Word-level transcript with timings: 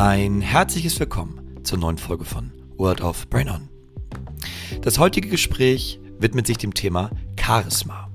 Ein 0.00 0.42
herzliches 0.42 1.00
Willkommen 1.00 1.64
zur 1.64 1.76
neuen 1.76 1.98
Folge 1.98 2.24
von 2.24 2.52
Word 2.76 3.00
of 3.00 3.28
Brain 3.30 3.48
On. 3.48 3.68
Das 4.80 5.00
heutige 5.00 5.28
Gespräch 5.28 5.98
widmet 6.20 6.46
sich 6.46 6.56
dem 6.56 6.72
Thema 6.72 7.10
Charisma. 7.36 8.08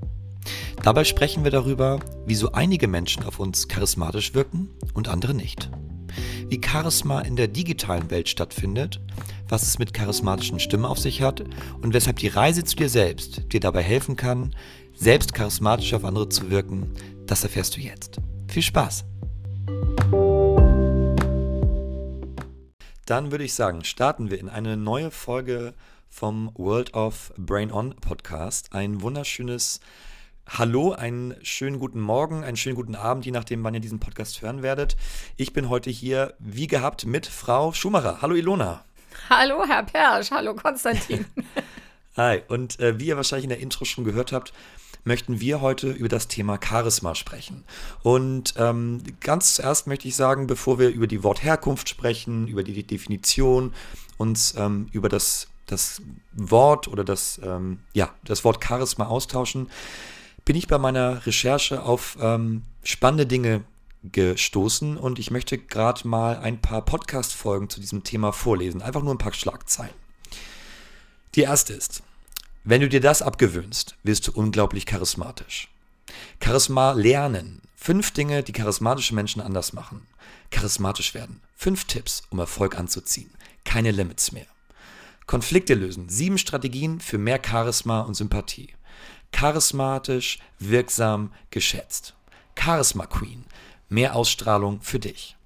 Dabei 0.82 1.04
sprechen 1.04 1.44
wir 1.44 1.50
darüber, 1.50 2.00
wieso 2.24 2.52
einige 2.52 2.88
Menschen 2.88 3.24
auf 3.24 3.38
uns 3.38 3.68
charismatisch 3.68 4.32
wirken 4.32 4.70
und 4.94 5.08
andere 5.08 5.34
nicht. 5.34 5.68
Wie 6.48 6.58
Charisma 6.58 7.20
in 7.20 7.36
der 7.36 7.48
digitalen 7.48 8.10
Welt 8.10 8.30
stattfindet, 8.30 9.02
was 9.50 9.64
es 9.64 9.78
mit 9.78 9.92
charismatischen 9.92 10.60
Stimmen 10.60 10.86
auf 10.86 10.98
sich 10.98 11.20
hat 11.20 11.44
und 11.82 11.92
weshalb 11.92 12.16
die 12.18 12.28
Reise 12.28 12.64
zu 12.64 12.76
dir 12.76 12.88
selbst 12.88 13.52
dir 13.52 13.60
dabei 13.60 13.82
helfen 13.82 14.16
kann, 14.16 14.56
selbst 14.94 15.34
charismatisch 15.34 15.92
auf 15.92 16.06
andere 16.06 16.30
zu 16.30 16.48
wirken, 16.48 16.94
das 17.26 17.42
erfährst 17.44 17.76
du 17.76 17.82
jetzt. 17.82 18.22
Viel 18.48 18.62
Spaß! 18.62 19.04
Dann 23.06 23.30
würde 23.30 23.44
ich 23.44 23.52
sagen, 23.52 23.84
starten 23.84 24.30
wir 24.30 24.40
in 24.40 24.48
eine 24.48 24.78
neue 24.78 25.10
Folge 25.10 25.74
vom 26.08 26.50
World 26.54 26.94
of 26.94 27.34
Brain 27.36 27.70
On 27.70 27.94
Podcast. 27.94 28.72
Ein 28.72 29.02
wunderschönes 29.02 29.80
Hallo, 30.48 30.92
einen 30.92 31.34
schönen 31.42 31.78
guten 31.78 32.00
Morgen, 32.00 32.44
einen 32.44 32.56
schönen 32.56 32.76
guten 32.76 32.94
Abend, 32.94 33.26
je 33.26 33.32
nachdem, 33.32 33.62
wann 33.62 33.74
ihr 33.74 33.80
diesen 33.80 34.00
Podcast 34.00 34.40
hören 34.40 34.62
werdet. 34.62 34.96
Ich 35.36 35.52
bin 35.52 35.68
heute 35.68 35.90
hier, 35.90 36.32
wie 36.38 36.66
gehabt, 36.66 37.04
mit 37.04 37.26
Frau 37.26 37.74
Schumacher. 37.74 38.22
Hallo 38.22 38.36
Ilona. 38.36 38.86
Hallo 39.28 39.66
Herr 39.68 39.82
Persch, 39.82 40.30
hallo 40.30 40.54
Konstantin. 40.54 41.26
Hi, 42.16 42.40
und 42.48 42.80
äh, 42.80 42.98
wie 42.98 43.08
ihr 43.08 43.16
wahrscheinlich 43.18 43.44
in 43.44 43.50
der 43.50 43.60
Intro 43.60 43.84
schon 43.84 44.04
gehört 44.04 44.32
habt, 44.32 44.54
möchten 45.04 45.40
wir 45.40 45.60
heute 45.60 45.90
über 45.90 46.08
das 46.08 46.28
Thema 46.28 46.58
Charisma 46.62 47.14
sprechen. 47.14 47.64
Und 48.02 48.54
ähm, 48.56 49.02
ganz 49.20 49.54
zuerst 49.54 49.86
möchte 49.86 50.08
ich 50.08 50.16
sagen, 50.16 50.46
bevor 50.46 50.78
wir 50.78 50.88
über 50.90 51.06
die 51.06 51.22
Wortherkunft 51.22 51.88
sprechen, 51.88 52.48
über 52.48 52.62
die 52.62 52.82
Definition, 52.82 53.72
uns 54.16 54.54
ähm, 54.56 54.88
über 54.92 55.08
das, 55.08 55.48
das 55.66 56.02
Wort 56.32 56.88
oder 56.88 57.04
das, 57.04 57.40
ähm, 57.44 57.80
ja, 57.92 58.14
das 58.24 58.44
Wort 58.44 58.64
Charisma 58.64 59.06
austauschen, 59.06 59.68
bin 60.44 60.56
ich 60.56 60.68
bei 60.68 60.78
meiner 60.78 61.26
Recherche 61.26 61.82
auf 61.82 62.16
ähm, 62.20 62.62
spannende 62.82 63.26
Dinge 63.26 63.62
gestoßen 64.12 64.98
und 64.98 65.18
ich 65.18 65.30
möchte 65.30 65.56
gerade 65.56 66.06
mal 66.06 66.38
ein 66.38 66.60
paar 66.60 66.84
Podcast-Folgen 66.84 67.70
zu 67.70 67.80
diesem 67.80 68.04
Thema 68.04 68.32
vorlesen. 68.32 68.82
Einfach 68.82 69.02
nur 69.02 69.14
ein 69.14 69.18
paar 69.18 69.32
Schlagzeilen. 69.32 69.94
Die 71.34 71.40
erste 71.40 71.72
ist, 71.72 72.02
wenn 72.64 72.80
du 72.80 72.88
dir 72.88 73.00
das 73.00 73.20
abgewöhnst, 73.20 73.96
wirst 74.02 74.26
du 74.26 74.32
unglaublich 74.32 74.86
charismatisch. 74.86 75.68
Charisma 76.42 76.92
lernen. 76.92 77.60
Fünf 77.76 78.12
Dinge, 78.12 78.42
die 78.42 78.52
charismatische 78.52 79.14
Menschen 79.14 79.42
anders 79.42 79.74
machen. 79.74 80.06
Charismatisch 80.50 81.12
werden. 81.12 81.42
Fünf 81.54 81.84
Tipps, 81.84 82.22
um 82.30 82.38
Erfolg 82.38 82.78
anzuziehen. 82.78 83.30
Keine 83.64 83.90
Limits 83.90 84.32
mehr. 84.32 84.46
Konflikte 85.26 85.74
lösen. 85.74 86.08
Sieben 86.08 86.38
Strategien 86.38 87.00
für 87.00 87.18
mehr 87.18 87.40
Charisma 87.44 88.00
und 88.00 88.14
Sympathie. 88.14 88.70
Charismatisch, 89.30 90.38
wirksam, 90.58 91.32
geschätzt. 91.50 92.14
Charisma 92.58 93.04
Queen. 93.04 93.44
Mehr 93.90 94.16
Ausstrahlung 94.16 94.80
für 94.80 94.98
dich. 94.98 95.36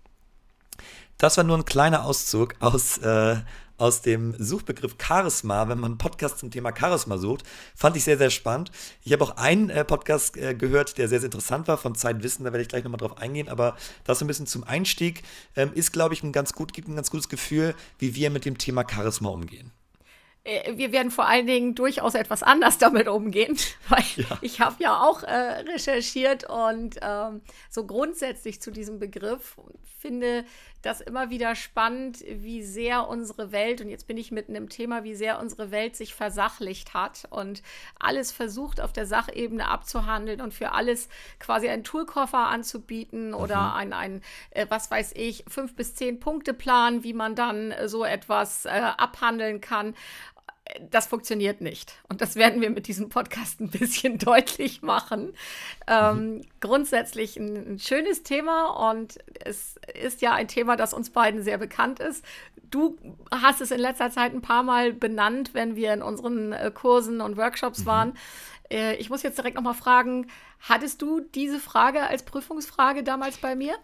Das 1.17 1.37
war 1.37 1.43
nur 1.43 1.59
ein 1.59 1.65
kleiner 1.65 2.05
Auszug 2.05 2.55
aus 2.61 2.99
äh, 2.99 3.39
aus 3.79 4.03
dem 4.03 4.35
Suchbegriff 4.39 4.97
Charisma, 5.01 5.69
wenn 5.69 5.79
man 5.79 5.93
einen 5.93 5.99
Podcast 5.99 6.39
zum 6.39 6.51
Thema 6.51 6.75
Charisma 6.77 7.17
sucht. 7.17 7.45
Fand 7.75 7.97
ich 7.97 8.05
sehr, 8.05 8.19
sehr 8.19 8.31
spannend. 8.31 8.71
Ich 9.03 9.13
habe 9.13 9.25
auch 9.25 9.37
einen 9.37 9.71
äh, 9.71 9.85
Podcast 9.85 10.37
äh, 10.37 10.55
gehört, 10.55 10.99
der 10.99 11.09
sehr, 11.09 11.21
sehr 11.21 11.29
interessant 11.29 11.69
war 11.69 11.79
von 11.79 11.95
Zeitwissen, 11.95 12.45
da 12.45 12.53
werde 12.53 12.63
ich 12.63 12.69
gleich 12.69 12.85
nochmal 12.85 12.99
drauf 12.99 13.19
eingehen, 13.19 13.49
aber 13.49 13.77
das 14.05 14.19
so 14.19 14.25
ein 14.25 14.29
bisschen 14.29 14.47
zum 14.47 14.65
Einstieg 14.65 15.23
ähm, 15.57 15.71
ist, 15.75 15.93
glaube 15.93 16.15
ich, 16.15 16.23
ein 16.23 16.33
ganz 16.33 16.53
gut, 16.53 16.73
gibt 16.73 16.89
ein 16.89 16.97
ganz 16.97 17.11
gutes 17.11 17.29
Gefühl, 17.29 17.75
wie 17.99 18.15
wir 18.15 18.31
mit 18.31 18.45
dem 18.45 18.59
Thema 18.59 18.85
Charisma 18.89 19.31
umgehen 19.31 19.71
äh, 20.45 20.77
wir 20.77 20.93
werden 20.93 21.11
vor 21.11 21.27
allen 21.27 21.47
Dingen 21.47 21.75
durchaus 21.75 22.15
etwas 22.15 22.43
anders 22.43 22.79
damit 22.79 23.07
umgehen, 23.09 23.57
weil 23.89 24.05
ja. 24.17 24.39
ich 24.41 24.61
habe 24.61 24.83
ja 24.83 25.01
auch 25.01 25.23
äh, 25.23 25.31
recherchiert 25.33 26.49
und 26.49 26.97
ähm, 27.03 27.43
so 27.71 27.87
grundsätzlich 27.87 28.61
zu 28.61 28.71
diesem 28.71 28.99
Begriff 28.99 29.57
finde 29.99 30.45
das 30.83 31.01
immer 31.01 31.31
wieder 31.31 31.55
spannend, 31.55 32.25
wie 32.29 32.63
sehr 32.63 33.09
unsere 33.09 33.53
Welt, 33.53 33.81
und 33.81 33.89
jetzt 33.89 34.07
bin 34.07 34.17
ich 34.17 34.31
mitten 34.31 34.55
im 34.55 34.69
Thema, 34.69 35.05
wie 35.05 35.15
sehr 35.15 35.41
unsere 35.41 35.71
Welt 35.71 35.97
sich 35.97 36.15
versachlicht 36.15 36.95
hat 36.95 37.27
und 37.31 37.63
alles 37.99 38.31
versucht 38.31 38.81
auf 38.81 38.93
der 38.93 39.07
Sachebene 39.07 39.69
abzuhandeln 39.69 40.41
und 40.41 40.55
für 40.55 40.73
alles 40.73 41.09
quasi 41.41 41.69
einen 41.69 41.85
Toolkoffer 41.85 42.47
anzubieten 42.47 43.29
mhm. 43.29 43.35
oder 43.35 43.75
ein, 43.75 43.93
ein 43.93 44.23
äh, 44.51 44.67
was 44.69 44.91
weiß 44.91 45.13
ich, 45.17 45.45
fünf 45.49 45.75
bis 45.75 45.95
zehn 45.95 46.21
Punkte 46.21 46.55
Plan, 46.55 47.03
wie 47.03 47.13
man 47.13 47.35
dann 47.35 47.73
äh, 47.73 47.89
so 47.89 48.05
etwas 48.05 48.65
äh, 48.65 48.69
abhandeln 48.69 49.61
kann 49.61 49.95
das 50.91 51.07
funktioniert 51.07 51.61
nicht. 51.61 51.95
Und 52.09 52.21
das 52.21 52.37
werden 52.37 52.61
wir 52.61 52.71
mit 52.71 52.89
diesem 52.89 53.09
Podcast 53.09 53.61
ein 53.61 53.71
bisschen 53.71 54.19
deutlich 54.19 54.83
machen. 54.83 55.33
Ähm, 55.87 56.37
mhm. 56.37 56.43
Grundsätzlich 56.61 57.37
ein, 57.37 57.75
ein, 57.75 57.79
schönes 57.79 58.23
Thema 58.23 58.91
und 58.91 59.19
es 59.45 59.77
ist 60.01 60.21
ja 60.21 60.35
ein 60.35 60.49
Thema, 60.49 60.77
das 60.77 60.93
uns 60.93 61.11
beiden 61.11 61.43
sehr 61.43 61.59
bekannt 61.59 62.01
ist. 62.01 62.25
Du 62.71 62.99
hast 63.31 63.61
es 63.61 63.71
in 63.71 63.81
letzter 63.81 64.11
Zeit 64.11 64.35
ein 64.35 64.43
paar 64.43 64.63
Mal 64.63 64.93
benannt, 64.93 65.51
wenn 65.55 65.75
wir 65.75 65.93
in 65.95 66.03
unseren 66.03 66.53
äh, 66.53 66.71
Kursen 66.73 67.21
und 67.21 67.37
Workshops 67.37 67.81
mhm. 67.81 67.87
waren. 67.87 68.13
Äh, 68.71 68.97
ich 68.97 69.11
muss 69.11 69.23
jetzt 69.23 69.39
direkt 69.39 69.57
nochmal 69.57 69.75
fragen, 69.75 70.27
hattest 70.61 71.01
du 71.01 71.21
diese 71.21 71.61
Frage 71.61 72.03
als 72.03 72.25
Prüfungsfrage 72.25 73.03
damals 73.03 73.39
bei 73.39 73.55
mir? 73.55 73.75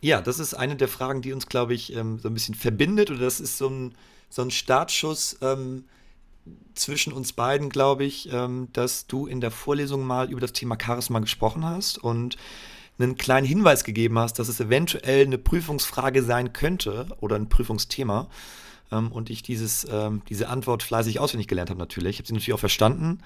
Ja, 0.00 0.20
das 0.20 0.38
ist 0.38 0.52
eine 0.52 0.76
der 0.76 0.88
Fragen, 0.88 1.22
die 1.22 1.32
uns, 1.32 1.46
glaube 1.46 1.72
ich, 1.72 1.94
ähm, 1.94 2.18
so 2.18 2.28
ein 2.28 2.34
bisschen 2.34 2.54
verbindet 2.54 3.10
oder 3.10 3.20
das 3.20 3.40
ist 3.40 3.56
so 3.56 3.68
ein, 3.68 3.94
so 4.28 4.42
ein 4.42 4.50
Startschuss. 4.50 5.38
Ähm, 5.40 5.86
zwischen 6.74 7.12
uns 7.12 7.32
beiden, 7.32 7.70
glaube 7.70 8.04
ich, 8.04 8.32
ähm, 8.32 8.68
dass 8.72 9.06
du 9.06 9.26
in 9.26 9.40
der 9.40 9.50
Vorlesung 9.50 10.04
mal 10.04 10.30
über 10.30 10.40
das 10.40 10.52
Thema 10.52 10.76
Charisma 10.80 11.18
gesprochen 11.18 11.64
hast 11.64 11.98
und 11.98 12.36
einen 12.98 13.16
kleinen 13.16 13.46
Hinweis 13.46 13.84
gegeben 13.84 14.18
hast, 14.18 14.38
dass 14.38 14.48
es 14.48 14.60
eventuell 14.60 15.26
eine 15.26 15.38
Prüfungsfrage 15.38 16.22
sein 16.22 16.52
könnte 16.52 17.08
oder 17.20 17.36
ein 17.36 17.48
Prüfungsthema. 17.48 18.28
Ähm, 18.92 19.12
und 19.12 19.30
ich 19.30 19.42
dieses, 19.42 19.86
ähm, 19.90 20.22
diese 20.28 20.48
Antwort 20.48 20.82
fleißig 20.82 21.18
auswendig 21.18 21.48
gelernt 21.48 21.70
habe 21.70 21.80
natürlich. 21.80 22.16
Ich 22.16 22.18
habe 22.20 22.28
sie 22.28 22.34
natürlich 22.34 22.54
auch 22.54 22.60
verstanden 22.60 23.20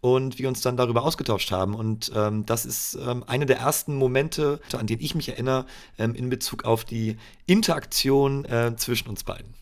und 0.00 0.38
wir 0.38 0.48
uns 0.48 0.62
dann 0.62 0.76
darüber 0.76 1.04
ausgetauscht 1.04 1.50
haben. 1.50 1.74
Und 1.74 2.10
ähm, 2.14 2.46
das 2.46 2.64
ist 2.64 2.94
ähm, 2.94 3.24
eine 3.26 3.46
der 3.46 3.58
ersten 3.58 3.94
Momente, 3.94 4.60
an 4.72 4.86
denen 4.86 5.02
ich 5.02 5.14
mich 5.14 5.28
erinnere, 5.28 5.66
ähm, 5.98 6.14
in 6.14 6.30
Bezug 6.30 6.64
auf 6.64 6.84
die 6.84 7.16
Interaktion 7.46 8.44
äh, 8.46 8.74
zwischen 8.76 9.08
uns 9.08 9.24
beiden. 9.24 9.54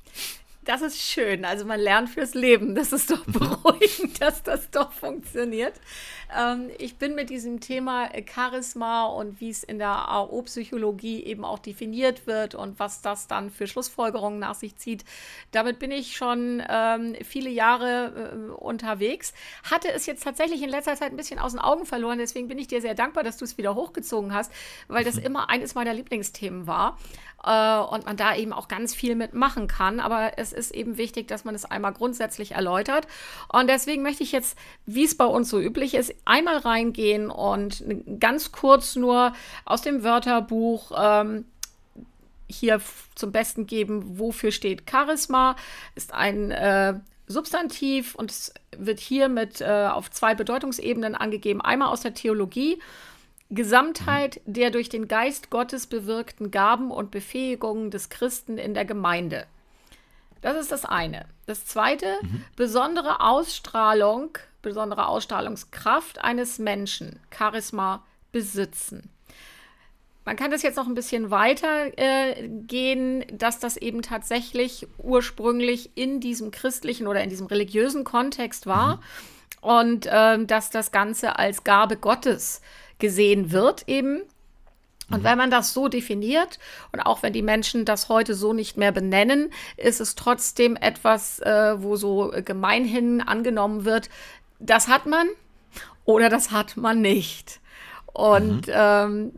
Das 0.68 0.82
ist 0.82 1.00
schön. 1.00 1.46
Also 1.46 1.64
man 1.64 1.80
lernt 1.80 2.10
fürs 2.10 2.34
Leben. 2.34 2.74
Das 2.74 2.92
ist 2.92 3.10
doch 3.10 3.24
beruhigend, 3.26 4.20
dass 4.20 4.42
das 4.42 4.70
doch 4.70 4.92
funktioniert. 4.92 5.72
Ähm, 6.38 6.68
ich 6.76 6.96
bin 6.96 7.14
mit 7.14 7.30
diesem 7.30 7.60
Thema 7.60 8.10
Charisma 8.30 9.06
und 9.06 9.40
wie 9.40 9.48
es 9.48 9.64
in 9.64 9.78
der 9.78 10.10
AO-Psychologie 10.10 11.24
eben 11.24 11.42
auch 11.42 11.58
definiert 11.58 12.26
wird 12.26 12.54
und 12.54 12.78
was 12.78 13.00
das 13.00 13.28
dann 13.28 13.50
für 13.50 13.66
Schlussfolgerungen 13.66 14.38
nach 14.38 14.54
sich 14.54 14.76
zieht, 14.76 15.06
damit 15.52 15.78
bin 15.78 15.90
ich 15.90 16.14
schon 16.18 16.62
ähm, 16.68 17.16
viele 17.24 17.48
Jahre 17.48 18.34
äh, 18.34 18.50
unterwegs. 18.50 19.32
Hatte 19.70 19.90
es 19.90 20.04
jetzt 20.04 20.22
tatsächlich 20.22 20.62
in 20.62 20.68
letzter 20.68 20.96
Zeit 20.96 21.12
ein 21.12 21.16
bisschen 21.16 21.38
aus 21.38 21.52
den 21.52 21.60
Augen 21.60 21.86
verloren. 21.86 22.18
Deswegen 22.18 22.46
bin 22.46 22.58
ich 22.58 22.66
dir 22.66 22.82
sehr 22.82 22.94
dankbar, 22.94 23.24
dass 23.24 23.38
du 23.38 23.46
es 23.46 23.56
wieder 23.56 23.74
hochgezogen 23.74 24.34
hast, 24.34 24.52
weil 24.86 25.02
das 25.02 25.16
immer 25.16 25.48
eines 25.48 25.74
meiner 25.74 25.94
Lieblingsthemen 25.94 26.66
war 26.66 26.98
äh, 27.44 27.78
und 27.78 28.06
man 28.06 28.16
da 28.16 28.34
eben 28.34 28.52
auch 28.52 28.68
ganz 28.68 28.94
viel 28.94 29.14
mitmachen 29.14 29.68
kann. 29.68 30.00
Aber 30.00 30.32
es 30.38 30.52
ist 30.52 30.72
eben 30.72 30.96
wichtig, 30.96 31.28
dass 31.28 31.44
man 31.44 31.54
es 31.54 31.64
einmal 31.64 31.92
grundsätzlich 31.92 32.52
erläutert. 32.52 33.06
Und 33.52 33.68
deswegen 33.68 34.02
möchte 34.02 34.22
ich 34.22 34.32
jetzt, 34.32 34.58
wie 34.86 35.04
es 35.04 35.16
bei 35.16 35.26
uns 35.26 35.48
so 35.48 35.60
üblich 35.60 35.94
ist, 35.94 36.14
einmal 36.24 36.58
reingehen 36.58 37.30
und 37.30 37.84
ganz 38.20 38.52
kurz 38.52 38.96
nur 38.96 39.32
aus 39.64 39.82
dem 39.82 40.02
Wörterbuch 40.02 40.92
ähm, 40.96 41.44
hier 42.48 42.80
zum 43.14 43.30
Besten 43.30 43.66
geben, 43.66 44.18
wofür 44.18 44.50
steht 44.50 44.90
Charisma. 44.90 45.56
Ist 45.94 46.14
ein 46.14 46.50
äh, 46.50 46.94
Substantiv 47.26 48.14
und 48.14 48.30
es 48.30 48.54
wird 48.76 49.00
hier 49.00 49.28
mit 49.28 49.60
äh, 49.60 49.88
auf 49.92 50.10
zwei 50.10 50.34
Bedeutungsebenen 50.34 51.14
angegeben. 51.14 51.60
Einmal 51.60 51.88
aus 51.88 52.00
der 52.00 52.14
Theologie. 52.14 52.80
Gesamtheit 53.50 54.40
der 54.44 54.70
durch 54.70 54.88
den 54.88 55.08
Geist 55.08 55.50
Gottes 55.50 55.86
bewirkten 55.86 56.50
Gaben 56.50 56.90
und 56.90 57.10
Befähigungen 57.10 57.90
des 57.90 58.08
Christen 58.08 58.58
in 58.58 58.74
der 58.74 58.84
Gemeinde. 58.84 59.46
Das 60.40 60.56
ist 60.56 60.70
das 60.70 60.84
eine. 60.84 61.26
Das 61.46 61.66
zweite, 61.66 62.06
mhm. 62.22 62.44
besondere 62.56 63.20
Ausstrahlung, 63.20 64.36
besondere 64.62 65.06
Ausstrahlungskraft 65.06 66.22
eines 66.22 66.58
Menschen, 66.58 67.20
Charisma 67.30 68.04
besitzen. 68.32 69.10
Man 70.24 70.36
kann 70.36 70.50
das 70.50 70.62
jetzt 70.62 70.76
noch 70.76 70.86
ein 70.86 70.94
bisschen 70.94 71.30
weiter 71.30 71.86
äh, 71.96 72.48
gehen, 72.48 73.24
dass 73.32 73.60
das 73.60 73.78
eben 73.78 74.02
tatsächlich 74.02 74.86
ursprünglich 74.98 75.92
in 75.94 76.20
diesem 76.20 76.50
christlichen 76.50 77.06
oder 77.06 77.22
in 77.22 77.30
diesem 77.30 77.46
religiösen 77.46 78.04
Kontext 78.04 78.66
war 78.66 78.96
mhm. 78.96 79.00
und 79.62 80.06
äh, 80.06 80.44
dass 80.44 80.68
das 80.68 80.92
Ganze 80.92 81.38
als 81.38 81.64
Gabe 81.64 81.96
Gottes 81.96 82.60
gesehen 82.98 83.52
wird 83.52 83.84
eben 83.86 84.22
Und 85.10 85.24
wenn 85.24 85.38
man 85.38 85.50
das 85.50 85.72
so 85.72 85.88
definiert 85.88 86.58
und 86.92 87.00
auch 87.00 87.22
wenn 87.22 87.32
die 87.32 87.42
Menschen 87.42 87.84
das 87.84 88.08
heute 88.08 88.34
so 88.34 88.52
nicht 88.52 88.76
mehr 88.76 88.92
benennen, 88.92 89.50
ist 89.76 90.00
es 90.00 90.14
trotzdem 90.14 90.76
etwas, 90.76 91.38
äh, 91.40 91.82
wo 91.82 91.96
so 91.96 92.32
gemeinhin 92.44 93.22
angenommen 93.22 93.84
wird, 93.84 94.10
das 94.58 94.88
hat 94.88 95.06
man 95.06 95.28
oder 96.04 96.28
das 96.28 96.50
hat 96.50 96.76
man 96.76 97.00
nicht. 97.00 97.60
Und 98.12 98.66
mhm. 98.66 98.72
ähm, 98.74 99.32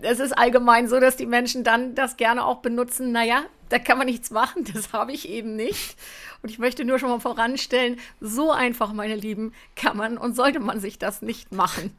es 0.00 0.20
ist 0.20 0.32
allgemein 0.32 0.88
so, 0.88 1.00
dass 1.00 1.16
die 1.16 1.26
Menschen 1.26 1.64
dann 1.64 1.94
das 1.94 2.16
gerne 2.16 2.44
auch 2.44 2.58
benutzen, 2.58 3.12
naja, 3.12 3.42
da 3.68 3.78
kann 3.78 3.98
man 3.98 4.06
nichts 4.06 4.30
machen, 4.30 4.64
das 4.72 4.92
habe 4.92 5.12
ich 5.12 5.28
eben 5.28 5.56
nicht. 5.56 5.96
Und 6.42 6.50
ich 6.50 6.58
möchte 6.58 6.84
nur 6.84 6.98
schon 6.98 7.10
mal 7.10 7.20
voranstellen, 7.20 7.98
so 8.20 8.50
einfach, 8.50 8.92
meine 8.92 9.16
Lieben, 9.16 9.52
kann 9.76 9.96
man 9.96 10.18
und 10.18 10.34
sollte 10.34 10.60
man 10.60 10.80
sich 10.80 10.98
das 10.98 11.22
nicht 11.22 11.52
machen. 11.52 11.94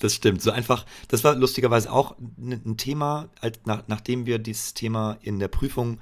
Das 0.00 0.14
stimmt. 0.14 0.42
So 0.42 0.50
einfach, 0.50 0.86
das 1.08 1.22
war 1.24 1.36
lustigerweise 1.36 1.92
auch 1.92 2.16
ein 2.18 2.76
Thema, 2.76 3.28
als, 3.40 3.60
nach, 3.66 3.84
nachdem 3.86 4.26
wir 4.26 4.38
dieses 4.38 4.74
Thema 4.74 5.18
in 5.20 5.38
der 5.38 5.48
Prüfung 5.48 5.98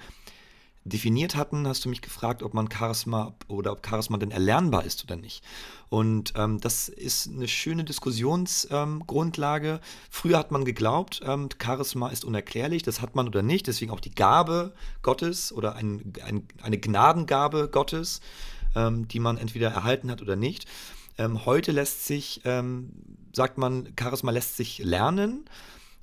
definiert 0.85 1.37
hatten, 1.37 1.67
hast 1.67 1.85
du 1.85 1.89
mich 1.89 2.01
gefragt, 2.01 2.43
ob 2.43 2.55
man 2.55 2.71
Charisma 2.71 3.35
oder 3.49 3.73
ob 3.73 3.87
Charisma 3.87 4.17
denn 4.17 4.31
erlernbar 4.31 4.85
ist 4.85 5.05
oder 5.05 5.17
nicht. 5.17 5.45
Und 5.89 6.33
ähm, 6.37 6.61
das 6.61 6.89
ist 6.89 7.29
eine 7.29 7.49
schöne 7.49 7.85
Diskussionsgrundlage. 7.85 9.69
Ähm, 9.69 9.81
Früher 10.11 10.39
hat 10.39 10.53
man 10.53 10.65
geglaubt, 10.65 11.21
ähm, 11.25 11.49
Charisma 11.61 12.09
ist 12.09 12.25
unerklärlich, 12.25 12.85
das 12.85 13.01
hat 13.01 13.17
man 13.17 13.27
oder 13.27 13.43
nicht. 13.43 13.67
Deswegen 13.67 13.91
auch 13.91 14.01
die 14.01 14.15
Gabe 14.15 14.73
Gottes 15.03 15.53
oder 15.53 15.75
ein, 15.75 16.13
ein, 16.25 16.47
eine 16.63 16.79
Gnadengabe 16.79 17.69
Gottes, 17.69 18.21
ähm, 18.75 19.09
die 19.09 19.21
man 19.21 19.39
entweder 19.39 19.71
erhalten 19.71 20.11
hat 20.11 20.23
oder 20.23 20.37
nicht. 20.37 20.67
Ähm, 21.19 21.45
heute 21.45 21.73
lässt 21.73 22.07
sich, 22.07 22.43
ähm, 22.45 22.91
sagt 23.33 23.59
man, 23.59 23.93
Charisma 23.99 24.31
lässt 24.31 24.57
sich 24.57 24.79
lernen 24.79 25.45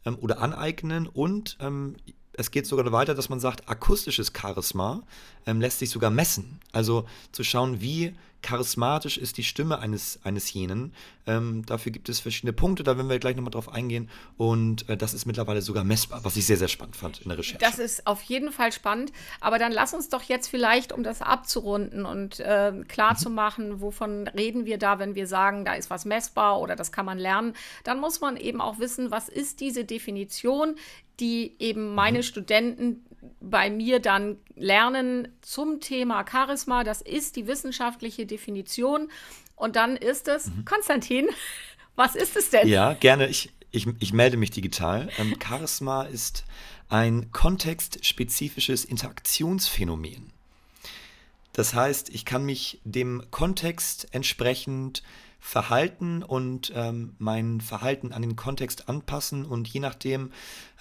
ähm, 0.05 0.17
oder 0.19 0.41
aneignen 0.41 1.07
und 1.07 1.57
ähm, 1.59 1.95
es 2.37 2.51
geht 2.51 2.67
sogar 2.67 2.91
weiter, 2.91 3.15
dass 3.15 3.29
man 3.29 3.39
sagt, 3.39 3.69
akustisches 3.69 4.33
Charisma 4.37 5.03
ähm, 5.45 5.61
lässt 5.61 5.79
sich 5.79 5.89
sogar 5.89 6.09
messen. 6.09 6.59
Also 6.71 7.05
zu 7.31 7.43
schauen, 7.43 7.81
wie 7.81 8.13
charismatisch 8.45 9.17
ist 9.17 9.37
die 9.37 9.43
Stimme 9.43 9.79
eines, 9.79 10.19
eines 10.23 10.53
jenen. 10.53 10.93
Ähm, 11.25 11.65
dafür 11.65 11.91
gibt 11.91 12.09
es 12.09 12.19
verschiedene 12.19 12.53
Punkte, 12.53 12.83
da 12.83 12.95
werden 12.95 13.09
wir 13.09 13.17
gleich 13.17 13.35
nochmal 13.35 13.49
drauf 13.49 13.69
eingehen. 13.73 14.07
Und 14.37 14.87
äh, 14.87 14.95
das 14.95 15.15
ist 15.15 15.25
mittlerweile 15.25 15.63
sogar 15.63 15.83
messbar, 15.83 16.23
was 16.23 16.37
ich 16.37 16.45
sehr, 16.45 16.57
sehr 16.57 16.67
spannend 16.67 16.95
fand 16.95 17.21
in 17.21 17.29
der 17.29 17.39
Recherche. 17.39 17.57
Das 17.57 17.79
ist 17.79 18.05
auf 18.05 18.21
jeden 18.21 18.51
Fall 18.51 18.71
spannend. 18.71 19.11
Aber 19.41 19.57
dann 19.57 19.71
lass 19.71 19.95
uns 19.95 20.09
doch 20.09 20.21
jetzt 20.21 20.47
vielleicht, 20.47 20.93
um 20.93 21.01
das 21.01 21.23
abzurunden 21.23 22.05
und 22.05 22.39
äh, 22.39 22.71
klar 22.87 23.13
mhm. 23.13 23.17
zu 23.17 23.29
machen, 23.31 23.81
wovon 23.81 24.27
reden 24.27 24.65
wir 24.67 24.77
da, 24.77 24.99
wenn 24.99 25.15
wir 25.15 25.25
sagen, 25.25 25.65
da 25.65 25.73
ist 25.73 25.89
was 25.89 26.05
messbar 26.05 26.61
oder 26.61 26.75
das 26.75 26.91
kann 26.91 27.07
man 27.07 27.17
lernen, 27.17 27.53
dann 27.83 27.99
muss 27.99 28.21
man 28.21 28.37
eben 28.37 28.61
auch 28.61 28.77
wissen, 28.77 29.09
was 29.09 29.27
ist 29.27 29.59
diese 29.59 29.85
Definition, 29.85 30.75
die 31.19 31.55
eben 31.57 31.95
meine 31.95 32.19
mhm. 32.19 32.23
Studenten 32.23 33.05
bei 33.39 33.69
mir 33.69 33.99
dann 33.99 34.37
lernen 34.55 35.27
zum 35.41 35.79
Thema 35.79 36.25
Charisma. 36.29 36.83
Das 36.83 37.01
ist 37.01 37.35
die 37.35 37.47
wissenschaftliche 37.47 38.25
Definition. 38.25 39.09
Und 39.55 39.75
dann 39.75 39.95
ist 39.95 40.27
es, 40.27 40.47
mhm. 40.47 40.65
Konstantin, 40.65 41.27
was 41.95 42.15
ist 42.15 42.35
es 42.35 42.49
denn? 42.49 42.67
Ja, 42.67 42.93
gerne. 42.93 43.27
Ich, 43.27 43.51
ich, 43.71 43.87
ich 43.99 44.13
melde 44.13 44.37
mich 44.37 44.51
digital. 44.51 45.09
Ähm, 45.17 45.35
Charisma 45.43 46.03
ist 46.03 46.45
ein 46.89 47.31
kontextspezifisches 47.31 48.85
Interaktionsphänomen. 48.85 50.31
Das 51.53 51.73
heißt, 51.73 52.09
ich 52.09 52.25
kann 52.25 52.43
mich 52.43 52.81
dem 52.83 53.23
Kontext 53.31 54.07
entsprechend 54.11 55.03
verhalten 55.45 56.23
und 56.23 56.73
ähm, 56.75 57.15
mein 57.19 57.61
Verhalten 57.61 58.11
an 58.11 58.23
den 58.23 58.35
Kontext 58.35 58.89
anpassen 58.89 59.45
und 59.45 59.67
je 59.67 59.79
nachdem, 59.79 60.31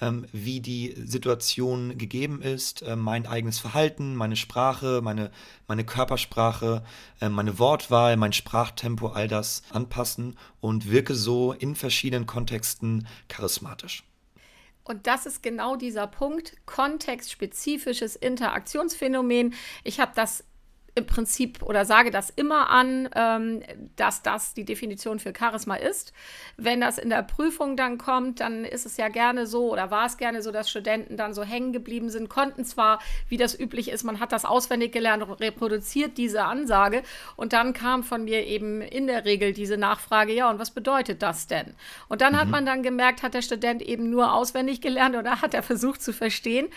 ähm, 0.00 0.24
wie 0.32 0.60
die 0.60 0.94
Situation 1.04 1.98
gegeben 1.98 2.40
ist, 2.40 2.80
äh, 2.80 2.96
mein 2.96 3.26
eigenes 3.26 3.58
Verhalten, 3.58 4.16
meine 4.16 4.36
Sprache, 4.36 5.02
meine, 5.02 5.30
meine 5.68 5.84
Körpersprache, 5.84 6.82
äh, 7.20 7.28
meine 7.28 7.58
Wortwahl, 7.58 8.16
mein 8.16 8.32
Sprachtempo, 8.32 9.08
all 9.08 9.28
das 9.28 9.62
anpassen 9.70 10.34
und 10.62 10.90
wirke 10.90 11.14
so 11.14 11.52
in 11.52 11.76
verschiedenen 11.76 12.24
Kontexten 12.24 13.06
charismatisch. 13.28 14.02
Und 14.82 15.06
das 15.06 15.26
ist 15.26 15.42
genau 15.42 15.76
dieser 15.76 16.06
Punkt, 16.06 16.56
kontextspezifisches 16.64 18.16
Interaktionsphänomen. 18.16 19.52
Ich 19.82 20.00
habe 20.00 20.12
das 20.14 20.42
im 20.96 21.06
Prinzip 21.06 21.62
oder 21.62 21.84
sage 21.84 22.10
das 22.10 22.30
immer 22.30 22.70
an, 22.70 23.08
ähm, 23.16 23.62
dass 23.96 24.22
das 24.22 24.54
die 24.54 24.64
Definition 24.64 25.18
für 25.18 25.32
Charisma 25.36 25.74
ist. 25.74 26.12
Wenn 26.56 26.80
das 26.80 26.98
in 26.98 27.10
der 27.10 27.22
Prüfung 27.22 27.76
dann 27.76 27.98
kommt, 27.98 28.40
dann 28.40 28.64
ist 28.64 28.86
es 28.86 28.96
ja 28.96 29.08
gerne 29.08 29.46
so 29.46 29.72
oder 29.72 29.90
war 29.90 30.06
es 30.06 30.18
gerne 30.18 30.40
so, 30.40 30.52
dass 30.52 30.70
Studenten 30.70 31.16
dann 31.16 31.34
so 31.34 31.42
hängen 31.42 31.72
geblieben 31.72 32.10
sind, 32.10 32.28
konnten 32.28 32.64
zwar, 32.64 33.00
wie 33.28 33.36
das 33.36 33.58
üblich 33.58 33.90
ist, 33.90 34.04
man 34.04 34.20
hat 34.20 34.30
das 34.30 34.44
auswendig 34.44 34.92
gelernt, 34.92 35.24
reproduziert 35.40 36.16
diese 36.16 36.44
Ansage 36.44 37.02
und 37.34 37.52
dann 37.52 37.72
kam 37.72 38.04
von 38.04 38.24
mir 38.24 38.46
eben 38.46 38.80
in 38.80 39.08
der 39.08 39.24
Regel 39.24 39.52
diese 39.52 39.76
Nachfrage, 39.76 40.32
ja, 40.32 40.48
und 40.48 40.60
was 40.60 40.70
bedeutet 40.70 41.22
das 41.22 41.48
denn? 41.48 41.74
Und 42.08 42.20
dann 42.20 42.34
mhm. 42.34 42.38
hat 42.38 42.48
man 42.48 42.66
dann 42.66 42.84
gemerkt, 42.84 43.22
hat 43.24 43.34
der 43.34 43.42
Student 43.42 43.82
eben 43.82 44.10
nur 44.10 44.32
auswendig 44.32 44.80
gelernt 44.80 45.16
oder 45.16 45.42
hat 45.42 45.54
er 45.54 45.64
versucht 45.64 46.02
zu 46.02 46.12
verstehen. 46.12 46.68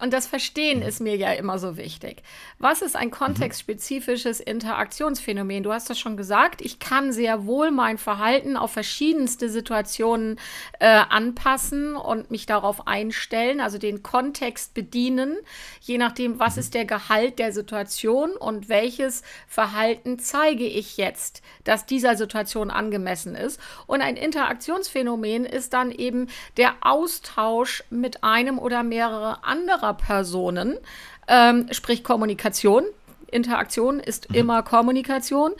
Und 0.00 0.12
das 0.12 0.28
Verstehen 0.28 0.80
ist 0.80 1.00
mir 1.00 1.16
ja 1.16 1.32
immer 1.32 1.58
so 1.58 1.76
wichtig. 1.76 2.22
Was 2.58 2.82
ist 2.82 2.94
ein 2.94 3.10
kontextspezifisches 3.10 4.38
Interaktionsphänomen? 4.38 5.64
Du 5.64 5.72
hast 5.72 5.90
das 5.90 5.98
schon 5.98 6.16
gesagt. 6.16 6.60
Ich 6.60 6.78
kann 6.78 7.12
sehr 7.12 7.46
wohl 7.46 7.72
mein 7.72 7.98
Verhalten 7.98 8.56
auf 8.56 8.70
verschiedenste 8.70 9.48
Situationen 9.48 10.38
äh, 10.78 10.86
anpassen 10.86 11.96
und 11.96 12.30
mich 12.30 12.46
darauf 12.46 12.86
einstellen, 12.86 13.60
also 13.60 13.78
den 13.78 14.04
Kontext 14.04 14.72
bedienen, 14.72 15.36
je 15.80 15.98
nachdem, 15.98 16.38
was 16.38 16.58
ist 16.58 16.74
der 16.74 16.84
Gehalt 16.84 17.40
der 17.40 17.52
Situation 17.52 18.32
und 18.32 18.68
welches 18.68 19.22
Verhalten 19.48 20.20
zeige 20.20 20.66
ich 20.66 20.96
jetzt, 20.96 21.42
dass 21.64 21.86
dieser 21.86 22.16
Situation 22.16 22.70
angemessen 22.70 23.34
ist. 23.34 23.60
Und 23.88 24.00
ein 24.00 24.16
Interaktionsphänomen 24.16 25.44
ist 25.44 25.72
dann 25.72 25.90
eben 25.90 26.28
der 26.56 26.74
Austausch 26.82 27.82
mit 27.90 28.22
einem 28.22 28.60
oder 28.60 28.84
mehrere 28.84 29.42
anderer 29.44 29.87
anderer 29.88 29.94
Personen, 29.94 30.78
ähm, 31.26 31.68
sprich 31.72 32.04
Kommunikation. 32.04 32.84
Interaktion 33.30 34.00
ist 34.00 34.30
mhm. 34.30 34.36
immer 34.36 34.62
Kommunikation. 34.62 35.52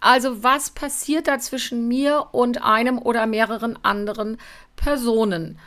Also 0.00 0.42
was 0.42 0.70
passiert 0.70 1.28
da 1.28 1.38
zwischen 1.38 1.86
mir 1.86 2.26
und 2.32 2.62
einem 2.62 2.98
oder 2.98 3.26
mehreren 3.26 3.78
anderen 3.84 4.38
Personen? 4.74 5.58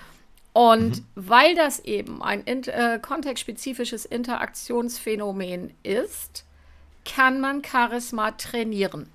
Und 0.51 0.97
mhm. 0.97 1.05
weil 1.15 1.55
das 1.55 1.79
eben 1.79 2.21
ein 2.21 2.45
äh, 2.45 2.99
kontextspezifisches 3.01 4.05
Interaktionsphänomen 4.05 5.73
ist, 5.83 6.45
kann 7.05 7.39
man 7.39 7.63
Charisma 7.63 8.31
trainieren. 8.31 9.09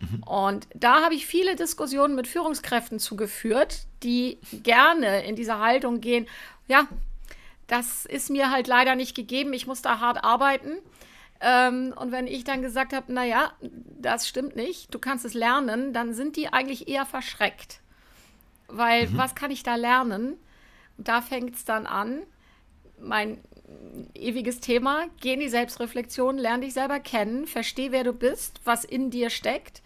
Mhm. 0.00 0.22
Und 0.22 0.66
da 0.74 1.02
habe 1.02 1.14
ich 1.14 1.26
viele 1.26 1.56
Diskussionen 1.56 2.14
mit 2.14 2.26
Führungskräften 2.26 2.98
zugeführt, 2.98 3.86
die 4.02 4.38
gerne 4.52 5.24
in 5.24 5.36
diese 5.36 5.58
Haltung 5.58 6.00
gehen, 6.00 6.26
ja, 6.68 6.86
das 7.70 8.04
ist 8.04 8.30
mir 8.30 8.50
halt 8.50 8.66
leider 8.66 8.96
nicht 8.96 9.14
gegeben. 9.14 9.52
Ich 9.52 9.66
muss 9.66 9.80
da 9.80 10.00
hart 10.00 10.24
arbeiten. 10.24 10.78
Ähm, 11.40 11.94
und 11.96 12.10
wenn 12.10 12.26
ich 12.26 12.44
dann 12.44 12.62
gesagt 12.62 12.92
habe, 12.92 13.12
naja, 13.12 13.52
das 13.60 14.28
stimmt 14.28 14.56
nicht, 14.56 14.92
du 14.92 14.98
kannst 14.98 15.24
es 15.24 15.34
lernen, 15.34 15.92
dann 15.92 16.12
sind 16.12 16.36
die 16.36 16.52
eigentlich 16.52 16.88
eher 16.88 17.06
verschreckt. 17.06 17.80
Weil 18.66 19.08
mhm. 19.08 19.16
was 19.16 19.34
kann 19.34 19.50
ich 19.50 19.62
da 19.62 19.76
lernen? 19.76 20.36
Und 20.98 21.08
da 21.08 21.22
fängt 21.22 21.54
es 21.54 21.64
dann 21.64 21.86
an. 21.86 22.22
Mein 22.98 23.38
ewiges 24.14 24.60
Thema, 24.60 25.06
geh 25.20 25.34
in 25.34 25.40
die 25.40 25.48
Selbstreflexion, 25.48 26.36
lerne 26.38 26.64
dich 26.64 26.74
selber 26.74 26.98
kennen, 26.98 27.46
versteh, 27.46 27.92
wer 27.92 28.02
du 28.02 28.12
bist, 28.12 28.60
was 28.64 28.84
in 28.84 29.10
dir 29.10 29.30
steckt 29.30 29.80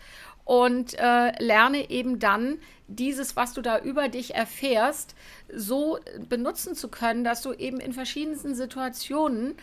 und 0.44 0.94
äh, 0.98 1.42
lerne 1.42 1.90
eben 1.90 2.18
dann 2.18 2.58
dieses, 2.86 3.34
was 3.36 3.54
du 3.54 3.62
da 3.62 3.78
über 3.78 4.08
dich 4.08 4.34
erfährst, 4.34 5.14
so 5.54 5.98
benutzen 6.28 6.74
zu 6.74 6.88
können, 6.88 7.24
dass 7.24 7.42
du 7.42 7.52
eben 7.52 7.80
in 7.80 7.92
verschiedensten 7.92 8.54
Situationen 8.54 9.54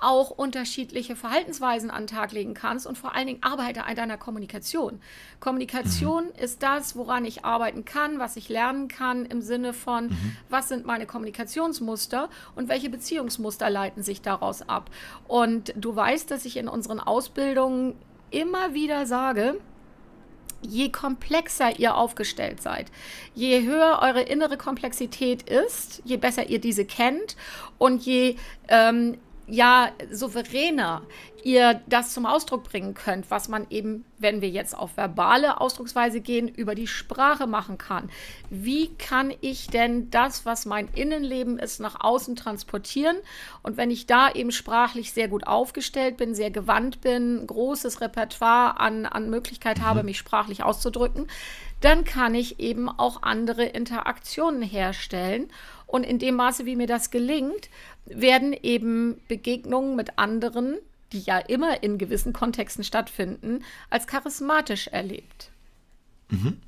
auch 0.00 0.30
unterschiedliche 0.30 1.14
Verhaltensweisen 1.14 1.90
an 1.90 2.04
den 2.04 2.16
Tag 2.16 2.32
legen 2.32 2.54
kannst 2.54 2.86
und 2.86 2.96
vor 2.96 3.14
allen 3.14 3.26
Dingen 3.26 3.42
arbeite 3.42 3.84
an 3.84 3.96
deiner 3.96 4.16
Kommunikation. 4.16 5.00
Kommunikation 5.38 6.24
mhm. 6.24 6.42
ist 6.42 6.62
das, 6.62 6.96
woran 6.96 7.24
ich 7.24 7.44
arbeiten 7.44 7.84
kann, 7.84 8.18
was 8.18 8.36
ich 8.36 8.48
lernen 8.48 8.88
kann 8.88 9.26
im 9.26 9.42
Sinne 9.42 9.72
von, 9.72 10.06
mhm. 10.06 10.36
was 10.48 10.68
sind 10.68 10.86
meine 10.86 11.06
Kommunikationsmuster 11.06 12.30
und 12.56 12.68
welche 12.68 12.88
Beziehungsmuster 12.88 13.68
leiten 13.70 14.02
sich 14.02 14.22
daraus 14.22 14.62
ab. 14.62 14.90
Und 15.28 15.74
du 15.76 15.94
weißt, 15.94 16.30
dass 16.30 16.44
ich 16.44 16.56
in 16.56 16.68
unseren 16.68 17.00
Ausbildungen 17.00 17.94
immer 18.30 18.74
wieder 18.74 19.06
sage, 19.06 19.56
je 20.62 20.90
komplexer 20.90 21.78
ihr 21.78 21.96
aufgestellt 21.96 22.62
seid, 22.62 22.86
je 23.34 23.62
höher 23.62 24.00
eure 24.02 24.22
innere 24.22 24.56
Komplexität 24.56 25.42
ist, 25.42 26.02
je 26.04 26.16
besser 26.16 26.48
ihr 26.48 26.60
diese 26.60 26.84
kennt 26.84 27.36
und 27.78 28.04
je 28.04 28.36
ähm, 28.68 29.18
ja 29.50 29.90
souveräner 30.10 31.02
ihr 31.44 31.80
das 31.88 32.12
zum 32.12 32.26
Ausdruck 32.26 32.64
bringen 32.64 32.94
könnt, 32.94 33.30
was 33.30 33.48
man 33.48 33.66
eben, 33.70 34.04
wenn 34.18 34.40
wir 34.40 34.48
jetzt 34.48 34.76
auf 34.76 34.96
verbale 34.96 35.60
Ausdrucksweise 35.60 36.20
gehen, 36.20 36.48
über 36.48 36.74
die 36.74 36.86
Sprache 36.86 37.46
machen 37.46 37.78
kann. 37.78 38.10
Wie 38.50 38.94
kann 38.96 39.32
ich 39.40 39.68
denn 39.68 40.10
das, 40.10 40.44
was 40.46 40.66
mein 40.66 40.88
Innenleben 40.94 41.58
ist, 41.58 41.80
nach 41.80 42.00
außen 42.00 42.36
transportieren? 42.36 43.16
Und 43.62 43.76
wenn 43.76 43.90
ich 43.90 44.06
da 44.06 44.30
eben 44.30 44.52
sprachlich 44.52 45.12
sehr 45.12 45.28
gut 45.28 45.46
aufgestellt 45.46 46.16
bin, 46.16 46.34
sehr 46.34 46.50
gewandt 46.50 47.00
bin, 47.00 47.46
großes 47.46 48.00
Repertoire 48.00 48.78
an, 48.78 49.06
an 49.06 49.30
Möglichkeit 49.30 49.78
mhm. 49.78 49.82
habe, 49.82 50.02
mich 50.02 50.18
sprachlich 50.18 50.62
auszudrücken, 50.62 51.26
dann 51.80 52.04
kann 52.04 52.34
ich 52.34 52.60
eben 52.60 52.88
auch 52.88 53.22
andere 53.22 53.64
Interaktionen 53.64 54.62
herstellen. 54.62 55.48
Und 55.86 56.04
in 56.04 56.18
dem 56.18 56.36
Maße, 56.36 56.66
wie 56.66 56.76
mir 56.76 56.86
das 56.86 57.10
gelingt, 57.10 57.68
werden 58.06 58.52
eben 58.52 59.20
Begegnungen 59.28 59.96
mit 59.96 60.18
anderen 60.18 60.78
die 61.12 61.20
ja 61.20 61.38
immer 61.38 61.82
in 61.82 61.98
gewissen 61.98 62.32
Kontexten 62.32 62.84
stattfinden, 62.84 63.64
als 63.88 64.06
charismatisch 64.06 64.88
erlebt. 64.88 65.50
Mhm. 66.28 66.58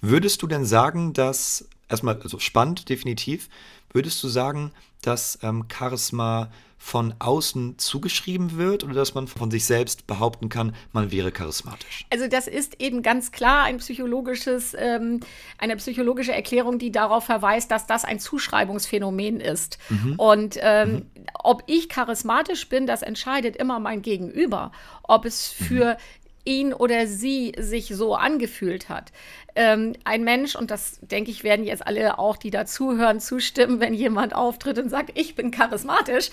Würdest 0.00 0.42
du 0.42 0.46
denn 0.46 0.64
sagen, 0.64 1.12
dass, 1.12 1.68
erstmal, 1.88 2.20
also 2.22 2.38
spannend, 2.38 2.88
definitiv, 2.88 3.48
würdest 3.92 4.22
du 4.22 4.28
sagen, 4.28 4.72
dass 5.02 5.38
ähm, 5.42 5.66
Charisma 5.72 6.50
von 6.82 7.14
außen 7.20 7.78
zugeschrieben 7.78 8.56
wird 8.56 8.82
oder 8.82 8.94
dass 8.94 9.14
man 9.14 9.28
von 9.28 9.52
sich 9.52 9.64
selbst 9.66 10.08
behaupten 10.08 10.48
kann, 10.48 10.74
man 10.92 11.12
wäre 11.12 11.30
charismatisch? 11.30 12.06
Also 12.10 12.26
das 12.26 12.48
ist 12.48 12.80
eben 12.80 13.02
ganz 13.02 13.30
klar 13.30 13.62
ein 13.62 13.76
psychologisches, 13.76 14.74
ähm, 14.76 15.20
eine 15.58 15.76
psychologische 15.76 16.32
Erklärung, 16.32 16.80
die 16.80 16.90
darauf 16.90 17.24
verweist, 17.24 17.70
dass 17.70 17.86
das 17.86 18.04
ein 18.04 18.18
Zuschreibungsphänomen 18.18 19.38
ist. 19.38 19.78
Mhm. 19.90 20.14
Und 20.16 20.58
ähm, 20.60 20.90
mhm. 20.90 21.06
ob 21.34 21.62
ich 21.66 21.88
charismatisch 21.88 22.68
bin, 22.68 22.88
das 22.88 23.02
entscheidet 23.02 23.56
immer 23.56 23.78
mein 23.78 24.02
Gegenüber. 24.02 24.72
Ob 25.04 25.24
es 25.24 25.54
mhm. 25.60 25.64
für 25.64 25.84
mhm 25.94 26.21
ihn 26.44 26.72
oder 26.72 27.06
sie 27.06 27.52
sich 27.58 27.88
so 27.88 28.14
angefühlt 28.14 28.88
hat. 28.88 29.12
Ähm, 29.54 29.94
ein 30.04 30.24
Mensch, 30.24 30.56
und 30.56 30.70
das 30.70 30.98
denke 31.02 31.30
ich, 31.30 31.44
werden 31.44 31.64
jetzt 31.64 31.86
alle 31.86 32.18
auch, 32.18 32.36
die 32.36 32.50
dazuhören, 32.50 33.20
zustimmen, 33.20 33.80
wenn 33.80 33.94
jemand 33.94 34.34
auftritt 34.34 34.78
und 34.78 34.88
sagt, 34.88 35.18
ich 35.18 35.34
bin 35.34 35.50
charismatisch, 35.50 36.30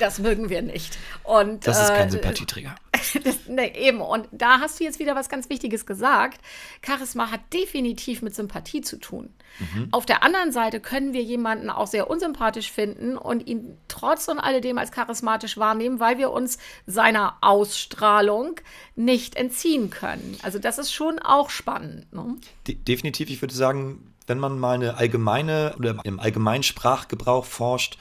das 0.00 0.18
mögen 0.18 0.48
wir 0.48 0.62
nicht. 0.62 0.98
Und, 1.22 1.66
das 1.66 1.80
ist 1.80 1.88
kein 1.88 2.08
äh, 2.08 2.10
Sympathieträger. 2.10 2.74
Das, 3.22 3.46
ne, 3.46 3.76
eben, 3.76 4.00
und 4.00 4.26
da 4.32 4.58
hast 4.58 4.80
du 4.80 4.84
jetzt 4.84 4.98
wieder 4.98 5.14
was 5.14 5.28
ganz 5.28 5.48
Wichtiges 5.48 5.86
gesagt. 5.86 6.40
Charisma 6.84 7.30
hat 7.30 7.40
definitiv 7.52 8.20
mit 8.20 8.34
Sympathie 8.34 8.80
zu 8.80 8.98
tun. 8.98 9.32
Mhm. 9.58 9.88
Auf 9.92 10.06
der 10.06 10.22
anderen 10.22 10.50
Seite 10.50 10.80
können 10.80 11.12
wir 11.12 11.22
jemanden 11.22 11.70
auch 11.70 11.86
sehr 11.86 12.10
unsympathisch 12.10 12.70
finden 12.70 13.16
und 13.16 13.46
ihn 13.46 13.76
trotz 13.88 14.28
und 14.28 14.38
alledem 14.38 14.78
als 14.78 14.90
charismatisch 14.90 15.56
wahrnehmen, 15.56 16.00
weil 16.00 16.18
wir 16.18 16.30
uns 16.32 16.58
seiner 16.86 17.36
Ausstrahlung 17.42 18.56
nicht 18.96 19.36
entziehen 19.36 19.90
können. 19.90 20.36
Also 20.42 20.58
das 20.58 20.78
ist 20.78 20.92
schon 20.92 21.18
auch 21.18 21.50
spannend. 21.50 22.12
Ne? 22.12 22.36
De 22.66 22.74
definitiv, 22.74 23.30
ich 23.30 23.40
würde 23.40 23.54
sagen, 23.54 24.14
wenn 24.26 24.38
man 24.38 24.58
mal 24.58 24.74
eine 24.74 24.96
allgemeine 24.96 25.74
oder 25.78 25.96
im 26.04 26.20
allgemeinen 26.20 26.62
Sprachgebrauch 26.62 27.44
forscht, 27.44 27.98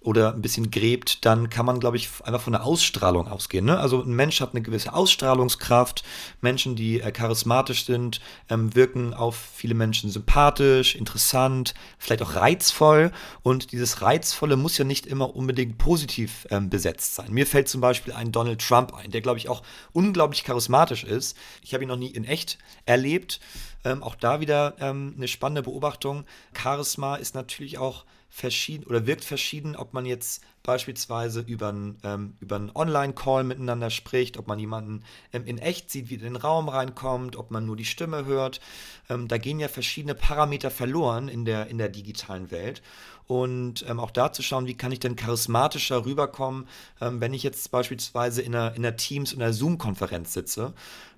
oder 0.00 0.32
ein 0.32 0.42
bisschen 0.42 0.70
gräbt, 0.70 1.24
dann 1.26 1.50
kann 1.50 1.66
man, 1.66 1.80
glaube 1.80 1.96
ich, 1.96 2.08
einfach 2.22 2.40
von 2.40 2.52
der 2.52 2.64
Ausstrahlung 2.64 3.26
ausgehen. 3.26 3.64
Ne? 3.64 3.78
Also 3.78 4.00
ein 4.00 4.14
Mensch 4.14 4.40
hat 4.40 4.54
eine 4.54 4.62
gewisse 4.62 4.92
Ausstrahlungskraft. 4.92 6.04
Menschen, 6.40 6.76
die 6.76 7.00
äh, 7.00 7.10
charismatisch 7.10 7.84
sind, 7.84 8.20
ähm, 8.48 8.74
wirken 8.76 9.12
auf 9.12 9.36
viele 9.36 9.74
Menschen 9.74 10.08
sympathisch, 10.08 10.94
interessant, 10.94 11.74
vielleicht 11.98 12.22
auch 12.22 12.36
reizvoll. 12.36 13.10
Und 13.42 13.72
dieses 13.72 14.00
Reizvolle 14.00 14.56
muss 14.56 14.78
ja 14.78 14.84
nicht 14.84 15.04
immer 15.04 15.34
unbedingt 15.34 15.78
positiv 15.78 16.46
ähm, 16.50 16.70
besetzt 16.70 17.16
sein. 17.16 17.32
Mir 17.32 17.46
fällt 17.46 17.68
zum 17.68 17.80
Beispiel 17.80 18.12
ein 18.12 18.30
Donald 18.30 18.60
Trump 18.60 18.94
ein, 18.94 19.10
der, 19.10 19.20
glaube 19.20 19.38
ich, 19.38 19.48
auch 19.48 19.62
unglaublich 19.92 20.44
charismatisch 20.44 21.02
ist. 21.02 21.36
Ich 21.62 21.74
habe 21.74 21.82
ihn 21.82 21.88
noch 21.88 21.96
nie 21.96 22.10
in 22.10 22.24
echt 22.24 22.58
erlebt. 22.86 23.40
Ähm, 23.84 24.04
auch 24.04 24.14
da 24.14 24.40
wieder 24.40 24.76
ähm, 24.78 25.14
eine 25.16 25.26
spannende 25.26 25.62
Beobachtung. 25.62 26.24
Charisma 26.56 27.16
ist 27.16 27.34
natürlich 27.34 27.78
auch 27.78 28.04
verschieden 28.28 28.84
oder 28.84 29.06
wirkt 29.06 29.24
verschieden, 29.24 29.74
ob 29.74 29.94
man 29.94 30.04
jetzt 30.04 30.42
beispielsweise 30.62 31.40
über 31.40 31.68
einen, 31.68 31.98
ähm, 32.04 32.70
Online-Call 32.74 33.44
miteinander 33.44 33.90
spricht, 33.90 34.36
ob 34.36 34.46
man 34.46 34.58
jemanden 34.58 35.02
ähm, 35.32 35.46
in 35.46 35.58
echt 35.58 35.90
sieht, 35.90 36.10
wie 36.10 36.14
in 36.14 36.20
den 36.20 36.36
Raum 36.36 36.68
reinkommt, 36.68 37.36
ob 37.36 37.50
man 37.50 37.64
nur 37.64 37.76
die 37.76 37.86
Stimme 37.86 38.26
hört. 38.26 38.60
Ähm, 39.08 39.28
da 39.28 39.38
gehen 39.38 39.60
ja 39.60 39.68
verschiedene 39.68 40.14
Parameter 40.14 40.70
verloren 40.70 41.28
in 41.28 41.44
der, 41.44 41.68
in 41.68 41.78
der 41.78 41.88
digitalen 41.88 42.50
Welt. 42.50 42.82
Und 43.26 43.84
ähm, 43.86 44.00
auch 44.00 44.10
da 44.10 44.32
zu 44.32 44.42
schauen, 44.42 44.66
wie 44.66 44.76
kann 44.76 44.90
ich 44.90 45.00
denn 45.00 45.16
charismatischer 45.16 46.06
rüberkommen, 46.06 46.66
ähm, 47.00 47.20
wenn 47.20 47.34
ich 47.34 47.42
jetzt 47.42 47.70
beispielsweise 47.70 48.40
in 48.42 48.54
einer, 48.54 48.74
in 48.74 48.84
einer 48.84 48.96
Teams- 48.96 49.34
oder 49.34 49.52
Zoom-Konferenz 49.52 50.32
sitze, 50.32 50.72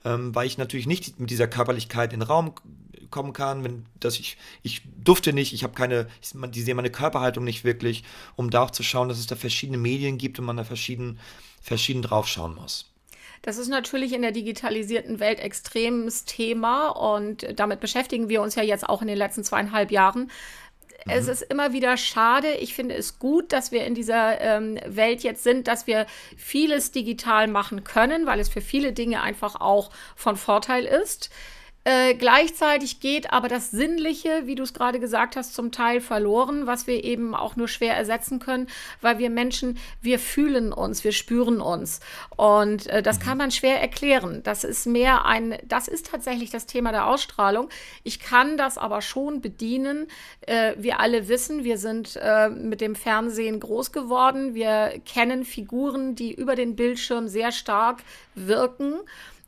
ähm, 0.04 0.34
weil 0.34 0.46
ich 0.46 0.58
natürlich 0.58 0.86
nicht 0.86 1.20
mit 1.20 1.30
dieser 1.30 1.46
Körperlichkeit 1.46 2.12
in 2.12 2.20
den 2.20 2.26
Raum 2.26 2.54
kommen 3.10 3.32
kann, 3.32 3.64
wenn 3.64 3.86
dass 3.98 4.18
ich, 4.18 4.36
ich 4.62 4.82
durfte 5.02 5.32
nicht, 5.32 5.52
ich 5.52 5.62
habe 5.62 5.74
keine, 5.74 6.08
ich, 6.22 6.30
die 6.50 6.62
sehen 6.62 6.76
meine 6.76 6.90
Körperhaltung 6.90 7.44
nicht 7.44 7.64
wirklich, 7.64 8.04
um 8.36 8.50
da 8.50 8.62
auch 8.62 8.70
zu 8.70 8.82
schauen, 8.82 9.08
dass 9.08 9.18
es 9.18 9.26
da 9.26 9.36
verschiedene 9.36 9.78
Medien 9.78 10.18
gibt 10.18 10.38
und 10.38 10.44
man 10.44 10.56
da 10.56 10.64
verschieden, 10.64 11.18
verschieden 11.62 12.02
drauf 12.02 12.26
schauen 12.26 12.54
muss. 12.54 12.86
Das 13.42 13.56
ist 13.56 13.68
natürlich 13.68 14.12
in 14.12 14.22
der 14.22 14.32
digitalisierten 14.32 15.18
Welt 15.18 15.40
extremes 15.40 16.24
Thema 16.26 16.88
und 16.88 17.46
damit 17.58 17.80
beschäftigen 17.80 18.28
wir 18.28 18.42
uns 18.42 18.54
ja 18.54 18.62
jetzt 18.62 18.86
auch 18.86 19.00
in 19.00 19.08
den 19.08 19.16
letzten 19.16 19.44
zweieinhalb 19.44 19.90
Jahren. 19.90 20.30
Es 21.06 21.26
mhm. 21.26 21.32
ist 21.32 21.42
immer 21.42 21.72
wieder 21.72 21.96
schade. 21.96 22.52
Ich 22.52 22.74
finde 22.74 22.94
es 22.94 23.18
gut, 23.18 23.52
dass 23.52 23.72
wir 23.72 23.86
in 23.86 23.94
dieser 23.94 24.40
ähm, 24.40 24.78
Welt 24.86 25.22
jetzt 25.22 25.42
sind, 25.42 25.68
dass 25.68 25.86
wir 25.86 26.06
vieles 26.36 26.92
digital 26.92 27.48
machen 27.48 27.84
können, 27.84 28.26
weil 28.26 28.40
es 28.40 28.48
für 28.48 28.60
viele 28.60 28.92
Dinge 28.92 29.22
einfach 29.22 29.60
auch 29.60 29.90
von 30.14 30.36
Vorteil 30.36 30.84
ist. 30.84 31.30
Äh, 31.84 32.14
gleichzeitig 32.14 33.00
geht 33.00 33.32
aber 33.32 33.48
das 33.48 33.70
Sinnliche, 33.70 34.42
wie 34.44 34.54
du 34.54 34.64
es 34.64 34.74
gerade 34.74 35.00
gesagt 35.00 35.34
hast, 35.34 35.54
zum 35.54 35.72
Teil 35.72 36.02
verloren, 36.02 36.66
was 36.66 36.86
wir 36.86 37.04
eben 37.04 37.34
auch 37.34 37.56
nur 37.56 37.68
schwer 37.68 37.96
ersetzen 37.96 38.38
können, 38.38 38.66
weil 39.00 39.18
wir 39.18 39.30
Menschen, 39.30 39.78
wir 40.02 40.18
fühlen 40.18 40.74
uns, 40.74 41.04
wir 41.04 41.12
spüren 41.12 41.62
uns. 41.62 42.00
Und 42.36 42.86
äh, 42.88 43.02
das 43.02 43.18
kann 43.18 43.38
man 43.38 43.50
schwer 43.50 43.80
erklären. 43.80 44.42
Das 44.42 44.62
ist 44.62 44.86
mehr 44.86 45.24
ein, 45.24 45.56
das 45.64 45.88
ist 45.88 46.10
tatsächlich 46.10 46.50
das 46.50 46.66
Thema 46.66 46.92
der 46.92 47.06
Ausstrahlung. 47.06 47.70
Ich 48.02 48.20
kann 48.20 48.58
das 48.58 48.76
aber 48.76 49.00
schon 49.00 49.40
bedienen. 49.40 50.06
Äh, 50.42 50.74
wir 50.76 51.00
alle 51.00 51.28
wissen, 51.28 51.64
wir 51.64 51.78
sind 51.78 52.18
äh, 52.20 52.50
mit 52.50 52.82
dem 52.82 52.94
Fernsehen 52.94 53.58
groß 53.58 53.90
geworden. 53.90 54.54
Wir 54.54 55.00
kennen 55.06 55.46
Figuren, 55.46 56.14
die 56.14 56.34
über 56.34 56.56
den 56.56 56.76
Bildschirm 56.76 57.26
sehr 57.26 57.52
stark 57.52 58.02
wirken. 58.34 58.96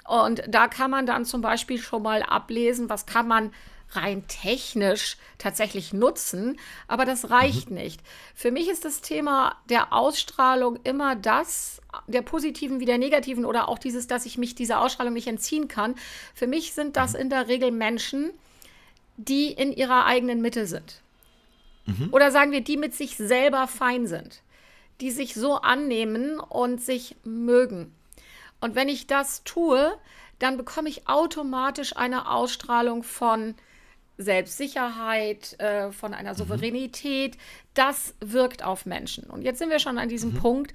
Und 0.06 0.42
da 0.48 0.68
kann 0.68 0.90
man 0.90 1.06
dann 1.06 1.24
zum 1.24 1.40
Beispiel 1.40 1.78
schon 1.78 2.02
mal 2.02 2.22
ablesen, 2.22 2.88
was 2.88 3.06
kann 3.06 3.28
man 3.28 3.52
rein 3.94 4.26
technisch 4.26 5.16
tatsächlich 5.38 5.92
nutzen, 5.92 6.58
aber 6.88 7.04
das 7.04 7.30
reicht 7.30 7.70
mhm. 7.70 7.76
nicht. 7.76 8.00
Für 8.34 8.50
mich 8.50 8.68
ist 8.68 8.84
das 8.84 9.00
Thema 9.00 9.56
der 9.68 9.92
Ausstrahlung 9.92 10.78
immer 10.84 11.14
das, 11.14 11.80
der 12.06 12.22
positiven 12.22 12.80
wie 12.80 12.86
der 12.86 12.98
negativen 12.98 13.44
oder 13.44 13.68
auch 13.68 13.78
dieses, 13.78 14.06
dass 14.06 14.26
ich 14.26 14.38
mich 14.38 14.54
dieser 14.54 14.80
Ausstrahlung 14.80 15.12
nicht 15.12 15.28
entziehen 15.28 15.68
kann. 15.68 15.94
Für 16.34 16.46
mich 16.46 16.72
sind 16.72 16.96
das 16.96 17.12
mhm. 17.12 17.20
in 17.20 17.30
der 17.30 17.48
Regel 17.48 17.70
Menschen, 17.70 18.30
die 19.16 19.48
in 19.52 19.72
ihrer 19.72 20.06
eigenen 20.06 20.40
Mitte 20.40 20.66
sind. 20.66 21.02
Mhm. 21.86 22.08
Oder 22.12 22.30
sagen 22.30 22.52
wir, 22.52 22.62
die 22.62 22.76
mit 22.76 22.94
sich 22.94 23.16
selber 23.16 23.66
fein 23.68 24.06
sind, 24.06 24.42
die 25.00 25.10
sich 25.10 25.34
so 25.34 25.56
annehmen 25.56 26.40
und 26.40 26.80
sich 26.80 27.16
mögen. 27.24 27.92
Und 28.62 28.76
wenn 28.76 28.88
ich 28.88 29.08
das 29.08 29.42
tue, 29.42 29.92
dann 30.38 30.56
bekomme 30.56 30.88
ich 30.88 31.08
automatisch 31.08 31.96
eine 31.96 32.30
Ausstrahlung 32.30 33.02
von 33.02 33.56
Selbstsicherheit, 34.18 35.58
äh, 35.60 35.90
von 35.90 36.14
einer 36.14 36.32
mhm. 36.32 36.36
Souveränität. 36.36 37.36
Das 37.74 38.14
wirkt 38.20 38.64
auf 38.64 38.86
Menschen. 38.86 39.24
Und 39.24 39.42
jetzt 39.42 39.58
sind 39.58 39.70
wir 39.70 39.80
schon 39.80 39.98
an 39.98 40.08
diesem 40.08 40.32
mhm. 40.32 40.38
Punkt. 40.38 40.74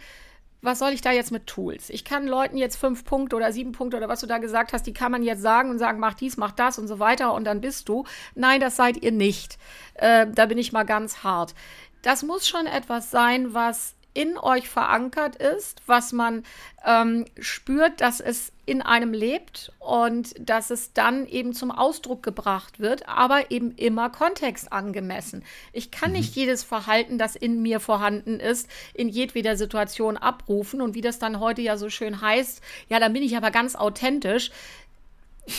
Was 0.62 0.80
soll 0.80 0.92
ich 0.92 1.02
da 1.02 1.12
jetzt 1.12 1.32
mit 1.32 1.48
Tools? 1.48 1.90
Ich 1.90 2.04
kann 2.04 2.28
Leuten 2.28 2.58
jetzt 2.58 2.76
fünf 2.76 3.06
Punkte 3.06 3.38
oder 3.38 3.54
sieben 3.54 3.72
Punkte 3.72 3.96
oder 3.96 4.10
was 4.10 4.20
du 4.20 4.28
da 4.28 4.40
gesagt 4.40 4.74
hast, 4.74 4.84
die 4.84 4.94
kann 4.94 5.12
man 5.12 5.24
jetzt 5.24 5.42
sagen 5.42 5.70
und 5.70 5.80
sagen, 5.80 6.00
mach 6.00 6.16
dies, 6.16 6.36
mach 6.36 6.52
das 6.52 6.80
und 6.80 6.88
so 6.88 7.00
weiter 7.00 7.34
und 7.34 7.46
dann 7.46 7.62
bist 7.62 7.88
du. 7.88 8.04
Nein, 8.36 8.60
das 8.60 8.76
seid 8.76 8.98
ihr 8.98 9.14
nicht. 9.14 9.58
Äh, 9.94 10.28
da 10.30 10.46
bin 10.46 10.58
ich 10.58 10.74
mal 10.74 10.84
ganz 10.84 11.24
hart. 11.24 11.56
Das 12.02 12.24
muss 12.24 12.48
schon 12.50 12.66
etwas 12.66 13.12
sein, 13.12 13.54
was 13.54 13.97
in 14.18 14.36
euch 14.36 14.68
verankert 14.68 15.36
ist, 15.36 15.84
was 15.86 16.12
man 16.12 16.42
ähm, 16.84 17.26
spürt, 17.40 18.02
dass 18.02 18.20
es 18.20 18.52
in 18.66 18.82
einem 18.82 19.14
lebt 19.14 19.72
und 19.78 20.34
dass 20.40 20.72
es 20.72 20.92
dann 20.92 21.28
eben 21.28 21.54
zum 21.54 21.70
Ausdruck 21.70 22.24
gebracht 22.24 22.80
wird, 22.80 23.08
aber 23.08 23.52
eben 23.52 23.76
immer 23.76 24.10
kontextangemessen. 24.10 25.44
Ich 25.72 25.92
kann 25.92 26.10
mhm. 26.10 26.18
nicht 26.18 26.36
jedes 26.36 26.64
Verhalten, 26.64 27.20
das 27.20 27.36
in 27.36 27.62
mir 27.62 27.80
vorhanden 27.80 28.40
ist, 28.40 28.68
in 28.96 29.08
jedweder 29.08 29.56
Situation 29.56 30.18
abrufen 30.18 30.82
und 30.82 30.96
wie 30.96 31.02
das 31.02 31.20
dann 31.20 31.40
heute 31.40 31.62
ja 31.62 31.78
so 31.78 31.92
schön 31.92 32.20
heißt, 32.20 32.64
ja, 32.90 33.00
dann 33.00 33.14
bin 33.14 33.22
ich 33.22 33.38
aber 33.38 33.52
ganz 33.52 33.76
authentisch 33.76 34.50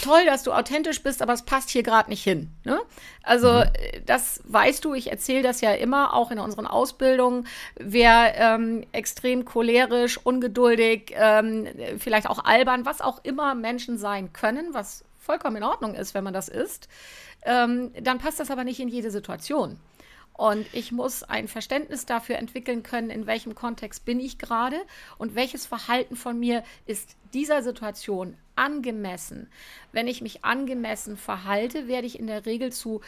toll, 0.03 0.25
dass 0.27 0.43
du 0.43 0.53
authentisch 0.53 1.03
bist, 1.03 1.23
aber 1.23 1.33
es 1.33 1.43
passt 1.43 1.71
hier 1.71 1.83
gerade 1.83 2.11
nicht 2.11 2.23
hin. 2.23 2.51
Ne? 2.65 2.81
Also 3.23 3.53
mhm. 3.53 3.63
Äh, 3.63 4.01
das 4.07 4.41
weißt 4.45 4.85
du, 4.85 4.95
ich 4.95 5.11
erzähle 5.11 5.43
das 5.43 5.61
ja 5.61 5.73
immer, 5.73 6.15
auch 6.15 6.31
in 6.31 6.39
unseren 6.39 6.67
Ausbildungen. 6.67 7.47
Wer 7.77 8.35
ähm, 8.37 8.85
extrem 8.93 9.45
cholerisch, 9.45 10.19
ungeduldig, 10.19 11.13
ähm, 11.15 11.67
vielleicht 11.99 12.29
auch 12.29 12.45
albern, 12.45 12.87
was 12.87 13.01
auch 13.01 13.25
immer 13.25 13.55
Menschen 13.55 13.99
sein 13.99 14.33
können, 14.33 14.75
was 14.75 15.05
vollkommen 15.19 15.57
in 15.57 15.63
Ordnung 15.63 15.95
ist, 15.95 16.15
wenn 16.15 16.25
man 16.25 16.35
das 16.35 16.49
ist, 16.49 16.89
ähm, 17.43 17.93
dann 18.03 18.19
passt 18.19 18.41
das 18.41 18.51
aber 18.51 18.65
nicht 18.65 18.81
in 18.81 18.89
jede 18.89 19.11
Situation. 19.11 19.79
Und 20.39 20.73
ich 20.73 20.93
muss 20.93 21.25
ein 21.25 21.49
Verständnis 21.49 22.07
dafür 22.07 22.37
entwickeln 22.37 22.85
können, 22.85 23.11
in 23.11 23.27
welchem 23.27 23.57
Kontext 23.57 24.05
bin 24.05 24.21
ich 24.21 24.39
gerade 24.39 24.77
und 25.19 25.35
welches 25.35 25.67
Verhalten 25.67 26.15
von 26.15 26.39
mir 26.39 26.63
ist 26.87 27.17
dieser 27.35 27.65
Situation 27.65 28.37
angemessen. 28.55 29.51
Wenn 29.91 30.07
ich 30.07 30.23
mich 30.23 30.45
angemessen 30.45 31.17
verhalte, 31.17 31.89
werde 31.89 32.07
ich 32.07 32.21
in 32.21 32.29
der 32.29 32.47
Regel 32.47 32.71
zu 32.71 33.01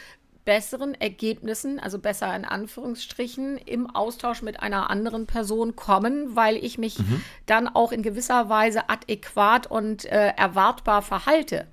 besseren 0.43 0.93
Ergebnissen, 0.93 1.79
also 1.79 1.99
besser 1.99 2.35
in 2.35 2.43
Anführungsstrichen, 2.43 3.57
im 3.59 3.89
Austausch 3.89 4.41
mit 4.41 4.59
einer 4.59 4.89
anderen 4.89 5.25
Person 5.25 5.77
kommen, 5.77 6.35
weil 6.35 6.57
ich 6.57 6.77
mich 6.77 6.99
mhm. 6.99 7.23
dann 7.45 7.69
auch 7.69 7.93
in 7.93 8.03
gewisser 8.03 8.49
Weise 8.49 8.89
adäquat 8.89 9.67
und 9.67 10.03
äh, 10.03 10.33
erwartbar 10.35 11.01
verhalte. 11.01 11.65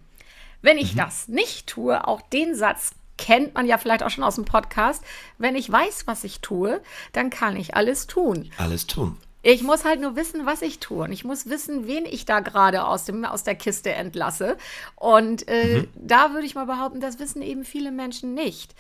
Wenn 0.63 0.79
ich 0.79 0.95
mhm. 0.95 0.99
das 0.99 1.27
nicht 1.27 1.67
tue, 1.67 2.07
auch 2.07 2.21
den 2.21 2.55
Satz 2.55 2.93
kennt 3.19 3.55
man 3.55 3.67
ja 3.67 3.77
vielleicht 3.77 4.03
auch 4.03 4.11
schon 4.11 4.25
aus 4.25 4.37
dem 4.37 4.47
Podcast. 4.47 5.05
Wenn 5.37 5.57
ich 5.57 5.71
weiß, 5.71 6.07
was 6.07 6.25
ich 6.25 6.41
tue, 6.41 6.81
dann 7.13 7.29
kann 7.29 7.57
ich 7.57 7.75
alles 7.75 8.07
tun. 8.07 8.51
Alles 8.57 8.87
tun. 8.87 9.19
Ich 9.43 9.63
muss 9.63 9.85
halt 9.85 10.01
nur 10.01 10.17
wissen, 10.17 10.47
was 10.47 10.63
ich 10.63 10.81
tue. 10.81 11.05
Und 11.05 11.13
ich 11.13 11.25
muss 11.25 11.49
wissen, 11.49 11.87
wen 11.87 12.05
ich 12.07 12.25
da 12.25 12.41
gerade 12.41 12.85
aus, 12.85 13.07
aus 13.25 13.45
der 13.45 13.55
Kiste 13.55 13.93
entlasse. 13.93 14.57
Und 14.97 15.47
äh, 15.49 15.81
mhm. 15.81 15.89
da 15.95 16.33
würde 16.33 16.47
ich 16.47 16.57
mal 16.57 16.67
behaupten, 16.67 17.01
das 17.01 17.19
wissen 17.21 17.41
eben 17.41 17.65
viele 17.65 17.93
Menschen 17.93 18.35
nicht. 18.35 18.75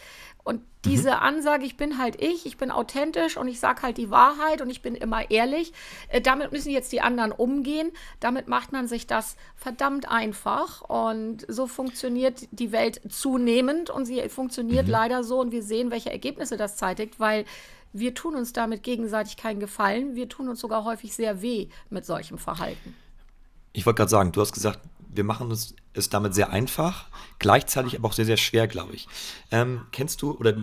Und 0.44 0.62
diese 0.84 1.10
mhm. 1.10 1.16
Ansage, 1.16 1.64
ich 1.64 1.76
bin 1.76 1.98
halt 1.98 2.20
ich, 2.22 2.46
ich 2.46 2.56
bin 2.56 2.70
authentisch 2.70 3.36
und 3.36 3.48
ich 3.48 3.60
sage 3.60 3.82
halt 3.82 3.98
die 3.98 4.10
Wahrheit 4.10 4.62
und 4.62 4.70
ich 4.70 4.80
bin 4.80 4.94
immer 4.94 5.30
ehrlich, 5.30 5.72
äh, 6.08 6.20
damit 6.20 6.52
müssen 6.52 6.70
jetzt 6.70 6.92
die 6.92 7.00
anderen 7.00 7.32
umgehen. 7.32 7.90
Damit 8.20 8.48
macht 8.48 8.72
man 8.72 8.88
sich 8.88 9.06
das 9.06 9.36
verdammt 9.56 10.08
einfach. 10.08 10.82
Und 10.82 11.44
so 11.48 11.66
funktioniert 11.66 12.48
die 12.50 12.72
Welt 12.72 13.00
zunehmend 13.08 13.90
und 13.90 14.06
sie 14.06 14.26
funktioniert 14.28 14.86
mhm. 14.86 14.92
leider 14.92 15.24
so 15.24 15.40
und 15.40 15.52
wir 15.52 15.62
sehen, 15.62 15.90
welche 15.90 16.10
Ergebnisse 16.10 16.56
das 16.56 16.76
zeitigt, 16.76 17.20
weil 17.20 17.44
wir 17.92 18.14
tun 18.14 18.34
uns 18.34 18.52
damit 18.52 18.82
gegenseitig 18.82 19.36
keinen 19.36 19.60
Gefallen. 19.60 20.14
Wir 20.14 20.28
tun 20.28 20.48
uns 20.48 20.60
sogar 20.60 20.84
häufig 20.84 21.14
sehr 21.14 21.42
weh 21.42 21.68
mit 21.90 22.04
solchem 22.04 22.38
Verhalten. 22.38 22.94
Ich 23.72 23.86
wollte 23.86 23.98
gerade 23.98 24.10
sagen, 24.10 24.32
du 24.32 24.40
hast 24.40 24.52
gesagt, 24.52 24.80
wir 25.12 25.24
machen 25.24 25.50
uns 25.50 25.74
es 25.98 26.08
damit 26.08 26.34
sehr 26.34 26.50
einfach, 26.50 27.06
gleichzeitig 27.38 27.96
aber 27.96 28.08
auch 28.08 28.12
sehr, 28.12 28.24
sehr 28.24 28.36
schwer, 28.36 28.68
glaube 28.68 28.94
ich. 28.94 29.08
Ähm, 29.50 29.82
kennst 29.92 30.22
du, 30.22 30.32
oder 30.32 30.54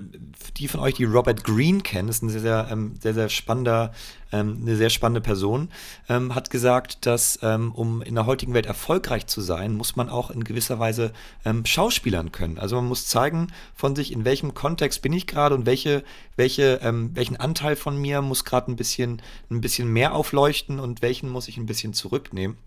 die 0.58 0.68
von 0.68 0.80
euch, 0.80 0.96
die 0.96 1.04
Robert 1.04 1.44
Greene 1.44 1.82
kennen, 1.82 2.10
ist 2.10 2.24
ein 2.24 2.30
sehr, 2.30 2.42
sehr, 2.42 2.68
ähm, 2.72 2.96
sehr, 3.00 3.14
sehr 3.14 3.30
spannender, 3.30 3.92
ähm, 4.32 4.60
eine 4.62 4.76
sehr 4.76 4.90
spannende 4.90 5.22
Person, 5.22 5.70
ähm, 6.10 6.34
hat 6.34 6.50
gesagt, 6.50 7.06
dass 7.06 7.40
ähm, 7.42 7.72
um 7.74 8.02
in 8.02 8.16
der 8.16 8.26
heutigen 8.26 8.54
Welt 8.54 8.66
erfolgreich 8.66 9.28
zu 9.28 9.42
sein, 9.42 9.76
muss 9.76 9.96
man 9.96 10.10
auch 10.10 10.32
in 10.32 10.44
gewisser 10.44 10.80
Weise 10.80 11.12
ähm, 11.44 11.66
schauspielern 11.66 12.32
können. 12.32 12.58
Also 12.58 12.78
man 12.78 12.86
muss 12.86 13.08
zeigen 13.08 13.48
von 13.76 13.96
sich, 13.96 14.12
in 14.12 14.26
welchem 14.26 14.54
Kontext 14.54 15.02
bin 15.02 15.14
ich 15.14 15.28
gerade 15.28 15.56
und 15.56 15.66
welche, 15.66 16.04
welche, 16.38 16.80
welchen 17.14 17.38
Anteil 17.38 17.76
von 17.76 18.00
mir 18.00 18.22
muss 18.22 18.46
gerade 18.46 18.72
ein 18.72 18.76
bisschen, 18.76 19.22
ein 19.50 19.62
bisschen 19.62 19.92
mehr 19.92 20.14
aufleuchten 20.14 20.80
und 20.80 21.02
welchen 21.02 21.30
muss 21.30 21.48
ich 21.48 21.58
ein 21.58 21.66
bisschen 21.66 21.94
zurücknehmen. 21.94 22.58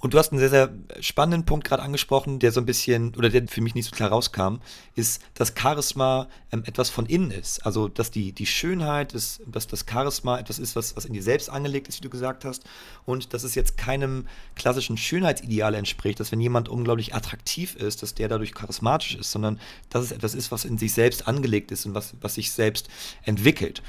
Und 0.00 0.14
du 0.14 0.18
hast 0.18 0.32
einen 0.32 0.38
sehr, 0.38 0.48
sehr 0.48 0.70
spannenden 1.00 1.44
Punkt 1.44 1.66
gerade 1.66 1.82
angesprochen, 1.82 2.38
der 2.38 2.52
so 2.52 2.60
ein 2.60 2.66
bisschen, 2.66 3.14
oder 3.16 3.28
der 3.28 3.46
für 3.48 3.60
mich 3.60 3.74
nicht 3.74 3.84
so 3.84 3.94
klar 3.94 4.08
rauskam, 4.08 4.56
ist, 4.94 5.22
dass 5.34 5.52
Charisma 5.56 6.28
ähm, 6.52 6.64
etwas 6.64 6.88
von 6.88 7.04
innen 7.04 7.30
ist. 7.30 7.66
Also, 7.66 7.88
dass 7.88 8.10
die, 8.10 8.32
die 8.32 8.46
Schönheit, 8.46 9.12
ist, 9.12 9.42
dass 9.46 9.66
das 9.66 9.84
Charisma 9.88 10.38
etwas 10.38 10.58
ist, 10.58 10.74
was, 10.74 10.96
was 10.96 11.04
in 11.04 11.12
dir 11.12 11.22
selbst 11.22 11.50
angelegt 11.50 11.88
ist, 11.88 11.98
wie 11.98 12.04
du 12.04 12.10
gesagt 12.10 12.46
hast. 12.46 12.64
Und 13.04 13.34
dass 13.34 13.44
es 13.44 13.54
jetzt 13.54 13.76
keinem 13.76 14.26
klassischen 14.56 14.96
Schönheitsideal 14.96 15.74
entspricht, 15.74 16.18
dass 16.18 16.32
wenn 16.32 16.40
jemand 16.40 16.68
unglaublich 16.68 17.14
attraktiv 17.14 17.76
ist, 17.76 18.02
dass 18.02 18.14
der 18.14 18.28
dadurch 18.28 18.54
charismatisch 18.54 19.16
ist, 19.16 19.30
sondern 19.30 19.60
dass 19.90 20.04
es 20.04 20.12
etwas 20.12 20.34
ist, 20.34 20.50
was 20.50 20.64
in 20.64 20.78
sich 20.78 20.94
selbst 20.94 21.28
angelegt 21.28 21.70
ist 21.72 21.84
und 21.84 21.94
was, 21.94 22.14
was 22.20 22.36
sich 22.36 22.52
selbst 22.52 22.88
entwickelt. 23.22 23.82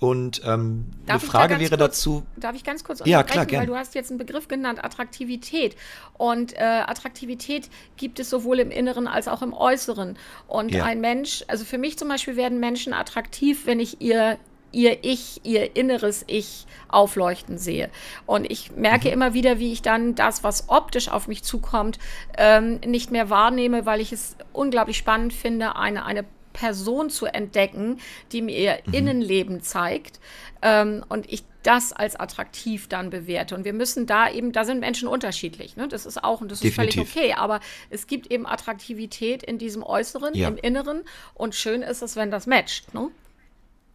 Und 0.00 0.40
ähm, 0.46 0.86
eine 1.06 1.20
Frage 1.20 1.60
wäre 1.60 1.68
kurz, 1.68 1.78
dazu. 1.78 2.26
Darf 2.36 2.56
ich 2.56 2.64
ganz 2.64 2.82
kurz 2.84 3.02
ja, 3.04 3.22
klar, 3.22 3.44
gern. 3.44 3.60
weil 3.60 3.66
du 3.66 3.76
hast 3.76 3.94
jetzt 3.94 4.10
einen 4.10 4.18
Begriff 4.18 4.48
genannt, 4.48 4.82
Attraktivität. 4.82 5.76
Und 6.16 6.54
äh, 6.54 6.60
Attraktivität 6.86 7.68
gibt 7.98 8.18
es 8.18 8.30
sowohl 8.30 8.60
im 8.60 8.70
Inneren 8.70 9.06
als 9.06 9.28
auch 9.28 9.42
im 9.42 9.52
Äußeren. 9.52 10.16
Und 10.48 10.72
ja. 10.72 10.84
ein 10.84 11.02
Mensch, 11.02 11.44
also 11.48 11.66
für 11.66 11.76
mich 11.76 11.98
zum 11.98 12.08
Beispiel 12.08 12.36
werden 12.36 12.60
Menschen 12.60 12.94
attraktiv, 12.94 13.66
wenn 13.66 13.78
ich 13.78 14.00
ihr 14.00 14.38
ihr 14.72 15.04
Ich, 15.04 15.40
ihr 15.44 15.76
inneres 15.76 16.24
Ich 16.26 16.66
aufleuchten 16.88 17.58
sehe. 17.58 17.90
Und 18.24 18.50
ich 18.50 18.70
merke 18.72 19.08
mhm. 19.08 19.14
immer 19.14 19.34
wieder, 19.34 19.58
wie 19.58 19.72
ich 19.72 19.82
dann 19.82 20.14
das, 20.14 20.44
was 20.44 20.68
optisch 20.68 21.08
auf 21.08 21.28
mich 21.28 21.42
zukommt, 21.42 21.98
ähm, 22.38 22.80
nicht 22.86 23.10
mehr 23.10 23.30
wahrnehme, 23.30 23.84
weil 23.84 24.00
ich 24.00 24.12
es 24.12 24.36
unglaublich 24.52 24.96
spannend 24.96 25.32
finde, 25.32 25.76
eine, 25.76 26.04
eine 26.04 26.24
Person 26.60 27.08
zu 27.08 27.24
entdecken, 27.24 27.98
die 28.32 28.42
mir 28.42 28.58
ihr 28.58 28.78
mhm. 28.84 28.92
Innenleben 28.92 29.62
zeigt 29.62 30.20
ähm, 30.60 31.02
und 31.08 31.32
ich 31.32 31.42
das 31.62 31.92
als 31.92 32.16
attraktiv 32.16 32.86
dann 32.86 33.08
bewerte. 33.08 33.54
Und 33.54 33.64
wir 33.64 33.72
müssen 33.72 34.06
da 34.06 34.30
eben, 34.30 34.52
da 34.52 34.64
sind 34.64 34.80
Menschen 34.80 35.08
unterschiedlich. 35.08 35.76
Ne? 35.76 35.88
Das 35.88 36.04
ist 36.04 36.22
auch 36.22 36.42
und 36.42 36.50
das 36.50 36.60
Definitiv. 36.60 37.02
ist 37.02 37.12
völlig 37.12 37.30
okay. 37.32 37.40
Aber 37.40 37.60
es 37.88 38.06
gibt 38.06 38.30
eben 38.30 38.46
Attraktivität 38.46 39.42
in 39.42 39.56
diesem 39.56 39.82
Äußeren, 39.82 40.34
ja. 40.34 40.48
im 40.48 40.58
Inneren. 40.58 41.02
Und 41.32 41.54
schön 41.54 41.80
ist 41.80 42.02
es, 42.02 42.16
wenn 42.16 42.30
das 42.30 42.46
matcht. 42.46 42.92
Ne? 42.92 43.10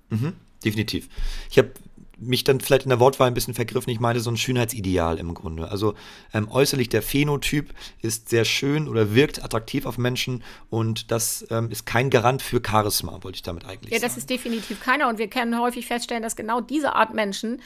Mhm. 0.10 0.34
Definitiv. 0.64 1.08
Ich 1.52 1.60
habe 1.60 1.72
mich 2.18 2.44
dann 2.44 2.60
vielleicht 2.60 2.84
in 2.84 2.90
der 2.90 3.00
Wortwahl 3.00 3.28
ein 3.28 3.34
bisschen 3.34 3.54
vergriffen. 3.54 3.92
Ich 3.92 4.00
meine 4.00 4.20
so 4.20 4.30
ein 4.30 4.38
Schönheitsideal 4.38 5.18
im 5.18 5.34
Grunde. 5.34 5.70
Also 5.70 5.96
ähm, 6.34 6.50
äußerlich 6.50 6.90
der 6.90 7.02
Phänotyp 7.02 7.74
ist 8.02 8.30
sehr 8.30 8.46
schön 8.46 8.88
oder 8.88 9.14
wirkt 9.14 9.44
attraktiv 9.44 9.86
auf 9.86 9.98
Menschen 9.98 10.44
und 10.70 11.12
das 11.12 11.46
ähm, 11.50 11.72
ist 11.72 11.86
kein 11.86 12.10
Garant 12.10 12.42
für 12.42 12.62
Charisma, 12.66 13.20
wollte 13.24 13.36
ich 13.36 13.44
damit 13.44 13.66
eigentlich 13.66 13.94
sagen. 13.94 14.02
Ja, 14.02 14.08
das 14.08 14.18
ist 14.18 14.30
definitiv 14.30 14.82
keiner 14.82 15.10
und 15.10 15.18
wir 15.18 15.30
können 15.30 15.60
häufig 15.60 15.86
feststellen, 15.88 16.24
dass 16.24 16.36
genau 16.36 16.62
diese 16.62 16.94
Art 16.94 17.14
Menschen 17.14 17.62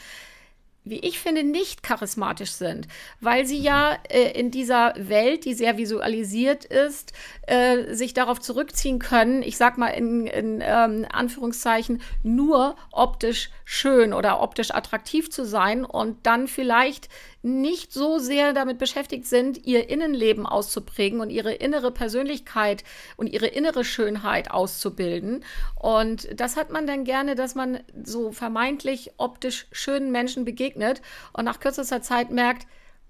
wie 0.84 0.98
ich 1.00 1.18
finde, 1.18 1.44
nicht 1.44 1.82
charismatisch 1.82 2.52
sind, 2.52 2.88
weil 3.20 3.46
sie 3.46 3.58
ja 3.58 3.98
äh, 4.08 4.38
in 4.38 4.50
dieser 4.50 4.94
Welt, 4.96 5.44
die 5.44 5.54
sehr 5.54 5.76
visualisiert 5.76 6.64
ist, 6.64 7.12
äh, 7.46 7.94
sich 7.94 8.14
darauf 8.14 8.40
zurückziehen 8.40 8.98
können, 8.98 9.42
ich 9.42 9.56
sag 9.56 9.76
mal 9.76 9.88
in, 9.88 10.26
in 10.26 10.62
ähm, 10.64 11.06
Anführungszeichen, 11.10 12.00
nur 12.22 12.76
optisch 12.92 13.50
schön 13.64 14.12
oder 14.12 14.40
optisch 14.40 14.70
attraktiv 14.70 15.30
zu 15.30 15.44
sein 15.44 15.84
und 15.84 16.26
dann 16.26 16.48
vielleicht 16.48 17.08
nicht 17.42 17.92
so 17.92 18.18
sehr 18.18 18.52
damit 18.52 18.78
beschäftigt 18.78 19.26
sind, 19.26 19.66
ihr 19.66 19.88
Innenleben 19.88 20.46
auszuprägen 20.46 21.20
und 21.20 21.30
ihre 21.30 21.54
innere 21.54 21.90
Persönlichkeit 21.90 22.84
und 23.16 23.28
ihre 23.28 23.46
innere 23.46 23.84
Schönheit 23.84 24.50
auszubilden. 24.50 25.44
Und 25.74 26.28
das 26.38 26.56
hat 26.56 26.70
man 26.70 26.86
dann 26.86 27.04
gerne, 27.04 27.34
dass 27.34 27.54
man 27.54 27.80
so 28.04 28.32
vermeintlich 28.32 29.12
optisch 29.16 29.66
schönen 29.72 30.12
Menschen 30.12 30.44
begegnet 30.44 31.00
und 31.32 31.44
nach 31.44 31.60
kürzester 31.60 32.02
Zeit 32.02 32.30
merkt, 32.30 32.66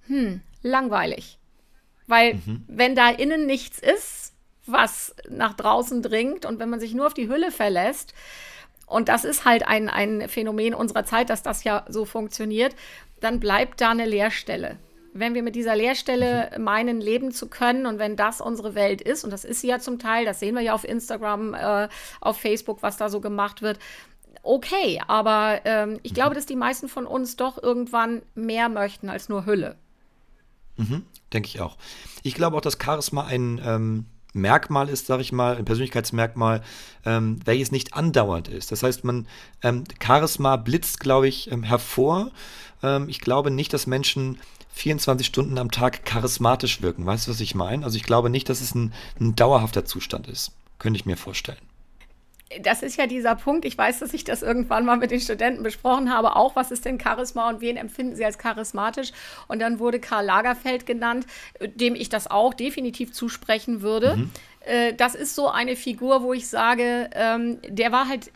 hm, 0.07 0.43
langweilig. 0.63 1.39
Weil 2.07 2.35
mhm. 2.35 2.65
wenn 2.69 2.95
da 2.95 3.11
innen 3.11 3.47
nichts 3.47 3.81
ist, 3.81 4.35
was 4.67 5.15
nach 5.29 5.55
draußen 5.55 6.03
dringt 6.03 6.47
und 6.47 6.61
wenn 6.61 6.71
man 6.71 6.81
sich 6.81 6.95
nur 6.95 7.07
auf 7.07 7.15
die 7.15 7.29
Hülle 7.29 7.51
verlässt, 7.51 8.15
und 8.91 9.09
das 9.09 9.25
ist 9.25 9.45
halt 9.45 9.67
ein, 9.67 9.89
ein 9.89 10.29
Phänomen 10.29 10.75
unserer 10.75 11.05
Zeit, 11.05 11.31
dass 11.31 11.43
das 11.43 11.63
ja 11.63 11.85
so 11.89 12.05
funktioniert, 12.05 12.75
dann 13.21 13.39
bleibt 13.39 13.81
da 13.81 13.91
eine 13.91 14.05
Leerstelle. 14.05 14.79
Wenn 15.13 15.35
wir 15.35 15.45
mit 15.45 15.55
dieser 15.55 15.77
Leerstelle 15.77 16.51
mhm. 16.57 16.65
meinen, 16.65 17.01
leben 17.01 17.31
zu 17.31 17.49
können 17.49 17.87
und 17.87 18.01
wenn 18.01 18.17
das 18.17 18.41
unsere 18.41 18.75
Welt 18.75 19.01
ist, 19.01 19.23
und 19.23 19.31
das 19.31 19.45
ist 19.45 19.61
sie 19.61 19.69
ja 19.69 19.79
zum 19.79 20.01
Teil, 20.01 20.25
das 20.25 20.41
sehen 20.41 20.57
wir 20.57 20.63
ja 20.63 20.75
auf 20.75 20.83
Instagram, 20.83 21.55
äh, 21.55 21.89
auf 22.21 22.39
Facebook, 22.39 22.83
was 22.83 22.97
da 22.97 23.09
so 23.09 23.21
gemacht 23.21 23.63
wird, 23.63 23.79
okay, 24.43 25.01
aber 25.07 25.61
ähm, 25.65 26.01
ich 26.03 26.11
mhm. 26.11 26.17
glaube, 26.17 26.35
dass 26.35 26.47
die 26.47 26.57
meisten 26.57 26.89
von 26.89 27.07
uns 27.07 27.37
doch 27.37 27.63
irgendwann 27.63 28.23
mehr 28.35 28.69
möchten 28.69 29.09
als 29.09 29.29
nur 29.29 29.47
Hülle. 29.47 29.77
Mhm, 30.77 31.05
denke 31.33 31.47
ich 31.47 31.61
auch. 31.61 31.77
Ich 32.25 32.35
glaube 32.35 32.57
auch, 32.57 32.61
dass 32.61 32.79
Charisma 32.83 33.25
ein 33.25 33.61
ähm, 33.65 34.07
Merkmal 34.33 34.89
ist, 34.89 35.07
sage 35.07 35.23
ich 35.23 35.33
mal, 35.33 35.57
ein 35.57 35.65
Persönlichkeitsmerkmal, 35.65 36.63
ähm, 37.05 37.41
welches 37.45 37.73
nicht 37.73 37.95
andauernd 37.95 38.49
ist. 38.49 38.71
Das 38.71 38.83
heißt, 38.83 39.05
man 39.05 39.27
ähm, 39.63 39.85
Charisma 40.03 40.57
blitzt, 40.57 41.01
glaube 41.01 41.29
ich, 41.29 41.51
ähm, 41.51 41.63
hervor 41.63 42.31
ähm, 42.83 43.09
ich 43.09 43.21
glaube 43.21 43.51
nicht, 43.51 43.73
dass 43.73 43.87
Menschen 43.87 44.39
24 44.73 45.27
Stunden 45.27 45.59
am 45.59 45.71
Tag 45.71 46.05
charismatisch 46.05 46.81
wirken. 46.83 47.07
Weißt 47.07 47.27
du, 47.27 47.33
was 47.33 47.41
ich 47.41 47.55
meine? 47.55 47.85
Also 47.85 47.97
ich 47.97 48.05
glaube 48.05 48.31
nicht, 48.31 48.49
dass 48.49 48.61
es 48.61 48.75
ein, 48.75 48.93
ein 49.21 49.35
dauerhafter 49.37 49.85
Zustand 49.85 50.29
ist. 50.29 50.53
Könnte 50.79 50.99
ich 50.99 51.07
mir 51.07 51.17
vorstellen. 51.17 51.59
Das 52.63 52.83
ist 52.83 52.97
ja 52.97 53.07
dieser 53.07 53.37
Punkt. 53.37 53.65
Ich 53.65 53.79
weiß, 53.79 54.01
dass 54.01 54.13
ich 54.13 54.25
das 54.25 54.43
irgendwann 54.43 54.85
mal 54.85 54.97
mit 54.97 55.11
den 55.11 55.21
Studenten 55.21 55.63
besprochen 55.63 56.13
habe. 56.13 56.35
Auch, 56.35 56.57
was 56.57 56.73
ist 56.73 56.85
denn 56.85 56.99
Charisma 57.01 57.49
und 57.49 57.61
wen 57.61 57.77
empfinden 57.77 58.17
sie 58.17 58.25
als 58.25 58.39
charismatisch? 58.39 59.13
Und 59.47 59.61
dann 59.61 59.79
wurde 59.79 60.01
Karl 60.01 60.25
Lagerfeld 60.25 60.85
genannt, 60.85 61.27
dem 61.61 61.95
ich 61.95 62.09
das 62.09 62.29
auch 62.29 62.53
definitiv 62.53 63.13
zusprechen 63.13 63.83
würde. 63.83 64.17
Mhm. 64.17 64.31
Äh, 64.61 64.95
das 64.95 65.15
ist 65.15 65.35
so 65.35 65.49
eine 65.49 65.77
Figur, 65.77 66.23
wo 66.23 66.33
ich 66.33 66.49
sage, 66.49 67.09
ähm, 67.15 67.59
der 67.69 67.93
war 67.93 68.09
halt 68.09 68.33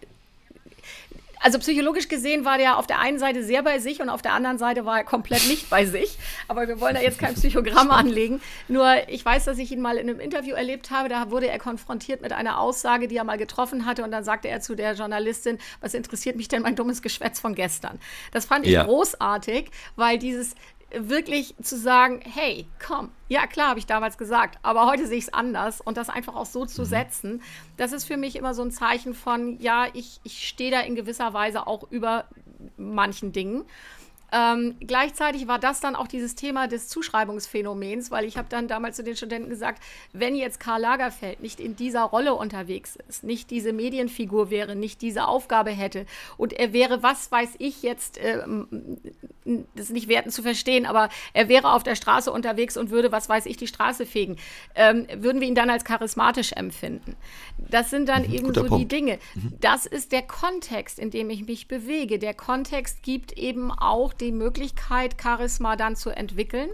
also 1.44 1.59
psychologisch 1.59 2.09
gesehen 2.09 2.46
war 2.46 2.57
der 2.57 2.78
auf 2.78 2.87
der 2.87 3.00
einen 3.00 3.18
Seite 3.18 3.44
sehr 3.44 3.62
bei 3.62 3.78
sich 3.78 4.00
und 4.00 4.09
auf 4.09 4.22
der 4.22 4.33
anderen 4.33 4.57
Seite 4.57 4.87
war 4.87 4.96
er 4.96 5.04
komplett 5.04 5.46
nicht 5.46 5.68
bei 5.68 5.85
sich. 5.85 6.16
Aber 6.48 6.66
wir 6.66 6.80
wollen 6.80 6.94
da 6.94 7.02
jetzt 7.02 7.18
kein 7.18 7.35
Psychogramm 7.35 7.90
anlegen. 7.90 8.40
Nur 8.66 9.07
ich 9.09 9.22
weiß, 9.22 9.44
dass 9.44 9.59
ich 9.59 9.70
ihn 9.70 9.83
mal 9.83 9.98
in 9.98 10.09
einem 10.09 10.20
Interview 10.20 10.54
erlebt 10.54 10.90
habe. 10.90 11.11
Da 11.11 11.30
wurde 11.30 11.48
er 11.48 11.59
konfrontiert 11.59 12.22
mit 12.22 12.33
einer 12.33 12.59
Aussage, 12.59 13.09
die 13.09 13.18
er 13.18 13.24
mal 13.24 13.37
getroffen 13.37 13.85
hatte. 13.85 14.04
Und 14.04 14.11
dann 14.11 14.24
sagte 14.24 14.48
er 14.48 14.62
zu 14.62 14.74
der 14.74 14.94
Journalistin, 14.94 15.59
was 15.83 15.92
interessiert 15.92 16.37
mich 16.37 16.48
denn 16.48 16.62
mein 16.62 16.76
dummes 16.76 17.02
Geschwätz 17.02 17.40
von 17.40 17.54
gestern? 17.54 18.00
Das 18.33 18.46
fand 18.46 18.64
ich 18.64 18.72
ja. 18.72 18.85
großartig, 18.85 19.70
weil 19.96 20.18
dieses 20.18 20.54
wirklich 20.96 21.54
zu 21.62 21.76
sagen, 21.76 22.20
hey, 22.22 22.66
komm, 22.85 23.11
ja 23.28 23.46
klar, 23.46 23.70
habe 23.70 23.78
ich 23.78 23.87
damals 23.87 24.18
gesagt, 24.18 24.59
aber 24.62 24.87
heute 24.87 25.07
sehe 25.07 25.18
ich 25.18 25.24
es 25.24 25.35
anders 25.35 25.80
und 25.80 25.96
das 25.96 26.09
einfach 26.09 26.35
auch 26.35 26.46
so 26.46 26.66
zu 26.66 26.83
mhm. 26.83 26.87
setzen, 26.87 27.42
das 27.76 27.92
ist 27.92 28.04
für 28.04 28.16
mich 28.16 28.37
immer 28.37 28.54
so 28.54 28.62
ein 28.62 28.70
Zeichen 28.70 29.14
von, 29.14 29.59
ja, 29.61 29.87
ich, 29.92 30.20
ich 30.24 30.46
stehe 30.48 30.70
da 30.70 30.80
in 30.80 30.94
gewisser 30.94 31.33
Weise 31.35 31.66
auch 31.66 31.90
über 31.90 32.26
manchen 32.76 33.33
Dingen. 33.33 33.64
Ähm, 34.35 34.75
gleichzeitig 34.81 35.47
war 35.47 35.61
das 35.61 35.79
dann 35.79 35.94
auch 35.94 36.09
dieses 36.09 36.35
Thema 36.35 36.66
des 36.66 36.88
Zuschreibungsphänomens, 36.88 38.11
weil 38.11 38.25
ich 38.25 38.37
habe 38.37 38.49
dann 38.49 38.66
damals 38.66 38.97
zu 38.97 39.05
den 39.05 39.14
Studenten 39.16 39.49
gesagt, 39.49 39.81
wenn 40.12 40.35
jetzt 40.35 40.59
Karl 40.59 40.81
Lagerfeld 40.81 41.40
nicht 41.40 41.61
in 41.61 41.77
dieser 41.77 42.03
Rolle 42.03 42.35
unterwegs 42.35 42.99
ist, 43.09 43.23
nicht 43.23 43.53
diese 43.53 43.73
Medienfigur 43.73 44.51
wäre, 44.51 44.75
nicht 44.75 45.03
diese 45.03 45.29
Aufgabe 45.29 45.70
hätte 45.70 46.05
und 46.37 46.53
er 46.53 46.73
wäre, 46.73 47.05
was 47.05 47.31
weiß 47.31 47.51
ich 47.59 47.85
jetzt, 47.85 48.18
äh, 48.18 48.42
das 49.77 49.90
nicht 49.90 50.09
werten 50.09 50.31
zu 50.31 50.42
verstehen, 50.42 50.85
aber 50.85 51.11
er 51.33 51.49
wäre 51.49 51.73
auf 51.73 51.85
der 51.85 51.94
Straße 51.94 52.33
unterwegs 52.33 52.77
und 52.77 52.90
würde, 52.90 53.12
was 53.12 53.29
weiß 53.29 53.47
ich, 53.47 53.57
die 53.57 53.68
Straße 53.68 54.05
fegen, 54.05 54.37
ähm, 54.75 55.07
würden 55.16 55.40
wir 55.40 55.47
ihn 55.47 55.55
dann 55.55 55.70
als 55.70 55.85
charismatisch 55.85 56.53
empfinden. 56.53 57.14
Das 57.57 57.90
sind 57.90 58.09
dann 58.09 58.27
mhm, 58.27 58.35
eben 58.35 58.55
so 58.55 58.64
Punkt. 58.64 58.81
die 58.81 58.88
Dinge. 58.88 59.18
Mhm. 59.35 59.53
Das 59.61 59.87
ist 59.87 60.11
der 60.11 60.23
Kontext, 60.23 60.99
in 60.99 61.11
dem 61.11 61.31
ich 61.31 61.47
mich 61.47 61.68
bewege. 61.68 62.18
Der 62.18 62.35
Kontext 62.35 63.05
gibt 63.05 63.33
eben 63.33 63.70
auch 63.70 64.12
den 64.12 64.23
die 64.24 64.32
Möglichkeit, 64.32 65.16
Charisma 65.20 65.76
dann 65.76 65.96
zu 65.96 66.10
entwickeln. 66.10 66.70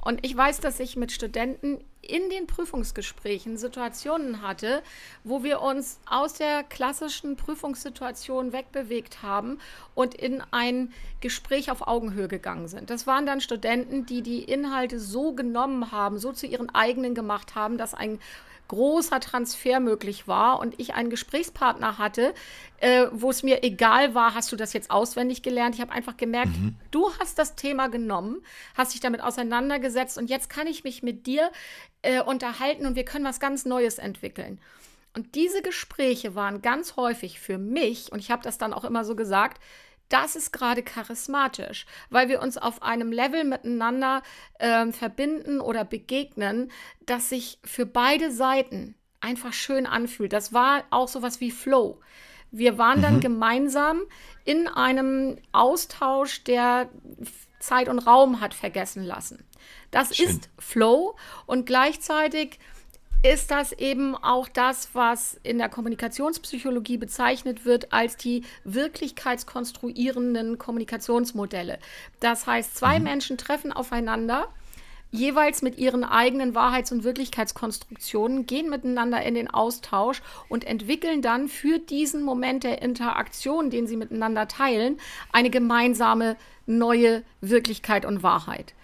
Und 0.00 0.24
ich 0.24 0.36
weiß, 0.36 0.60
dass 0.60 0.80
ich 0.80 0.96
mit 0.96 1.12
Studenten 1.12 1.80
in 2.00 2.30
den 2.30 2.46
Prüfungsgesprächen 2.46 3.58
Situationen 3.58 4.40
hatte, 4.40 4.82
wo 5.24 5.42
wir 5.42 5.60
uns 5.60 5.98
aus 6.06 6.34
der 6.34 6.62
klassischen 6.62 7.36
Prüfungssituation 7.36 8.52
wegbewegt 8.52 9.22
haben 9.22 9.58
und 9.94 10.14
in 10.14 10.42
ein 10.50 10.92
Gespräch 11.20 11.70
auf 11.70 11.86
Augenhöhe 11.86 12.28
gegangen 12.28 12.68
sind. 12.68 12.88
Das 12.88 13.06
waren 13.06 13.26
dann 13.26 13.40
Studenten, 13.40 14.06
die 14.06 14.22
die 14.22 14.42
Inhalte 14.44 14.98
so 14.98 15.32
genommen 15.32 15.92
haben, 15.92 16.18
so 16.18 16.32
zu 16.32 16.46
ihren 16.46 16.74
eigenen 16.74 17.14
gemacht 17.14 17.54
haben, 17.54 17.76
dass 17.76 17.92
ein 17.92 18.20
großer 18.68 19.20
Transfer 19.20 19.80
möglich 19.80 20.28
war 20.28 20.60
und 20.60 20.78
ich 20.78 20.94
einen 20.94 21.10
Gesprächspartner 21.10 21.98
hatte, 21.98 22.34
äh, 22.78 23.06
wo 23.12 23.30
es 23.30 23.42
mir 23.42 23.64
egal 23.64 24.14
war, 24.14 24.34
hast 24.34 24.52
du 24.52 24.56
das 24.56 24.72
jetzt 24.72 24.90
auswendig 24.90 25.42
gelernt? 25.42 25.74
Ich 25.74 25.80
habe 25.80 25.92
einfach 25.92 26.16
gemerkt, 26.16 26.56
mhm. 26.56 26.76
du 26.90 27.10
hast 27.18 27.38
das 27.38 27.56
Thema 27.56 27.88
genommen, 27.88 28.42
hast 28.74 28.94
dich 28.94 29.00
damit 29.00 29.22
auseinandergesetzt 29.22 30.18
und 30.18 30.30
jetzt 30.30 30.48
kann 30.48 30.66
ich 30.66 30.84
mich 30.84 31.02
mit 31.02 31.26
dir 31.26 31.50
äh, 32.02 32.20
unterhalten 32.22 32.86
und 32.86 32.94
wir 32.94 33.04
können 33.04 33.24
was 33.24 33.40
ganz 33.40 33.64
Neues 33.64 33.98
entwickeln. 33.98 34.60
Und 35.14 35.34
diese 35.34 35.62
Gespräche 35.62 36.34
waren 36.34 36.62
ganz 36.62 36.96
häufig 36.96 37.40
für 37.40 37.58
mich, 37.58 38.12
und 38.12 38.20
ich 38.20 38.30
habe 38.30 38.42
das 38.42 38.58
dann 38.58 38.72
auch 38.72 38.84
immer 38.84 39.04
so 39.04 39.16
gesagt, 39.16 39.60
das 40.08 40.36
ist 40.36 40.52
gerade 40.52 40.82
charismatisch, 40.82 41.86
weil 42.10 42.28
wir 42.28 42.40
uns 42.40 42.56
auf 42.56 42.82
einem 42.82 43.12
Level 43.12 43.44
miteinander 43.44 44.22
äh, 44.58 44.86
verbinden 44.92 45.60
oder 45.60 45.84
begegnen, 45.84 46.70
das 47.04 47.28
sich 47.28 47.58
für 47.64 47.86
beide 47.86 48.30
Seiten 48.30 48.94
einfach 49.20 49.52
schön 49.52 49.86
anfühlt. 49.86 50.32
Das 50.32 50.52
war 50.52 50.84
auch 50.90 51.08
sowas 51.08 51.40
wie 51.40 51.50
Flow. 51.50 52.00
Wir 52.50 52.78
waren 52.78 52.98
mhm. 52.98 53.02
dann 53.02 53.20
gemeinsam 53.20 54.02
in 54.44 54.68
einem 54.68 55.38
Austausch, 55.52 56.44
der 56.44 56.88
Zeit 57.60 57.88
und 57.88 57.98
Raum 57.98 58.40
hat 58.40 58.54
vergessen 58.54 59.02
lassen. 59.02 59.44
Das 59.90 60.16
schön. 60.16 60.28
ist 60.28 60.50
Flow 60.58 61.16
und 61.46 61.66
gleichzeitig 61.66 62.58
ist 63.22 63.50
das 63.50 63.72
eben 63.72 64.14
auch 64.14 64.48
das, 64.48 64.90
was 64.92 65.38
in 65.42 65.58
der 65.58 65.68
Kommunikationspsychologie 65.68 66.98
bezeichnet 66.98 67.64
wird 67.64 67.92
als 67.92 68.16
die 68.16 68.44
wirklichkeitskonstruierenden 68.64 70.58
Kommunikationsmodelle. 70.58 71.78
Das 72.20 72.46
heißt, 72.46 72.76
zwei 72.76 72.98
mhm. 72.98 73.04
Menschen 73.04 73.36
treffen 73.36 73.72
aufeinander, 73.72 74.48
jeweils 75.10 75.62
mit 75.62 75.78
ihren 75.78 76.04
eigenen 76.04 76.54
Wahrheits- 76.54 76.92
und 76.92 77.02
Wirklichkeitskonstruktionen, 77.02 78.46
gehen 78.46 78.70
miteinander 78.70 79.22
in 79.22 79.34
den 79.34 79.48
Austausch 79.50 80.22
und 80.48 80.64
entwickeln 80.64 81.20
dann 81.20 81.48
für 81.48 81.78
diesen 81.78 82.22
Moment 82.22 82.62
der 82.62 82.82
Interaktion, 82.82 83.70
den 83.70 83.88
sie 83.88 83.96
miteinander 83.96 84.46
teilen, 84.46 85.00
eine 85.32 85.50
gemeinsame 85.50 86.36
neue 86.66 87.24
Wirklichkeit 87.40 88.04
und 88.04 88.22
Wahrheit. 88.22 88.74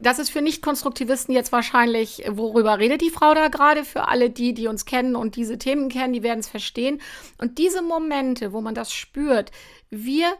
Das 0.00 0.18
ist 0.18 0.30
für 0.30 0.42
Nicht-Konstruktivisten 0.42 1.34
jetzt 1.34 1.52
wahrscheinlich, 1.52 2.22
worüber 2.28 2.78
redet 2.78 3.00
die 3.00 3.10
Frau 3.10 3.34
da 3.34 3.48
gerade? 3.48 3.84
Für 3.84 4.08
alle 4.08 4.30
die, 4.30 4.52
die 4.52 4.66
uns 4.66 4.84
kennen 4.84 5.16
und 5.16 5.36
diese 5.36 5.58
Themen 5.58 5.88
kennen, 5.88 6.12
die 6.12 6.22
werden 6.22 6.40
es 6.40 6.48
verstehen. 6.48 7.00
Und 7.38 7.58
diese 7.58 7.82
Momente, 7.82 8.52
wo 8.52 8.60
man 8.60 8.74
das 8.74 8.92
spürt, 8.92 9.50
wir 9.90 10.32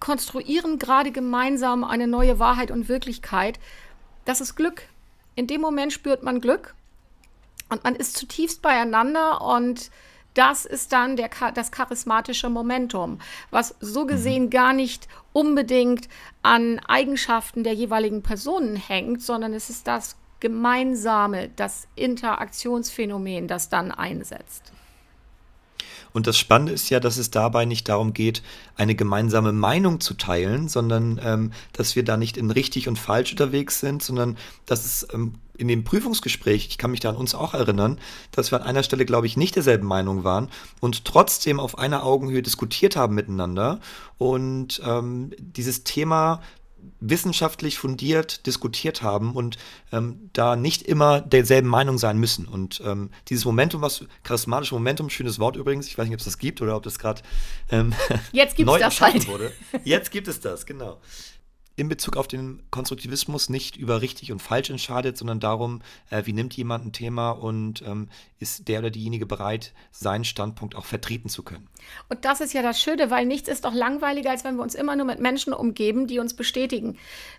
konstruieren 0.00 0.78
gerade 0.78 1.12
gemeinsam 1.12 1.84
eine 1.84 2.06
neue 2.06 2.38
Wahrheit 2.38 2.70
und 2.70 2.88
Wirklichkeit, 2.88 3.58
das 4.24 4.40
ist 4.40 4.56
Glück. 4.56 4.82
In 5.34 5.46
dem 5.46 5.60
Moment 5.60 5.92
spürt 5.92 6.22
man 6.22 6.40
Glück 6.40 6.74
und 7.70 7.84
man 7.84 7.96
ist 7.96 8.16
zutiefst 8.16 8.60
beieinander 8.62 9.40
und 9.40 9.90
das 10.34 10.64
ist 10.64 10.92
dann 10.92 11.16
der, 11.16 11.30
das 11.54 11.70
charismatische 11.70 12.48
Momentum, 12.48 13.18
was 13.50 13.74
so 13.80 14.04
mhm. 14.04 14.08
gesehen 14.08 14.50
gar 14.50 14.72
nicht 14.72 15.08
unbedingt 15.32 16.08
an 16.42 16.78
Eigenschaften 16.80 17.64
der 17.64 17.74
jeweiligen 17.74 18.22
Personen 18.22 18.76
hängt, 18.76 19.22
sondern 19.22 19.54
es 19.54 19.70
ist 19.70 19.86
das 19.86 20.16
Gemeinsame, 20.40 21.50
das 21.54 21.86
Interaktionsphänomen, 21.94 23.46
das 23.46 23.68
dann 23.68 23.92
einsetzt. 23.92 24.72
Und 26.12 26.26
das 26.26 26.38
Spannende 26.38 26.72
ist 26.72 26.90
ja, 26.90 27.00
dass 27.00 27.16
es 27.16 27.30
dabei 27.30 27.64
nicht 27.64 27.88
darum 27.88 28.12
geht, 28.12 28.42
eine 28.76 28.94
gemeinsame 28.94 29.52
Meinung 29.52 30.00
zu 30.00 30.14
teilen, 30.14 30.68
sondern 30.68 31.20
ähm, 31.22 31.52
dass 31.72 31.96
wir 31.96 32.04
da 32.04 32.16
nicht 32.16 32.36
in 32.36 32.50
richtig 32.50 32.88
und 32.88 32.98
falsch 32.98 33.32
unterwegs 33.32 33.80
sind, 33.80 34.02
sondern 34.02 34.36
dass 34.66 34.84
es 34.84 35.06
ähm, 35.12 35.34
in 35.56 35.68
dem 35.68 35.84
Prüfungsgespräch, 35.84 36.66
ich 36.68 36.78
kann 36.78 36.90
mich 36.90 37.00
da 37.00 37.10
an 37.10 37.16
uns 37.16 37.34
auch 37.34 37.54
erinnern, 37.54 37.98
dass 38.30 38.50
wir 38.50 38.60
an 38.60 38.66
einer 38.66 38.82
Stelle, 38.82 39.04
glaube 39.04 39.26
ich, 39.26 39.36
nicht 39.36 39.54
derselben 39.54 39.86
Meinung 39.86 40.24
waren 40.24 40.48
und 40.80 41.04
trotzdem 41.04 41.60
auf 41.60 41.78
einer 41.78 42.04
Augenhöhe 42.04 42.42
diskutiert 42.42 42.96
haben 42.96 43.14
miteinander. 43.14 43.80
Und 44.18 44.80
ähm, 44.84 45.32
dieses 45.38 45.84
Thema 45.84 46.40
wissenschaftlich 47.00 47.78
fundiert 47.78 48.46
diskutiert 48.46 49.02
haben 49.02 49.32
und 49.34 49.56
ähm, 49.92 50.30
da 50.32 50.56
nicht 50.56 50.82
immer 50.82 51.20
derselben 51.20 51.68
Meinung 51.68 51.98
sein 51.98 52.18
müssen. 52.18 52.46
Und 52.46 52.82
ähm, 52.84 53.10
dieses 53.28 53.44
Momentum, 53.44 53.82
was 53.82 54.04
charismatische 54.22 54.74
Momentum, 54.74 55.10
schönes 55.10 55.38
Wort 55.38 55.56
übrigens, 55.56 55.86
ich 55.86 55.98
weiß 55.98 56.06
nicht, 56.06 56.14
ob 56.14 56.20
es 56.20 56.24
das 56.24 56.38
gibt 56.38 56.62
oder 56.62 56.76
ob 56.76 56.82
das 56.82 56.98
gerade 56.98 57.22
ähm, 57.70 57.92
neu 58.58 58.78
das 58.78 59.00
halt. 59.00 59.26
wurde. 59.28 59.52
Jetzt 59.84 60.10
gibt 60.10 60.28
es 60.28 60.40
das, 60.40 60.66
genau 60.66 60.98
in 61.74 61.88
Bezug 61.88 62.16
auf 62.16 62.28
den 62.28 62.62
Konstruktivismus 62.70 63.48
nicht 63.48 63.76
über 63.76 64.02
richtig 64.02 64.30
und 64.30 64.40
falsch 64.40 64.70
entscheidet, 64.70 65.16
sondern 65.16 65.40
darum, 65.40 65.80
äh, 66.10 66.22
wie 66.26 66.34
nimmt 66.34 66.54
jemand 66.54 66.84
ein 66.84 66.92
Thema 66.92 67.30
und 67.30 67.82
ähm, 67.82 68.08
ist 68.38 68.68
der 68.68 68.80
oder 68.80 68.90
diejenige 68.90 69.24
bereit, 69.24 69.72
seinen 69.90 70.24
Standpunkt 70.24 70.74
auch 70.74 70.84
vertreten 70.84 71.30
zu 71.30 71.42
können. 71.42 71.68
Und 72.08 72.24
das 72.24 72.40
ist 72.40 72.52
ja 72.52 72.62
das 72.62 72.80
Schöne, 72.80 73.10
weil 73.10 73.24
nichts 73.24 73.48
ist 73.48 73.64
doch 73.64 73.72
langweiliger, 73.72 74.30
als 74.30 74.44
wenn 74.44 74.56
wir 74.56 74.62
uns 74.62 74.74
immer 74.74 74.96
nur 74.96 75.06
mit 75.06 75.20
Menschen 75.20 75.54
umgeben, 75.54 76.06
die 76.06 76.18
uns 76.18 76.34
bestätigen. 76.34 76.98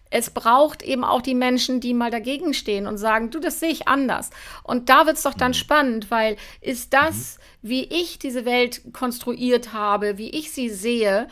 Es 0.09 0.31
braucht 0.31 0.81
eben 0.81 1.03
auch 1.03 1.21
die 1.21 1.35
Menschen, 1.35 1.79
die 1.79 1.93
mal 1.93 2.11
dagegen 2.11 2.53
stehen 2.53 2.87
und 2.87 2.97
sagen, 2.97 3.29
du, 3.29 3.39
das 3.39 3.59
sehe 3.59 3.69
ich 3.69 3.87
anders. 3.87 4.31
Und 4.63 4.89
da 4.89 5.05
wird 5.05 5.17
es 5.17 5.23
doch 5.23 5.33
dann 5.35 5.51
mhm. 5.51 5.55
spannend, 5.55 6.11
weil 6.11 6.37
ist 6.59 6.93
das, 6.93 7.37
mhm. 7.61 7.69
wie 7.69 7.83
ich 7.83 8.17
diese 8.17 8.45
Welt 8.45 8.81
konstruiert 8.93 9.73
habe, 9.73 10.17
wie 10.17 10.29
ich 10.29 10.51
sie 10.51 10.69
sehe, 10.69 11.27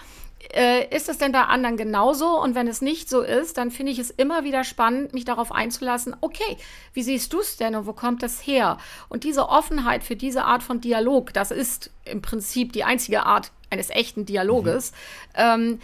äh, 0.54 0.96
ist 0.96 1.10
es 1.10 1.18
denn 1.18 1.32
bei 1.32 1.44
anderen 1.44 1.78
genauso? 1.78 2.40
Und 2.40 2.56
wenn 2.56 2.68
es 2.68 2.82
nicht 2.82 3.10
so 3.10 3.22
ist, 3.22 3.58
dann 3.58 3.72
finde 3.72 3.92
ich 3.92 4.00
es 4.00 4.10
immer 4.10 4.44
wieder 4.44 4.64
spannend, 4.64 5.14
mich 5.14 5.26
darauf 5.26 5.52
einzulassen, 5.52 6.16
okay, 6.22 6.58
wie 6.94 7.04
siehst 7.04 7.34
du 7.34 7.40
es 7.40 7.58
denn 7.58 7.76
und 7.76 7.86
wo 7.86 7.94
kommt 7.94 8.24
das 8.24 8.46
her? 8.46 8.78
Und 9.10 9.24
diese 9.24 9.50
Offenheit 9.50 10.04
für 10.04 10.16
diese 10.16 10.44
Art 10.44 10.64
von 10.64 10.82
Dialog, 10.82 11.34
das 11.34 11.52
ist 11.52 11.92
im 12.06 12.22
Prinzip 12.22 12.74
die 12.74 12.84
einzige 12.84 13.26
Art 13.26 13.52
eines 13.70 13.90
echten 13.90 14.26
Dialoges, 14.26 14.92
mhm. 14.92 15.36
ähm, 15.36 15.80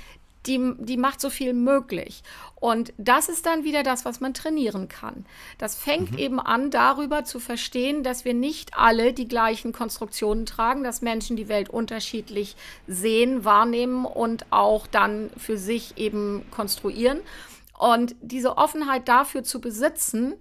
die, 0.48 0.74
die 0.80 0.98
macht 0.98 1.22
so 1.22 1.30
viel 1.30 1.54
möglich. 1.54 2.24
Und 2.60 2.92
das 2.98 3.30
ist 3.30 3.46
dann 3.46 3.64
wieder 3.64 3.84
das, 3.84 4.06
was 4.06 4.20
man 4.20 4.34
trainieren 4.34 4.88
kann. 4.88 5.26
Das 5.58 5.76
fängt 5.76 6.14
mhm. 6.14 6.18
eben 6.18 6.40
an, 6.40 6.72
darüber 6.72 7.24
zu 7.24 7.40
verstehen, 7.40 8.04
dass 8.04 8.26
wir 8.26 8.34
nicht 8.34 8.76
alle 8.76 9.14
die 9.14 9.28
gleichen 9.28 9.74
Konstruktionen 9.74 10.46
tragen, 10.46 10.84
dass 10.84 11.02
Menschen 11.02 11.36
die 11.36 11.50
Welt 11.50 11.70
unterschiedlich 11.70 12.56
sehen, 12.88 13.46
wahrnehmen 13.46 14.06
und 14.06 14.46
auch 14.50 14.88
dann 14.88 15.30
für 15.38 15.58
sich 15.58 15.98
eben 15.98 16.46
konstruieren. 16.50 17.20
Und 17.78 18.16
diese 18.22 18.58
Offenheit 18.58 19.08
dafür 19.08 19.44
zu 19.44 19.62
besitzen, 19.62 20.34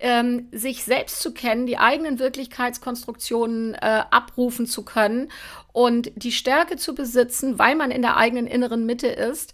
ähm, 0.00 0.48
sich 0.50 0.84
selbst 0.84 1.20
zu 1.20 1.32
kennen, 1.32 1.66
die 1.66 1.78
eigenen 1.78 2.18
Wirklichkeitskonstruktionen 2.18 3.74
äh, 3.74 4.02
abrufen 4.10 4.66
zu 4.66 4.84
können 4.84 5.30
und 5.72 6.10
die 6.16 6.32
Stärke 6.32 6.76
zu 6.76 6.94
besitzen, 6.94 7.58
weil 7.58 7.76
man 7.76 7.90
in 7.90 8.02
der 8.02 8.16
eigenen 8.16 8.46
inneren 8.46 8.86
Mitte 8.86 9.08
ist, 9.08 9.52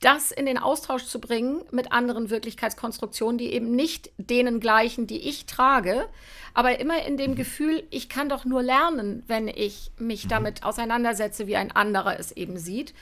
das 0.00 0.32
in 0.32 0.44
den 0.44 0.58
Austausch 0.58 1.04
zu 1.04 1.18
bringen 1.18 1.62
mit 1.70 1.92
anderen 1.92 2.28
Wirklichkeitskonstruktionen, 2.28 3.38
die 3.38 3.52
eben 3.52 3.74
nicht 3.74 4.10
denen 4.18 4.60
gleichen, 4.60 5.06
die 5.06 5.28
ich 5.28 5.46
trage, 5.46 6.06
aber 6.52 6.78
immer 6.78 7.06
in 7.06 7.16
dem 7.16 7.32
mhm. 7.32 7.36
Gefühl, 7.36 7.84
ich 7.90 8.08
kann 8.08 8.28
doch 8.28 8.44
nur 8.44 8.62
lernen, 8.62 9.22
wenn 9.28 9.48
ich 9.48 9.92
mich 9.98 10.24
mhm. 10.24 10.28
damit 10.28 10.62
auseinandersetze, 10.64 11.46
wie 11.46 11.56
ein 11.56 11.72
anderer 11.72 12.18
es 12.18 12.32
eben 12.32 12.58
sieht. 12.58 12.92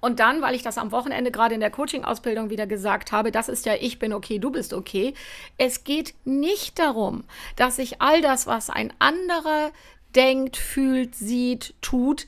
Und 0.00 0.20
dann, 0.20 0.42
weil 0.42 0.54
ich 0.54 0.62
das 0.62 0.78
am 0.78 0.92
Wochenende 0.92 1.30
gerade 1.30 1.54
in 1.54 1.60
der 1.60 1.70
Coaching-Ausbildung 1.70 2.50
wieder 2.50 2.66
gesagt 2.66 3.10
habe, 3.10 3.32
das 3.32 3.48
ist 3.48 3.66
ja 3.66 3.74
ich 3.74 3.98
bin 3.98 4.12
okay, 4.12 4.38
du 4.38 4.50
bist 4.50 4.72
okay. 4.72 5.14
Es 5.56 5.84
geht 5.84 6.14
nicht 6.24 6.78
darum, 6.78 7.24
dass 7.56 7.78
ich 7.78 8.00
all 8.00 8.20
das, 8.20 8.46
was 8.46 8.70
ein 8.70 8.92
anderer 9.00 9.72
denkt, 10.14 10.56
fühlt, 10.56 11.14
sieht, 11.14 11.74
tut, 11.80 12.26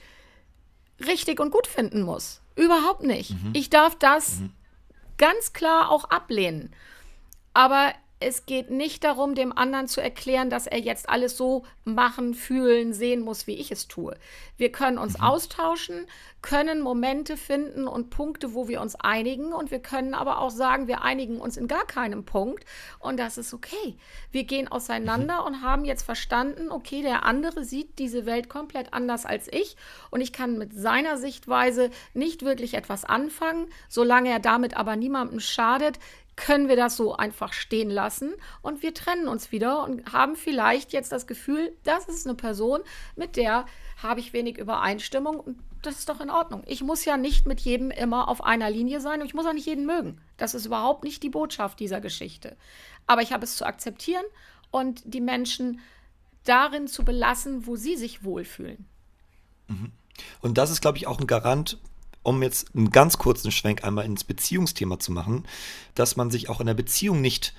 richtig 1.06 1.40
und 1.40 1.50
gut 1.50 1.66
finden 1.66 2.02
muss. 2.02 2.40
Überhaupt 2.56 3.02
nicht. 3.02 3.30
Mhm. 3.30 3.50
Ich 3.54 3.70
darf 3.70 3.96
das 3.96 4.40
mhm. 4.40 4.52
ganz 5.16 5.52
klar 5.52 5.90
auch 5.90 6.04
ablehnen. 6.04 6.74
Aber 7.54 7.92
es 8.22 8.44
geht 8.44 8.70
nicht 8.70 9.02
darum, 9.02 9.34
dem 9.34 9.56
anderen 9.56 9.88
zu 9.88 10.02
erklären, 10.02 10.50
dass 10.50 10.66
er 10.66 10.78
jetzt 10.78 11.08
alles 11.08 11.38
so 11.38 11.64
machen, 11.84 12.34
fühlen, 12.34 12.92
sehen 12.92 13.22
muss, 13.22 13.46
wie 13.46 13.54
ich 13.54 13.72
es 13.72 13.88
tue. 13.88 14.14
Wir 14.58 14.70
können 14.70 14.98
uns 14.98 15.16
mhm. 15.16 15.24
austauschen, 15.24 16.06
können 16.42 16.82
Momente 16.82 17.38
finden 17.38 17.88
und 17.88 18.10
Punkte, 18.10 18.52
wo 18.52 18.68
wir 18.68 18.82
uns 18.82 18.94
einigen. 18.94 19.54
Und 19.54 19.70
wir 19.70 19.80
können 19.80 20.12
aber 20.12 20.38
auch 20.38 20.50
sagen, 20.50 20.86
wir 20.86 21.02
einigen 21.02 21.40
uns 21.40 21.56
in 21.56 21.66
gar 21.66 21.86
keinem 21.86 22.26
Punkt. 22.26 22.66
Und 22.98 23.18
das 23.18 23.38
ist 23.38 23.54
okay. 23.54 23.96
Wir 24.30 24.44
gehen 24.44 24.68
auseinander 24.68 25.40
mhm. 25.40 25.46
und 25.46 25.62
haben 25.62 25.86
jetzt 25.86 26.02
verstanden, 26.02 26.70
okay, 26.70 27.00
der 27.00 27.24
andere 27.24 27.64
sieht 27.64 27.98
diese 27.98 28.26
Welt 28.26 28.50
komplett 28.50 28.92
anders 28.92 29.24
als 29.24 29.48
ich. 29.50 29.76
Und 30.10 30.20
ich 30.20 30.34
kann 30.34 30.58
mit 30.58 30.74
seiner 30.74 31.16
Sichtweise 31.16 31.90
nicht 32.12 32.44
wirklich 32.44 32.74
etwas 32.74 33.06
anfangen. 33.06 33.68
Solange 33.88 34.28
er 34.28 34.40
damit 34.40 34.76
aber 34.76 34.94
niemandem 34.94 35.40
schadet, 35.40 35.98
können 36.36 36.68
wir 36.68 36.76
das 36.76 36.96
so 36.96 37.16
einfach 37.16 37.52
stehen 37.52 37.90
lassen 37.90 38.32
und 38.62 38.82
wir 38.82 38.94
trennen 38.94 39.28
uns 39.28 39.52
wieder 39.52 39.84
und 39.84 40.12
haben 40.12 40.36
vielleicht 40.36 40.92
jetzt 40.92 41.12
das 41.12 41.26
Gefühl, 41.26 41.76
das 41.84 42.08
ist 42.08 42.26
eine 42.26 42.34
Person, 42.34 42.80
mit 43.16 43.36
der 43.36 43.66
habe 44.02 44.20
ich 44.20 44.32
wenig 44.32 44.58
Übereinstimmung 44.58 45.40
und 45.40 45.58
das 45.82 45.98
ist 45.98 46.08
doch 46.08 46.20
in 46.20 46.30
Ordnung. 46.30 46.62
Ich 46.66 46.82
muss 46.82 47.04
ja 47.04 47.16
nicht 47.16 47.46
mit 47.46 47.60
jedem 47.60 47.90
immer 47.90 48.28
auf 48.28 48.44
einer 48.44 48.70
Linie 48.70 49.00
sein 49.00 49.20
und 49.20 49.26
ich 49.26 49.34
muss 49.34 49.46
auch 49.46 49.52
nicht 49.52 49.66
jeden 49.66 49.86
mögen. 49.86 50.20
Das 50.36 50.54
ist 50.54 50.66
überhaupt 50.66 51.04
nicht 51.04 51.22
die 51.22 51.30
Botschaft 51.30 51.80
dieser 51.80 52.00
Geschichte. 52.00 52.56
Aber 53.06 53.22
ich 53.22 53.32
habe 53.32 53.44
es 53.44 53.56
zu 53.56 53.64
akzeptieren 53.64 54.24
und 54.70 55.02
die 55.04 55.20
Menschen 55.20 55.80
darin 56.44 56.86
zu 56.86 57.04
belassen, 57.04 57.66
wo 57.66 57.76
sie 57.76 57.96
sich 57.96 58.24
wohlfühlen. 58.24 58.86
Mhm. 59.68 59.92
Und 60.40 60.58
das 60.58 60.70
ist, 60.70 60.80
glaube 60.80 60.98
ich, 60.98 61.06
auch 61.06 61.18
ein 61.18 61.26
Garant 61.26 61.78
um 62.22 62.42
jetzt 62.42 62.74
einen 62.74 62.90
ganz 62.90 63.18
kurzen 63.18 63.50
Schwenk 63.50 63.84
einmal 63.84 64.04
ins 64.04 64.24
Beziehungsthema 64.24 64.98
zu 64.98 65.12
machen, 65.12 65.44
dass 65.94 66.16
man 66.16 66.30
sich 66.30 66.48
auch 66.48 66.60
in 66.60 66.66
der 66.66 66.74
Beziehung 66.74 67.20
nicht 67.20 67.54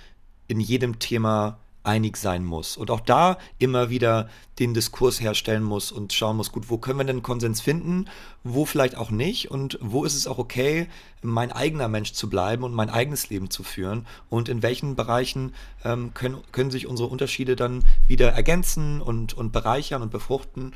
in 0.47 0.59
jedem 0.59 0.99
Thema 0.99 1.59
einig 1.83 2.17
sein 2.17 2.45
muss 2.45 2.77
und 2.77 2.91
auch 2.91 2.99
da 2.99 3.37
immer 3.57 3.89
wieder 3.89 4.29
den 4.59 4.73
Diskurs 4.73 5.19
herstellen 5.19 5.63
muss 5.63 5.91
und 5.91 6.13
schauen 6.13 6.37
muss, 6.37 6.51
gut, 6.51 6.69
wo 6.69 6.77
können 6.77 6.99
wir 6.99 7.05
denn 7.05 7.23
Konsens 7.23 7.59
finden, 7.61 8.05
wo 8.43 8.65
vielleicht 8.65 8.95
auch 8.95 9.09
nicht 9.09 9.49
und 9.49 9.79
wo 9.81 10.05
ist 10.05 10.13
es 10.13 10.27
auch 10.27 10.37
okay, 10.37 10.87
mein 11.23 11.51
eigener 11.51 11.87
Mensch 11.87 12.13
zu 12.13 12.29
bleiben 12.29 12.63
und 12.63 12.73
mein 12.73 12.91
eigenes 12.91 13.29
Leben 13.29 13.49
zu 13.49 13.63
führen 13.63 14.05
und 14.29 14.47
in 14.47 14.61
welchen 14.61 14.95
Bereichen 14.95 15.55
ähm, 15.83 16.13
können, 16.13 16.37
können 16.51 16.69
sich 16.69 16.85
unsere 16.85 17.09
Unterschiede 17.09 17.55
dann 17.55 17.83
wieder 18.07 18.31
ergänzen 18.31 19.01
und, 19.01 19.33
und 19.33 19.51
bereichern 19.51 20.03
und 20.03 20.11
befruchten 20.11 20.73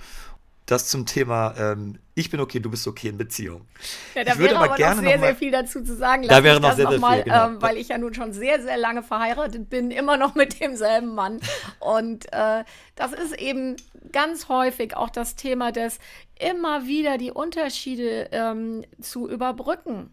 das 0.65 0.87
zum 0.87 1.05
Thema 1.05 1.53
ähm, 1.57 1.99
Ich 2.15 2.29
bin 2.31 2.39
okay, 2.39 2.59
du 2.59 2.71
bist 2.71 2.87
okay 2.87 3.09
in 3.09 3.17
Beziehung. 3.17 3.67
Ja, 4.15 4.23
da 4.23 4.31
ich 4.33 4.39
würde 4.39 4.53
wäre 4.53 4.55
aber, 4.57 4.65
aber 4.65 4.75
gerne 4.75 5.01
noch 5.01 5.07
sehr, 5.07 5.17
noch 5.17 5.25
sehr 5.25 5.35
viel 5.35 5.51
dazu 5.51 5.83
zu 5.83 5.95
sagen. 5.95 6.23
Lass 6.23 6.37
da 6.37 6.43
wäre 6.43 6.59
noch 6.59 6.73
sehr, 6.73 6.89
sehr 6.89 6.99
mal, 6.99 7.15
viel, 7.15 7.23
genau. 7.25 7.47
ähm, 7.47 7.61
weil 7.61 7.77
ich 7.77 7.89
ja 7.89 7.97
nun 7.97 8.13
schon 8.13 8.33
sehr, 8.33 8.61
sehr 8.61 8.77
lange 8.77 9.03
verheiratet 9.03 9.69
bin, 9.69 9.91
immer 9.91 10.17
noch 10.17 10.33
mit 10.35 10.59
demselben 10.59 11.13
Mann. 11.13 11.39
Und 11.79 12.25
äh, 12.33 12.63
das 12.95 13.13
ist 13.13 13.39
eben 13.39 13.75
ganz 14.11 14.49
häufig 14.49 14.95
auch 14.95 15.09
das 15.09 15.35
Thema 15.35 15.71
des 15.71 15.99
immer 16.39 16.87
wieder 16.87 17.17
die 17.17 17.31
Unterschiede 17.31 18.29
ähm, 18.31 18.85
zu 19.01 19.29
überbrücken 19.29 20.11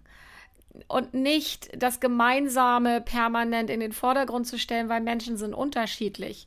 und 0.89 1.15
nicht 1.15 1.71
das 1.77 2.01
Gemeinsame 2.01 3.01
permanent 3.01 3.71
in 3.71 3.81
den 3.81 3.93
Vordergrund 3.93 4.47
zu 4.47 4.59
stellen, 4.59 4.89
weil 4.89 5.01
Menschen 5.01 5.37
sind 5.37 5.55
unterschiedlich. 5.55 6.47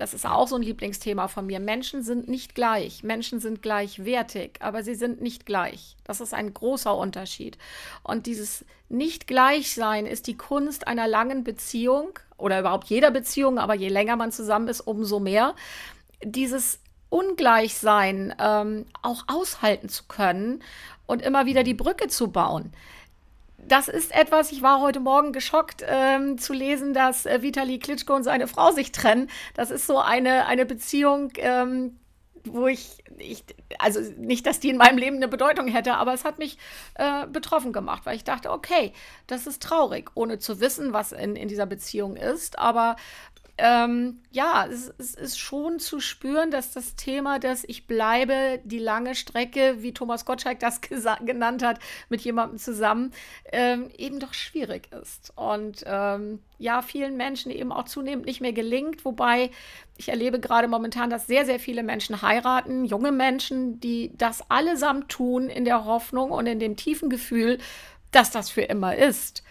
Das 0.00 0.14
ist 0.14 0.24
auch 0.24 0.48
so 0.48 0.56
ein 0.56 0.62
Lieblingsthema 0.62 1.28
von 1.28 1.44
mir. 1.44 1.60
Menschen 1.60 2.02
sind 2.02 2.26
nicht 2.26 2.54
gleich. 2.54 3.02
Menschen 3.02 3.38
sind 3.38 3.60
gleichwertig, 3.60 4.52
aber 4.60 4.82
sie 4.82 4.94
sind 4.94 5.20
nicht 5.20 5.44
gleich. 5.44 5.94
Das 6.04 6.22
ist 6.22 6.32
ein 6.32 6.54
großer 6.54 6.96
Unterschied. 6.96 7.58
Und 8.02 8.24
dieses 8.24 8.64
Nicht-Gleichsein 8.88 10.06
ist 10.06 10.26
die 10.26 10.38
Kunst 10.38 10.88
einer 10.88 11.06
langen 11.06 11.44
Beziehung 11.44 12.18
oder 12.38 12.60
überhaupt 12.60 12.88
jeder 12.88 13.10
Beziehung, 13.10 13.58
aber 13.58 13.74
je 13.74 13.88
länger 13.88 14.16
man 14.16 14.32
zusammen 14.32 14.68
ist, 14.68 14.80
umso 14.80 15.20
mehr. 15.20 15.54
Dieses 16.24 16.80
Ungleichsein 17.10 18.34
ähm, 18.40 18.86
auch 19.02 19.24
aushalten 19.26 19.90
zu 19.90 20.04
können 20.04 20.62
und 21.04 21.20
immer 21.20 21.44
wieder 21.44 21.62
die 21.62 21.74
Brücke 21.74 22.08
zu 22.08 22.28
bauen 22.28 22.72
das 23.66 23.88
ist 23.88 24.14
etwas, 24.14 24.52
ich 24.52 24.62
war 24.62 24.80
heute 24.80 25.00
Morgen 25.00 25.32
geschockt 25.32 25.84
ähm, 25.86 26.38
zu 26.38 26.52
lesen, 26.52 26.94
dass 26.94 27.26
äh, 27.26 27.42
Vitali 27.42 27.78
Klitschko 27.78 28.14
und 28.14 28.24
seine 28.24 28.46
Frau 28.48 28.72
sich 28.72 28.92
trennen. 28.92 29.30
Das 29.54 29.70
ist 29.70 29.86
so 29.86 29.98
eine, 29.98 30.46
eine 30.46 30.66
Beziehung, 30.66 31.32
ähm, 31.36 31.98
wo 32.44 32.66
ich, 32.66 33.04
ich, 33.18 33.44
also 33.78 34.00
nicht, 34.16 34.46
dass 34.46 34.60
die 34.60 34.70
in 34.70 34.76
meinem 34.76 34.98
Leben 34.98 35.16
eine 35.16 35.28
Bedeutung 35.28 35.68
hätte, 35.68 35.94
aber 35.94 36.14
es 36.14 36.24
hat 36.24 36.38
mich 36.38 36.58
äh, 36.94 37.26
betroffen 37.26 37.72
gemacht, 37.72 38.06
weil 38.06 38.16
ich 38.16 38.24
dachte, 38.24 38.50
okay, 38.50 38.92
das 39.26 39.46
ist 39.46 39.62
traurig, 39.62 40.10
ohne 40.14 40.38
zu 40.38 40.60
wissen, 40.60 40.92
was 40.92 41.12
in, 41.12 41.36
in 41.36 41.48
dieser 41.48 41.66
Beziehung 41.66 42.16
ist. 42.16 42.58
Aber 42.58 42.96
ähm, 43.62 44.22
ja, 44.30 44.66
es, 44.66 44.92
es, 44.98 45.14
ist 45.14 45.38
schon 45.38 45.78
zu 45.78 46.00
spüren, 46.00 46.50
dass 46.50 46.72
das 46.72 46.96
Thema, 46.96 47.38
dass 47.38 47.62
ich 47.64 47.86
bleibe 47.86 48.60
die 48.64 48.78
lange 48.78 49.14
Strecke, 49.14 49.82
wie 49.82 49.92
Thomas 49.92 50.24
Gottschalk 50.24 50.58
das 50.60 50.80
genannt 51.24 51.62
hat, 51.62 51.78
mit 52.08 52.22
jemandem 52.22 52.58
zusammen, 52.58 53.12
ähm, 53.52 53.90
eben 53.98 54.18
doch 54.18 54.32
schwierig 54.32 54.90
ist. 54.92 55.32
Und 55.36 55.84
ähm, 55.86 56.40
ja, 56.58 56.80
vielen 56.80 57.18
Menschen 57.18 57.52
eben 57.52 57.70
auch 57.70 57.84
zunehmend 57.84 58.24
nicht 58.24 58.40
mehr 58.40 58.54
gelingt, 58.54 59.04
wobei 59.04 59.50
ich 59.98 60.08
erlebe 60.08 60.40
gerade 60.40 60.66
momentan, 60.66 61.10
dass 61.10 61.26
sehr, 61.26 61.44
sehr 61.44 61.60
viele 61.60 61.82
Menschen 61.82 62.22
heiraten, 62.22 62.86
junge 62.86 63.12
Menschen, 63.12 63.78
die 63.80 64.16
das 64.16 64.50
allesamt 64.50 65.10
tun 65.10 65.50
in 65.50 65.66
der 65.66 65.84
Hoffnung 65.84 66.30
und 66.30 66.46
in 66.46 66.58
dem 66.58 66.76
tiefen 66.76 67.10
Gefühl, 67.10 67.58
dass 68.10 68.30
das 68.30 68.48
für 68.48 68.62
immer 68.62 68.96
ist. 68.96 69.44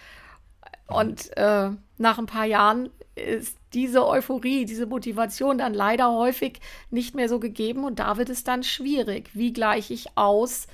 Und 0.87 1.37
äh, 1.37 1.69
nach 1.97 2.17
ein 2.17 2.25
paar 2.25 2.45
Jahren 2.45 2.89
ist 3.15 3.58
diese 3.73 4.07
Euphorie, 4.07 4.65
diese 4.65 4.85
Motivation 4.85 5.57
dann 5.57 5.73
leider 5.73 6.11
häufig 6.11 6.59
nicht 6.89 7.15
mehr 7.15 7.29
so 7.29 7.39
gegeben 7.39 7.83
und 7.83 7.99
da 7.99 8.17
wird 8.17 8.29
es 8.29 8.43
dann 8.43 8.63
schwierig. 8.63 9.29
Wie 9.33 9.53
gleiche 9.53 9.93
ich 9.93 10.17
aus, 10.17 10.67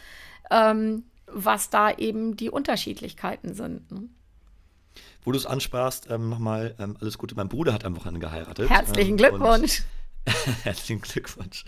ähm, 0.49 1.03
was 1.27 1.69
da 1.69 1.91
eben 1.91 2.37
die 2.37 2.49
Unterschiedlichkeiten 2.49 3.53
sind? 3.53 3.91
Ne? 3.91 4.09
Wo 5.23 5.31
du 5.31 5.37
es 5.37 5.45
ansprachst, 5.45 6.07
ähm, 6.09 6.29
nochmal 6.29 6.75
ähm, 6.79 6.95
alles 7.01 7.17
Gute. 7.17 7.35
Mein 7.35 7.49
Bruder 7.49 7.73
hat 7.73 7.83
am 7.83 7.95
Wochenende 7.97 8.19
geheiratet. 8.19 8.69
Herzlichen 8.69 9.11
ähm, 9.11 9.17
Glückwunsch. 9.17 9.83
Herzlichen 10.63 11.01
Glückwunsch. 11.01 11.65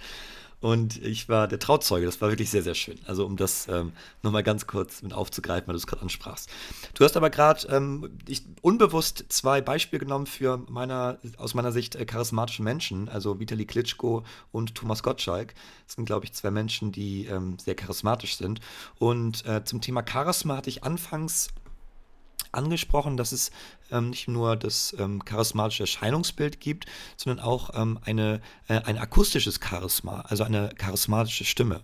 Und 0.60 1.04
ich 1.04 1.30
war 1.30 1.48
der 1.48 1.60
Trauzeuge. 1.60 2.06
Das 2.06 2.20
war 2.20 2.30
wirklich 2.30 2.50
sehr, 2.50 2.64
sehr 2.64 2.74
schön. 2.74 2.98
Also 3.06 3.26
um 3.26 3.38
das 3.38 3.68
ähm, 3.68 3.92
nochmal 4.24 4.42
ganz 4.42 4.66
kurz 4.66 5.04
mit 5.04 5.14
aufzugreifen, 5.14 5.68
weil 5.68 5.74
du 5.74 5.78
es 5.78 5.86
gerade 5.86 6.02
ansprachst. 6.02 6.50
Du 6.96 7.04
hast 7.04 7.16
aber 7.16 7.30
gerade 7.30 7.68
ähm, 7.68 8.18
unbewusst 8.62 9.26
zwei 9.30 9.62
Beispiele 9.62 10.00
genommen 10.00 10.26
für 10.26 10.58
meiner, 10.68 11.20
aus 11.38 11.54
meiner 11.54 11.72
Sicht 11.72 11.96
äh, 11.96 12.06
charismatische 12.06 12.64
Menschen, 12.64 13.08
also 13.08 13.40
Vitali 13.40 13.66
Klitschko 13.66 14.24
und 14.52 14.74
Thomas 14.74 15.04
Gottschalk. 15.04 15.54
Das 15.86 15.96
sind, 15.96 16.06
glaube 16.06 16.26
ich, 16.26 16.34
zwei 16.34 16.50
Menschen, 16.50 16.92
die 16.92 17.26
ähm, 17.26 17.60
sehr 17.60 17.76
charismatisch 17.76 18.36
sind. 18.38 18.60
Und 18.98 19.46
äh, 19.46 19.64
zum 19.64 19.82
Thema 19.82 20.04
Charisma 20.08 20.58
hatte 20.58 20.70
ich 20.70 20.84
anfangs 20.84 21.50
angesprochen, 22.52 23.18
dass 23.18 23.32
es 23.32 23.52
ähm, 23.92 24.10
nicht 24.10 24.28
nur 24.28 24.56
das 24.56 24.96
ähm, 25.00 25.24
charismatische 25.24 25.84
Erscheinungsbild 25.84 26.60
gibt, 26.60 26.86
sondern 27.16 27.44
auch 27.44 27.72
ähm, 27.74 28.00
eine, 28.04 28.42
äh, 28.68 28.80
ein 28.82 28.98
akustisches 28.98 29.60
Charisma, 29.64 30.22
also 30.22 30.44
eine 30.44 30.70
charismatische 30.78 31.46
Stimme. 31.46 31.82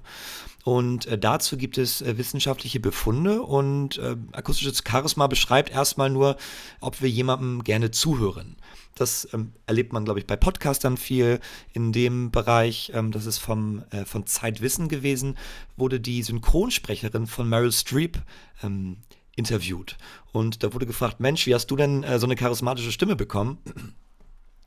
Und 0.63 1.07
äh, 1.07 1.17
dazu 1.17 1.57
gibt 1.57 1.77
es 1.77 2.01
äh, 2.01 2.17
wissenschaftliche 2.17 2.79
Befunde 2.79 3.41
und 3.41 3.97
äh, 3.97 4.15
akustisches 4.31 4.83
Charisma 4.87 5.27
beschreibt 5.27 5.69
erstmal 5.69 6.09
nur, 6.09 6.37
ob 6.79 7.01
wir 7.01 7.09
jemandem 7.09 7.63
gerne 7.63 7.91
zuhören. 7.91 8.55
Das 8.95 9.27
ähm, 9.33 9.53
erlebt 9.65 9.91
man, 9.91 10.05
glaube 10.05 10.19
ich, 10.19 10.27
bei 10.27 10.35
Podcastern 10.35 10.97
viel. 10.97 11.39
In 11.73 11.91
dem 11.91 12.31
Bereich, 12.31 12.91
ähm, 12.93 13.11
das 13.11 13.25
ist 13.25 13.39
vom, 13.39 13.83
äh, 13.89 14.05
von 14.05 14.25
Zeitwissen 14.25 14.87
gewesen, 14.87 15.37
wurde 15.75 15.99
die 15.99 16.21
Synchronsprecherin 16.23 17.27
von 17.27 17.49
Meryl 17.49 17.71
Streep 17.71 18.21
ähm, 18.61 18.97
interviewt. 19.35 19.97
Und 20.31 20.63
da 20.63 20.73
wurde 20.73 20.85
gefragt, 20.85 21.19
Mensch, 21.19 21.45
wie 21.47 21.55
hast 21.55 21.67
du 21.67 21.75
denn 21.75 22.03
äh, 22.03 22.19
so 22.19 22.27
eine 22.27 22.35
charismatische 22.35 22.91
Stimme 22.91 23.15
bekommen? 23.15 23.57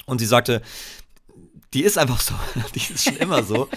Und 0.07 0.19
sie 0.19 0.27
sagte, 0.27 0.63
die 1.75 1.83
ist 1.83 1.99
einfach 1.99 2.21
so, 2.21 2.35
die 2.75 2.93
ist 2.93 3.05
schon 3.05 3.17
immer 3.17 3.43
so. 3.43 3.69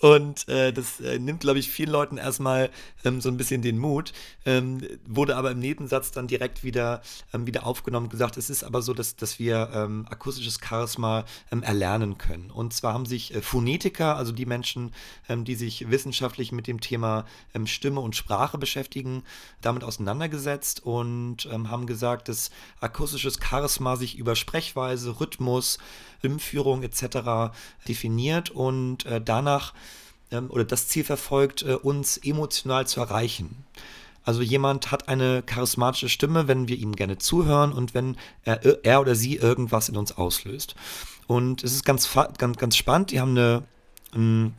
Und 0.00 0.48
äh, 0.48 0.72
das 0.72 1.00
äh, 1.00 1.18
nimmt, 1.18 1.40
glaube 1.40 1.58
ich, 1.58 1.70
vielen 1.70 1.90
Leuten 1.90 2.18
erstmal 2.18 2.70
ähm, 3.04 3.20
so 3.20 3.28
ein 3.28 3.36
bisschen 3.36 3.62
den 3.62 3.78
Mut. 3.78 4.12
Ähm, 4.44 4.86
wurde 5.06 5.36
aber 5.36 5.50
im 5.50 5.58
Nebensatz 5.58 6.10
dann 6.10 6.26
direkt 6.26 6.64
wieder, 6.64 7.02
ähm, 7.32 7.46
wieder 7.46 7.66
aufgenommen 7.66 8.06
und 8.06 8.10
gesagt, 8.10 8.36
es 8.36 8.50
ist 8.50 8.64
aber 8.64 8.82
so, 8.82 8.92
dass, 8.92 9.16
dass 9.16 9.38
wir 9.38 9.70
ähm, 9.72 10.06
akustisches 10.10 10.58
Charisma 10.62 11.24
ähm, 11.50 11.62
erlernen 11.62 12.18
können. 12.18 12.50
Und 12.50 12.74
zwar 12.74 12.92
haben 12.92 13.06
sich 13.06 13.34
äh, 13.34 13.40
Phonetiker, 13.40 14.16
also 14.16 14.32
die 14.32 14.46
Menschen, 14.46 14.92
ähm, 15.28 15.44
die 15.44 15.54
sich 15.54 15.90
wissenschaftlich 15.90 16.52
mit 16.52 16.66
dem 16.66 16.80
Thema 16.80 17.24
Stimme 17.64 18.00
und 18.00 18.16
Sprache 18.16 18.58
beschäftigen, 18.58 19.22
damit 19.60 19.84
auseinandergesetzt 19.84 20.84
und 20.84 21.48
haben 21.50 21.86
gesagt, 21.86 22.28
dass 22.28 22.50
akustisches 22.80 23.38
Charisma 23.40 23.96
sich 23.96 24.18
über 24.18 24.36
Sprechweise, 24.36 25.20
Rhythmus, 25.20 25.78
Stimmführung 26.24 26.82
etc. 26.82 27.54
definiert 27.86 28.50
und 28.50 29.04
äh, 29.04 29.20
danach 29.20 29.74
oder 30.48 30.64
das 30.64 30.88
Ziel 30.88 31.04
verfolgt, 31.04 31.62
äh, 31.62 31.74
uns 31.74 32.16
emotional 32.16 32.86
zu 32.86 33.00
erreichen. 33.00 33.64
Also 34.24 34.40
jemand 34.40 34.90
hat 34.90 35.08
eine 35.08 35.42
charismatische 35.42 36.08
Stimme, 36.08 36.48
wenn 36.48 36.66
wir 36.66 36.78
ihm 36.78 36.96
gerne 36.96 37.18
zuhören 37.18 37.72
und 37.72 37.94
wenn 37.94 38.16
er, 38.42 38.84
er 38.84 39.00
oder 39.00 39.14
sie 39.14 39.36
irgendwas 39.36 39.88
in 39.88 39.96
uns 39.96 40.16
auslöst. 40.16 40.74
Und 41.26 41.62
es 41.62 41.74
ist 41.74 41.84
ganz, 41.84 42.08
ganz, 42.38 42.56
ganz 42.58 42.76
spannend. 42.76 43.10
Die 43.10 43.20
haben 43.20 43.32
eine, 43.32 43.62
ähm, 44.14 44.54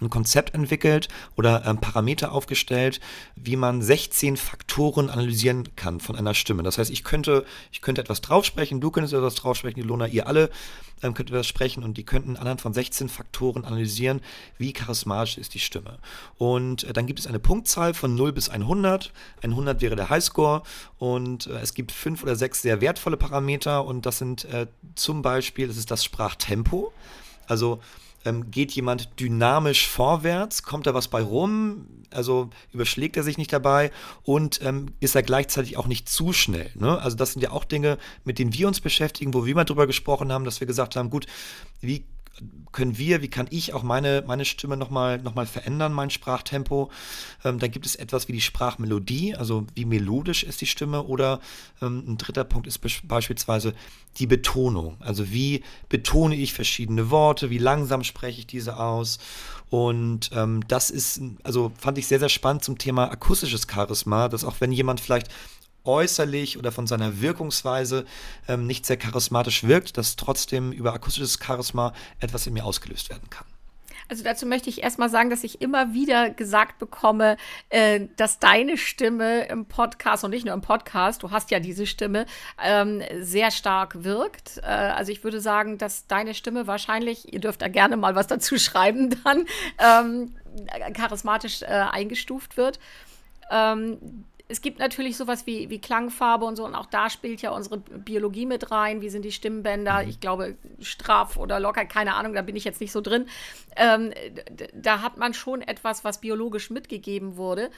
ein 0.00 0.10
Konzept 0.10 0.54
entwickelt 0.54 1.08
oder 1.36 1.64
ähm, 1.66 1.78
Parameter 1.78 2.32
aufgestellt, 2.32 3.00
wie 3.36 3.56
man 3.56 3.82
16 3.82 4.36
Faktoren 4.36 5.10
analysieren 5.10 5.76
kann 5.76 6.00
von 6.00 6.16
einer 6.16 6.34
Stimme. 6.34 6.62
Das 6.62 6.78
heißt, 6.78 6.90
ich 6.90 7.04
könnte, 7.04 7.44
ich 7.72 7.82
könnte 7.82 8.00
etwas 8.00 8.20
draufsprechen, 8.20 8.80
du 8.80 8.90
könntest 8.90 9.14
etwas 9.14 9.34
draufsprechen, 9.34 9.82
Ilona, 9.82 10.06
ihr 10.06 10.26
alle 10.26 10.50
ähm, 11.02 11.14
könnt 11.14 11.30
etwas 11.30 11.46
sprechen 11.46 11.82
und 11.84 11.96
die 11.96 12.04
könnten 12.04 12.36
anhand 12.36 12.60
von 12.60 12.72
16 12.72 13.08
Faktoren 13.08 13.64
analysieren, 13.64 14.20
wie 14.58 14.72
charismatisch 14.72 15.38
ist 15.38 15.54
die 15.54 15.58
Stimme. 15.58 15.98
Und 16.38 16.84
äh, 16.84 16.92
dann 16.92 17.06
gibt 17.06 17.18
es 17.18 17.26
eine 17.26 17.38
Punktzahl 17.38 17.94
von 17.94 18.14
0 18.14 18.32
bis 18.32 18.48
100. 18.48 19.12
100 19.42 19.80
wäre 19.80 19.96
der 19.96 20.10
Highscore 20.10 20.62
und 20.98 21.46
äh, 21.46 21.60
es 21.60 21.74
gibt 21.74 21.92
fünf 21.92 22.22
oder 22.22 22.36
sechs 22.36 22.62
sehr 22.62 22.80
wertvolle 22.80 23.16
Parameter 23.16 23.84
und 23.84 24.06
das 24.06 24.18
sind 24.18 24.44
äh, 24.46 24.66
zum 24.94 25.22
Beispiel, 25.22 25.68
das 25.68 25.76
ist 25.76 25.90
das 25.90 26.04
Sprachtempo. 26.04 26.92
Also 27.46 27.80
ähm, 28.24 28.50
geht 28.50 28.72
jemand 28.72 29.18
dynamisch 29.18 29.88
vorwärts? 29.88 30.62
Kommt 30.62 30.86
da 30.86 30.94
was 30.94 31.08
bei 31.08 31.22
rum? 31.22 31.86
Also 32.10 32.50
überschlägt 32.72 33.16
er 33.16 33.22
sich 33.22 33.38
nicht 33.38 33.52
dabei? 33.52 33.90
Und 34.22 34.60
ähm, 34.62 34.86
ist 35.00 35.14
er 35.14 35.22
gleichzeitig 35.22 35.76
auch 35.76 35.86
nicht 35.86 36.08
zu 36.08 36.32
schnell? 36.32 36.70
Ne? 36.74 37.00
Also 37.00 37.16
das 37.16 37.32
sind 37.32 37.42
ja 37.42 37.50
auch 37.50 37.64
Dinge, 37.64 37.98
mit 38.24 38.38
denen 38.38 38.52
wir 38.52 38.66
uns 38.68 38.80
beschäftigen, 38.80 39.34
wo 39.34 39.46
wir 39.46 39.54
mal 39.54 39.64
drüber 39.64 39.86
gesprochen 39.86 40.32
haben, 40.32 40.44
dass 40.44 40.60
wir 40.60 40.66
gesagt 40.66 40.96
haben, 40.96 41.10
gut, 41.10 41.26
wie 41.80 42.04
können 42.72 42.98
wir, 42.98 43.22
wie 43.22 43.28
kann 43.28 43.48
ich 43.50 43.74
auch 43.74 43.82
meine, 43.82 44.22
meine 44.26 44.44
Stimme 44.44 44.76
nochmal 44.76 45.18
noch 45.18 45.34
mal 45.34 45.46
verändern, 45.46 45.92
mein 45.92 46.10
Sprachtempo. 46.10 46.90
Ähm, 47.44 47.58
dann 47.58 47.70
gibt 47.70 47.86
es 47.86 47.96
etwas 47.96 48.28
wie 48.28 48.32
die 48.32 48.40
Sprachmelodie, 48.40 49.34
also 49.34 49.66
wie 49.74 49.84
melodisch 49.84 50.44
ist 50.44 50.60
die 50.60 50.66
Stimme. 50.66 51.04
Oder 51.04 51.40
ähm, 51.82 52.04
ein 52.06 52.18
dritter 52.18 52.44
Punkt 52.44 52.66
ist 52.66 52.80
beispielsweise 53.06 53.74
die 54.18 54.26
Betonung. 54.26 54.96
Also 55.00 55.30
wie 55.30 55.62
betone 55.88 56.36
ich 56.36 56.52
verschiedene 56.52 57.10
Worte, 57.10 57.50
wie 57.50 57.58
langsam 57.58 58.04
spreche 58.04 58.40
ich 58.40 58.46
diese 58.46 58.78
aus. 58.78 59.18
Und 59.68 60.30
ähm, 60.34 60.62
das 60.66 60.90
ist, 60.90 61.20
also 61.42 61.72
fand 61.78 61.98
ich 61.98 62.06
sehr, 62.06 62.18
sehr 62.18 62.28
spannend 62.28 62.64
zum 62.64 62.78
Thema 62.78 63.10
akustisches 63.10 63.66
Charisma, 63.70 64.28
dass 64.28 64.44
auch 64.44 64.56
wenn 64.60 64.72
jemand 64.72 65.00
vielleicht 65.00 65.28
äußerlich 65.84 66.58
oder 66.58 66.72
von 66.72 66.86
seiner 66.86 67.20
Wirkungsweise 67.20 68.04
ähm, 68.48 68.66
nicht 68.66 68.86
sehr 68.86 68.96
charismatisch 68.96 69.64
wirkt, 69.64 69.96
dass 69.96 70.16
trotzdem 70.16 70.72
über 70.72 70.92
akustisches 70.92 71.38
Charisma 71.42 71.92
etwas 72.18 72.46
in 72.46 72.54
mir 72.54 72.64
ausgelöst 72.64 73.10
werden 73.10 73.28
kann. 73.30 73.46
Also 74.10 74.24
dazu 74.24 74.44
möchte 74.44 74.68
ich 74.68 74.82
erstmal 74.82 75.08
sagen, 75.08 75.30
dass 75.30 75.44
ich 75.44 75.62
immer 75.62 75.94
wieder 75.94 76.30
gesagt 76.30 76.80
bekomme, 76.80 77.36
äh, 77.68 78.08
dass 78.16 78.40
deine 78.40 78.76
Stimme 78.76 79.46
im 79.46 79.66
Podcast 79.66 80.24
und 80.24 80.32
nicht 80.32 80.44
nur 80.44 80.52
im 80.52 80.62
Podcast, 80.62 81.22
du 81.22 81.30
hast 81.30 81.52
ja 81.52 81.60
diese 81.60 81.86
Stimme, 81.86 82.26
ähm, 82.60 83.02
sehr 83.20 83.52
stark 83.52 84.02
wirkt. 84.02 84.58
Äh, 84.64 84.66
also 84.66 85.12
ich 85.12 85.22
würde 85.22 85.40
sagen, 85.40 85.78
dass 85.78 86.08
deine 86.08 86.34
Stimme 86.34 86.66
wahrscheinlich, 86.66 87.32
ihr 87.32 87.38
dürft 87.38 87.62
da 87.62 87.68
gerne 87.68 87.96
mal 87.96 88.16
was 88.16 88.26
dazu 88.26 88.58
schreiben, 88.58 89.16
dann 89.22 89.46
ähm, 89.78 90.34
charismatisch 90.92 91.62
äh, 91.62 91.66
eingestuft 91.66 92.56
wird. 92.56 92.80
Ähm, 93.48 94.24
es 94.50 94.60
gibt 94.62 94.80
natürlich 94.80 95.16
sowas 95.16 95.46
wie, 95.46 95.70
wie 95.70 95.80
Klangfarbe 95.80 96.44
und 96.44 96.56
so, 96.56 96.64
und 96.64 96.74
auch 96.74 96.86
da 96.86 97.08
spielt 97.08 97.40
ja 97.40 97.50
unsere 97.52 97.78
Biologie 97.78 98.46
mit 98.46 98.70
rein. 98.70 99.00
Wie 99.00 99.08
sind 99.08 99.24
die 99.24 99.32
Stimmbänder? 99.32 100.02
Mhm. 100.02 100.08
Ich 100.08 100.20
glaube, 100.20 100.56
straff 100.80 101.36
oder 101.36 101.60
locker, 101.60 101.84
keine 101.84 102.14
Ahnung, 102.14 102.34
da 102.34 102.42
bin 102.42 102.56
ich 102.56 102.64
jetzt 102.64 102.80
nicht 102.80 102.92
so 102.92 103.00
drin. 103.00 103.26
Ähm, 103.76 104.12
da 104.74 105.02
hat 105.02 105.16
man 105.16 105.34
schon 105.34 105.62
etwas, 105.62 106.04
was 106.04 106.20
biologisch 106.20 106.70
mitgegeben 106.70 107.36
wurde. 107.36 107.70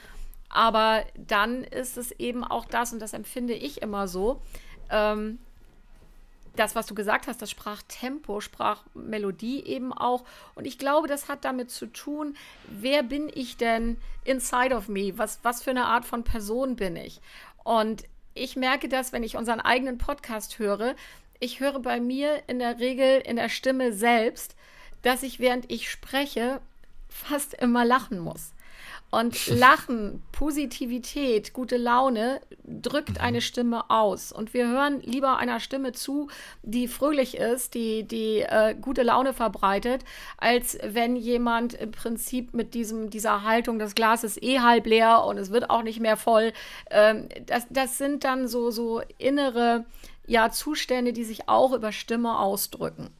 Aber 0.49 1.03
dann 1.15 1.63
ist 1.63 1.97
es 1.97 2.11
eben 2.11 2.43
auch 2.43 2.65
das, 2.65 2.91
und 2.91 2.99
das 2.99 3.13
empfinde 3.13 3.53
ich 3.53 3.81
immer 3.81 4.07
so, 4.07 4.41
ähm, 4.89 5.39
das, 6.55 6.75
was 6.75 6.85
du 6.85 6.95
gesagt 6.95 7.27
hast, 7.27 7.41
das 7.41 7.49
Sprachtempo, 7.49 8.39
Sprachmelodie 8.39 9.63
eben 9.63 9.91
auch. 9.91 10.23
Und 10.55 10.65
ich 10.65 10.77
glaube, 10.77 11.07
das 11.07 11.27
hat 11.27 11.45
damit 11.45 11.71
zu 11.71 11.87
tun, 11.87 12.35
wer 12.67 13.03
bin 13.03 13.31
ich 13.33 13.57
denn 13.57 13.97
inside 14.23 14.75
of 14.75 14.87
me? 14.87 15.13
Was, 15.17 15.39
was 15.43 15.63
für 15.63 15.71
eine 15.71 15.85
Art 15.85 16.05
von 16.05 16.23
Person 16.23 16.75
bin 16.75 16.95
ich? 16.95 17.21
Und 17.63 18.03
ich 18.35 18.55
merke 18.55 18.89
das, 18.89 19.11
wenn 19.13 19.23
ich 19.23 19.35
unseren 19.35 19.61
eigenen 19.61 19.97
Podcast 19.97 20.59
höre. 20.59 20.95
Ich 21.39 21.59
höre 21.59 21.79
bei 21.79 21.99
mir 21.99 22.43
in 22.47 22.59
der 22.59 22.79
Regel 22.79 23.21
in 23.21 23.35
der 23.35 23.49
Stimme 23.49 23.93
selbst, 23.93 24.55
dass 25.01 25.23
ich, 25.23 25.39
während 25.39 25.71
ich 25.71 25.89
spreche, 25.89 26.61
fast 27.09 27.53
immer 27.55 27.85
lachen 27.85 28.19
muss. 28.19 28.53
Und 29.13 29.45
Lachen, 29.59 30.23
Positivität, 30.31 31.53
gute 31.53 31.77
Laune 31.77 32.41
drückt 32.65 33.11
mhm. 33.11 33.21
eine 33.21 33.41
Stimme 33.41 33.91
aus. 33.91 34.31
Und 34.31 34.55
wir 34.55 34.67
hören 34.67 35.01
lieber 35.01 35.37
einer 35.37 35.59
Stimme 35.59 35.91
zu, 35.91 36.29
die 36.63 36.87
fröhlich 36.87 37.37
ist, 37.37 37.75
die, 37.75 38.07
die 38.07 38.39
äh, 38.39 38.73
gute 38.73 39.03
Laune 39.03 39.33
verbreitet, 39.33 40.03
als 40.37 40.79
wenn 40.83 41.15
jemand 41.15 41.75
im 41.75 41.91
Prinzip 41.91 42.55
mit 42.55 42.73
diesem, 42.73 43.11
dieser 43.11 43.43
Haltung, 43.43 43.77
das 43.77 43.93
Glas 43.93 44.23
ist 44.23 44.41
eh 44.41 44.61
halb 44.61 44.87
leer 44.87 45.23
und 45.25 45.37
es 45.37 45.51
wird 45.51 45.69
auch 45.69 45.83
nicht 45.83 45.99
mehr 45.99 46.17
voll. 46.17 46.51
Ähm, 46.89 47.29
das, 47.45 47.67
das 47.69 47.99
sind 47.99 48.23
dann 48.23 48.47
so, 48.47 48.71
so 48.71 49.03
innere 49.19 49.85
ja, 50.25 50.49
Zustände, 50.49 51.13
die 51.13 51.23
sich 51.23 51.47
auch 51.47 51.73
über 51.73 51.91
Stimme 51.91 52.39
ausdrücken. 52.39 53.11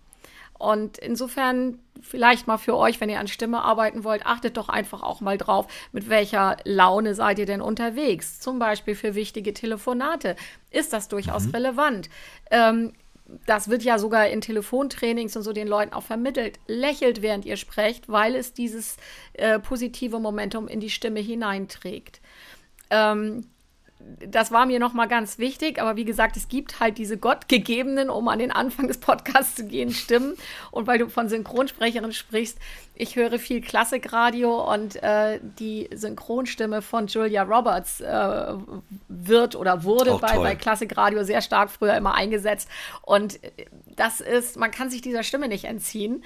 Und 0.63 0.97
insofern 0.97 1.79
vielleicht 2.01 2.47
mal 2.47 2.57
für 2.57 2.77
euch, 2.77 3.01
wenn 3.01 3.09
ihr 3.09 3.19
an 3.19 3.27
Stimme 3.27 3.63
arbeiten 3.63 4.05
wollt, 4.05 4.25
achtet 4.25 4.55
doch 4.55 4.69
einfach 4.69 5.03
auch 5.03 5.19
mal 5.19 5.37
drauf, 5.37 5.67
mit 5.91 6.07
welcher 6.07 6.55
Laune 6.63 7.15
seid 7.15 7.37
ihr 7.37 7.45
denn 7.45 7.59
unterwegs. 7.59 8.39
Zum 8.39 8.59
Beispiel 8.59 8.95
für 8.95 9.13
wichtige 9.13 9.53
Telefonate. 9.53 10.37
Ist 10.71 10.93
das 10.93 11.09
durchaus 11.09 11.47
mhm. 11.47 11.51
relevant? 11.51 12.09
Ähm, 12.49 12.93
das 13.45 13.67
wird 13.67 13.83
ja 13.83 13.99
sogar 13.99 14.29
in 14.29 14.39
Telefontrainings 14.39 15.35
und 15.35 15.43
so 15.43 15.51
den 15.51 15.67
Leuten 15.67 15.91
auch 15.91 16.03
vermittelt. 16.03 16.59
Lächelt, 16.65 17.21
während 17.21 17.43
ihr 17.43 17.57
sprecht, 17.57 18.07
weil 18.07 18.33
es 18.33 18.53
dieses 18.53 18.95
äh, 19.33 19.59
positive 19.59 20.17
Momentum 20.17 20.69
in 20.69 20.79
die 20.79 20.89
Stimme 20.89 21.19
hineinträgt. 21.19 22.21
Ähm, 22.89 23.47
das 24.27 24.51
war 24.51 24.65
mir 24.65 24.79
nochmal 24.79 25.07
ganz 25.07 25.37
wichtig, 25.37 25.81
aber 25.81 25.95
wie 25.95 26.05
gesagt, 26.05 26.37
es 26.37 26.47
gibt 26.47 26.79
halt 26.79 26.97
diese 26.97 27.17
gottgegebenen, 27.17 28.09
um 28.09 28.27
an 28.27 28.39
den 28.39 28.51
Anfang 28.51 28.87
des 28.87 28.97
Podcasts 28.97 29.55
zu 29.55 29.65
gehen, 29.65 29.91
Stimmen. 29.91 30.35
Und 30.71 30.87
weil 30.87 30.99
du 30.99 31.09
von 31.09 31.29
Synchronsprecherin 31.29 32.13
sprichst, 32.13 32.57
ich 32.95 33.15
höre 33.15 33.39
viel 33.39 33.61
Klassikradio 33.61 34.71
und 34.71 35.01
äh, 35.01 35.39
die 35.59 35.89
Synchronstimme 35.93 36.81
von 36.81 37.07
Julia 37.07 37.43
Roberts 37.43 38.01
äh, 38.01 38.53
wird 39.07 39.55
oder 39.55 39.83
wurde 39.83 40.17
bei, 40.19 40.37
bei 40.37 40.55
Klassikradio 40.55 41.23
sehr 41.23 41.41
stark 41.41 41.69
früher 41.69 41.95
immer 41.95 42.13
eingesetzt. 42.13 42.69
Und 43.01 43.39
das 43.95 44.21
ist, 44.21 44.57
man 44.57 44.71
kann 44.71 44.89
sich 44.89 45.01
dieser 45.01 45.23
Stimme 45.23 45.47
nicht 45.47 45.65
entziehen. 45.65 46.23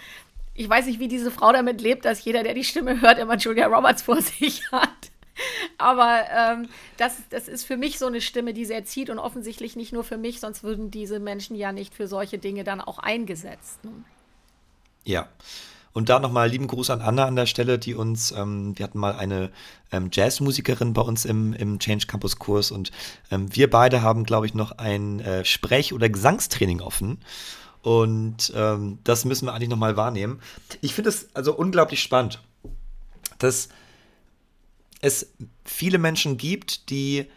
Ich 0.54 0.68
weiß 0.68 0.88
nicht, 0.88 1.00
wie 1.00 1.08
diese 1.08 1.32
Frau 1.32 1.52
damit 1.52 1.82
lebt, 1.82 2.06
dass 2.06 2.24
jeder, 2.26 2.44
der 2.44 2.54
die 2.54 2.64
Stimme 2.64 3.02
hört, 3.02 3.20
immer 3.20 3.38
Julia 3.38 3.68
Roberts 3.68 4.02
vor 4.02 4.22
sich 4.22 4.72
hat. 4.72 4.90
Aber 5.78 6.22
ähm, 6.36 6.70
das, 6.98 7.16
das 7.30 7.48
ist 7.48 7.66
für 7.66 7.78
mich 7.78 8.00
so 8.00 8.08
eine 8.08 8.22
Stimme, 8.22 8.54
die 8.54 8.66
sehr 8.66 8.86
zieht 8.86 9.10
und 9.10 9.20
offensichtlich 9.20 9.76
nicht 9.76 9.94
nur 9.94 10.04
für 10.04 10.18
mich, 10.18 10.40
sonst 10.40 10.64
würden 10.64 10.92
diese 10.92 11.20
Menschen 11.20 11.56
ja 11.56 11.72
nicht 11.72 11.94
für 11.94 12.08
solche 12.08 12.38
Dinge 12.38 12.64
dann 12.64 12.82
auch 12.82 13.00
eingesetzt. 13.00 13.84
Ne? 13.84 13.92
Ja. 15.04 15.28
Und 15.94 16.10
da 16.10 16.20
nochmal 16.20 16.48
lieben 16.48 16.68
Gruß 16.68 16.92
an 16.92 17.02
Anna 17.02 17.26
an 17.26 17.36
der 17.36 17.48
Stelle, 17.48 17.80
die 17.80 17.96
uns, 17.96 18.32
ähm, 18.32 18.78
wir 18.78 18.84
hatten 18.84 19.00
mal 19.00 19.16
eine 19.16 19.50
ähm, 19.92 20.10
Jazzmusikerin 20.12 20.94
bei 20.94 21.02
uns 21.02 21.26
im, 21.26 21.54
im 21.54 21.80
Change 21.80 22.06
Campus 22.06 22.38
Kurs 22.38 22.70
und 22.70 22.92
ähm, 23.32 23.56
wir 23.56 23.68
beide 23.68 24.04
haben, 24.04 24.24
glaube 24.24 24.46
ich, 24.46 24.54
noch 24.54 24.74
ein 24.74 25.20
äh, 25.22 25.44
Sprech- 25.44 25.94
oder 25.94 26.08
Gesangstraining 26.08 26.82
offen. 26.82 27.18
Und 27.82 28.54
ähm, 28.56 29.00
das 29.06 29.26
müssen 29.26 29.48
wir 29.48 29.54
eigentlich 29.54 29.70
nochmal 29.70 29.98
wahrnehmen. 29.98 30.40
Ich 30.82 30.94
finde 30.94 31.10
es 31.10 31.30
also 31.34 31.56
unglaublich 31.56 32.04
spannend, 32.04 32.44
dass 33.40 33.70
es 35.02 35.34
viele 35.64 35.98
Menschen 35.98 36.38
gibt, 36.38 36.90
die 36.90 37.28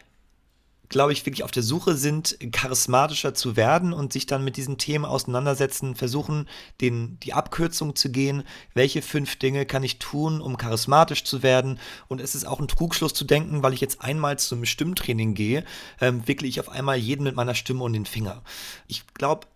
glaube 0.91 1.13
ich, 1.13 1.25
wirklich 1.25 1.45
auf 1.45 1.53
der 1.53 1.63
Suche 1.63 1.95
sind, 1.95 2.37
charismatischer 2.53 3.33
zu 3.33 3.57
werden 3.57 3.93
und 3.93 4.13
sich 4.13 4.27
dann 4.27 4.45
mit 4.45 4.57
diesen 4.57 4.77
Themen 4.77 5.05
auseinandersetzen, 5.05 5.95
versuchen, 5.95 6.49
den, 6.81 7.17
die 7.21 7.33
Abkürzung 7.33 7.95
zu 7.95 8.11
gehen. 8.11 8.43
Welche 8.75 9.01
fünf 9.01 9.37
Dinge 9.37 9.67
kann 9.67 9.85
ich 9.85 10.01
tun, 10.01 10.41
um 10.41 10.57
charismatisch 10.57 11.25
zu 11.25 11.45
werden? 11.45 11.79
Und 12.09 12.21
es 12.21 12.35
ist 12.35 12.45
auch 12.45 12.59
ein 12.59 12.69
Trugschluss 12.69 13.15
zu 13.15 13.25
denken, 13.25 13.63
weil 13.63 13.73
ich 13.73 13.81
jetzt 13.81 14.03
einmal 14.03 14.39
zum 14.39 14.65
Stimmtraining 14.65 15.35
gehe, 15.35 15.65
ähm, 16.01 16.27
wickle 16.27 16.49
ich 16.49 16.59
auf 16.59 16.69
einmal 16.69 16.97
jeden 16.97 17.23
mit 17.23 17.37
meiner 17.37 17.55
Stimme 17.55 17.85
und 17.85 17.93
den 17.93 18.05
Finger. 18.05 18.43
Ich 18.89 19.05
glaube, 19.15 19.47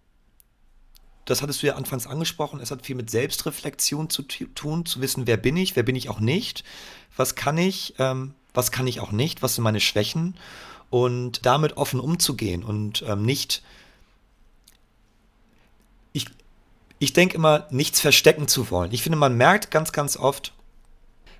das 1.25 1.43
hattest 1.43 1.63
du 1.63 1.67
ja 1.67 1.77
anfangs 1.77 2.07
angesprochen, 2.07 2.61
es 2.61 2.71
hat 2.71 2.85
viel 2.85 2.97
mit 2.97 3.11
Selbstreflexion 3.11 4.11
zu 4.11 4.23
tun, 4.23 4.87
zu 4.87 5.01
wissen, 5.01 5.27
wer 5.27 5.37
bin 5.37 5.57
ich, 5.57 5.77
wer 5.77 5.83
bin 5.83 5.97
ich 5.97 6.09
auch 6.09 6.21
nicht, 6.21 6.65
was 7.17 7.35
kann 7.35 7.59
ich, 7.59 7.95
ähm, 7.99 8.35
was 8.53 8.71
kann 8.71 8.87
ich 8.87 9.01
auch 9.01 9.13
nicht, 9.13 9.43
was 9.43 9.55
sind 9.55 9.65
meine 9.65 9.81
Schwächen 9.81 10.37
und 10.91 11.47
damit 11.47 11.77
offen 11.77 12.01
umzugehen 12.01 12.63
und 12.63 13.03
ähm, 13.09 13.25
nicht. 13.25 13.63
Ich, 16.13 16.27
ich 16.99 17.13
denke 17.13 17.37
immer, 17.37 17.67
nichts 17.71 18.01
verstecken 18.01 18.47
zu 18.47 18.71
wollen. 18.71 18.93
Ich 18.93 19.03
finde, 19.03 19.19
man 19.19 19.37
merkt 19.37 19.71
ganz, 19.71 19.93
ganz 19.93 20.17
oft, 20.17 20.53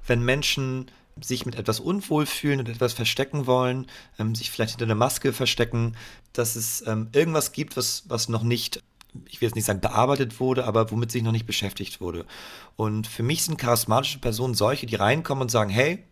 wenn 0.07 0.25
Menschen 0.25 0.91
sich 1.21 1.47
mit 1.47 1.55
etwas 1.55 1.79
unwohl 1.79 2.27
fühlen 2.27 2.61
und 2.61 2.69
etwas 2.69 2.93
verstecken 2.93 3.47
wollen, 3.47 3.87
ähm, 4.19 4.35
sich 4.35 4.51
vielleicht 4.51 4.73
hinter 4.73 4.87
einer 4.87 4.97
Maske 4.97 5.33
verstecken, 5.33 5.97
dass 6.33 6.57
es 6.57 6.85
ähm, 6.87 7.09
irgendwas 7.13 7.53
gibt, 7.53 7.77
was, 7.77 8.05
was 8.09 8.29
noch 8.29 8.43
nicht, 8.43 8.83
ich 9.29 9.41
will 9.41 9.49
jetzt 9.49 9.55
nicht 9.55 9.65
sagen 9.65 9.81
bearbeitet 9.81 10.41
wurde, 10.41 10.65
aber 10.65 10.91
womit 10.91 11.11
sich 11.11 11.23
noch 11.23 11.33
nicht 11.33 11.47
beschäftigt 11.47 12.01
wurde. 12.01 12.25
Und 12.77 13.07
für 13.07 13.23
mich 13.23 13.43
sind 13.43 13.59
charismatische 13.59 14.19
Personen 14.19 14.55
solche, 14.55 14.87
die 14.87 14.97
reinkommen 14.97 15.43
und 15.43 15.51
sagen, 15.51 15.71
hey, 15.71 16.05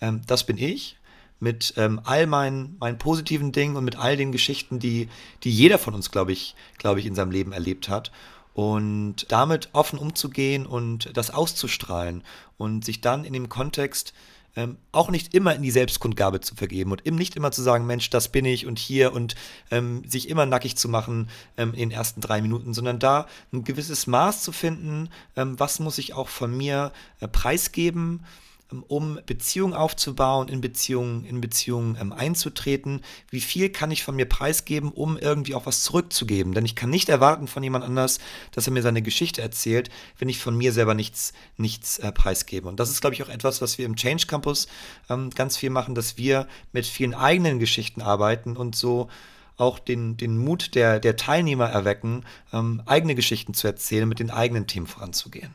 ähm, 0.00 0.22
das 0.26 0.44
bin 0.44 0.58
ich, 0.58 0.96
mit 1.40 1.74
ähm, 1.76 2.00
all 2.04 2.26
meinen, 2.26 2.76
meinen 2.80 2.98
positiven 2.98 3.52
Dingen 3.52 3.76
und 3.76 3.84
mit 3.84 3.96
all 3.96 4.16
den 4.16 4.32
Geschichten, 4.32 4.78
die, 4.78 5.08
die 5.44 5.50
jeder 5.50 5.78
von 5.78 5.94
uns, 5.94 6.10
glaube 6.10 6.32
ich, 6.32 6.54
glaube 6.78 7.00
ich, 7.00 7.06
in 7.06 7.14
seinem 7.14 7.30
Leben 7.30 7.52
erlebt 7.52 7.88
hat. 7.88 8.10
Und 8.54 9.26
damit 9.28 9.68
offen 9.72 10.00
umzugehen 10.00 10.66
und 10.66 11.16
das 11.16 11.30
auszustrahlen 11.30 12.24
und 12.56 12.84
sich 12.84 13.00
dann 13.00 13.24
in 13.24 13.32
dem 13.32 13.48
Kontext 13.48 14.14
ähm, 14.58 14.76
auch 14.90 15.08
nicht 15.08 15.34
immer 15.34 15.54
in 15.54 15.62
die 15.62 15.70
Selbstkundgabe 15.70 16.40
zu 16.40 16.56
vergeben 16.56 16.90
und 16.90 17.06
eben 17.06 17.14
nicht 17.14 17.36
immer 17.36 17.52
zu 17.52 17.62
sagen, 17.62 17.86
Mensch, 17.86 18.10
das 18.10 18.28
bin 18.28 18.44
ich 18.44 18.66
und 18.66 18.80
hier 18.80 19.12
und 19.12 19.36
ähm, 19.70 20.02
sich 20.04 20.28
immer 20.28 20.46
nackig 20.46 20.76
zu 20.76 20.88
machen 20.88 21.28
ähm, 21.56 21.72
in 21.74 21.78
den 21.78 21.90
ersten 21.92 22.20
drei 22.20 22.42
Minuten, 22.42 22.74
sondern 22.74 22.98
da 22.98 23.28
ein 23.52 23.62
gewisses 23.62 24.08
Maß 24.08 24.42
zu 24.42 24.50
finden, 24.50 25.10
ähm, 25.36 25.60
was 25.60 25.78
muss 25.78 25.96
ich 25.98 26.12
auch 26.12 26.26
von 26.26 26.56
mir 26.56 26.92
äh, 27.20 27.28
preisgeben 27.28 28.24
um 28.88 29.18
Beziehungen 29.24 29.72
aufzubauen, 29.72 30.48
in 30.48 30.60
Beziehungen, 30.60 31.24
in 31.24 31.40
Beziehungen 31.40 31.96
ähm, 32.00 32.12
einzutreten. 32.12 33.00
Wie 33.30 33.40
viel 33.40 33.70
kann 33.70 33.90
ich 33.90 34.02
von 34.02 34.16
mir 34.16 34.26
preisgeben, 34.26 34.92
um 34.92 35.16
irgendwie 35.16 35.54
auch 35.54 35.66
was 35.66 35.82
zurückzugeben? 35.82 36.52
Denn 36.52 36.64
ich 36.64 36.76
kann 36.76 36.90
nicht 36.90 37.08
erwarten 37.08 37.48
von 37.48 37.62
jemand 37.62 37.84
anders, 37.84 38.18
dass 38.52 38.66
er 38.66 38.72
mir 38.72 38.82
seine 38.82 39.00
Geschichte 39.02 39.40
erzählt, 39.40 39.88
wenn 40.18 40.28
ich 40.28 40.38
von 40.38 40.56
mir 40.56 40.72
selber 40.72 40.94
nichts, 40.94 41.32
nichts 41.56 41.98
äh, 41.98 42.12
preisgebe. 42.12 42.68
Und 42.68 42.78
das 42.78 42.90
ist, 42.90 43.00
glaube 43.00 43.14
ich, 43.14 43.22
auch 43.22 43.30
etwas, 43.30 43.62
was 43.62 43.78
wir 43.78 43.86
im 43.86 43.96
Change 43.96 44.26
Campus 44.26 44.68
ähm, 45.08 45.30
ganz 45.30 45.56
viel 45.56 45.70
machen, 45.70 45.94
dass 45.94 46.18
wir 46.18 46.46
mit 46.72 46.86
vielen 46.86 47.14
eigenen 47.14 47.58
Geschichten 47.58 48.02
arbeiten 48.02 48.56
und 48.56 48.76
so 48.76 49.08
auch 49.56 49.78
den, 49.78 50.16
den 50.16 50.38
Mut 50.38 50.74
der, 50.74 51.00
der 51.00 51.16
Teilnehmer 51.16 51.66
erwecken, 51.66 52.24
ähm, 52.52 52.82
eigene 52.86 53.14
Geschichten 53.14 53.54
zu 53.54 53.66
erzählen, 53.66 54.08
mit 54.08 54.20
den 54.20 54.30
eigenen 54.30 54.66
Themen 54.66 54.86
voranzugehen. 54.86 55.54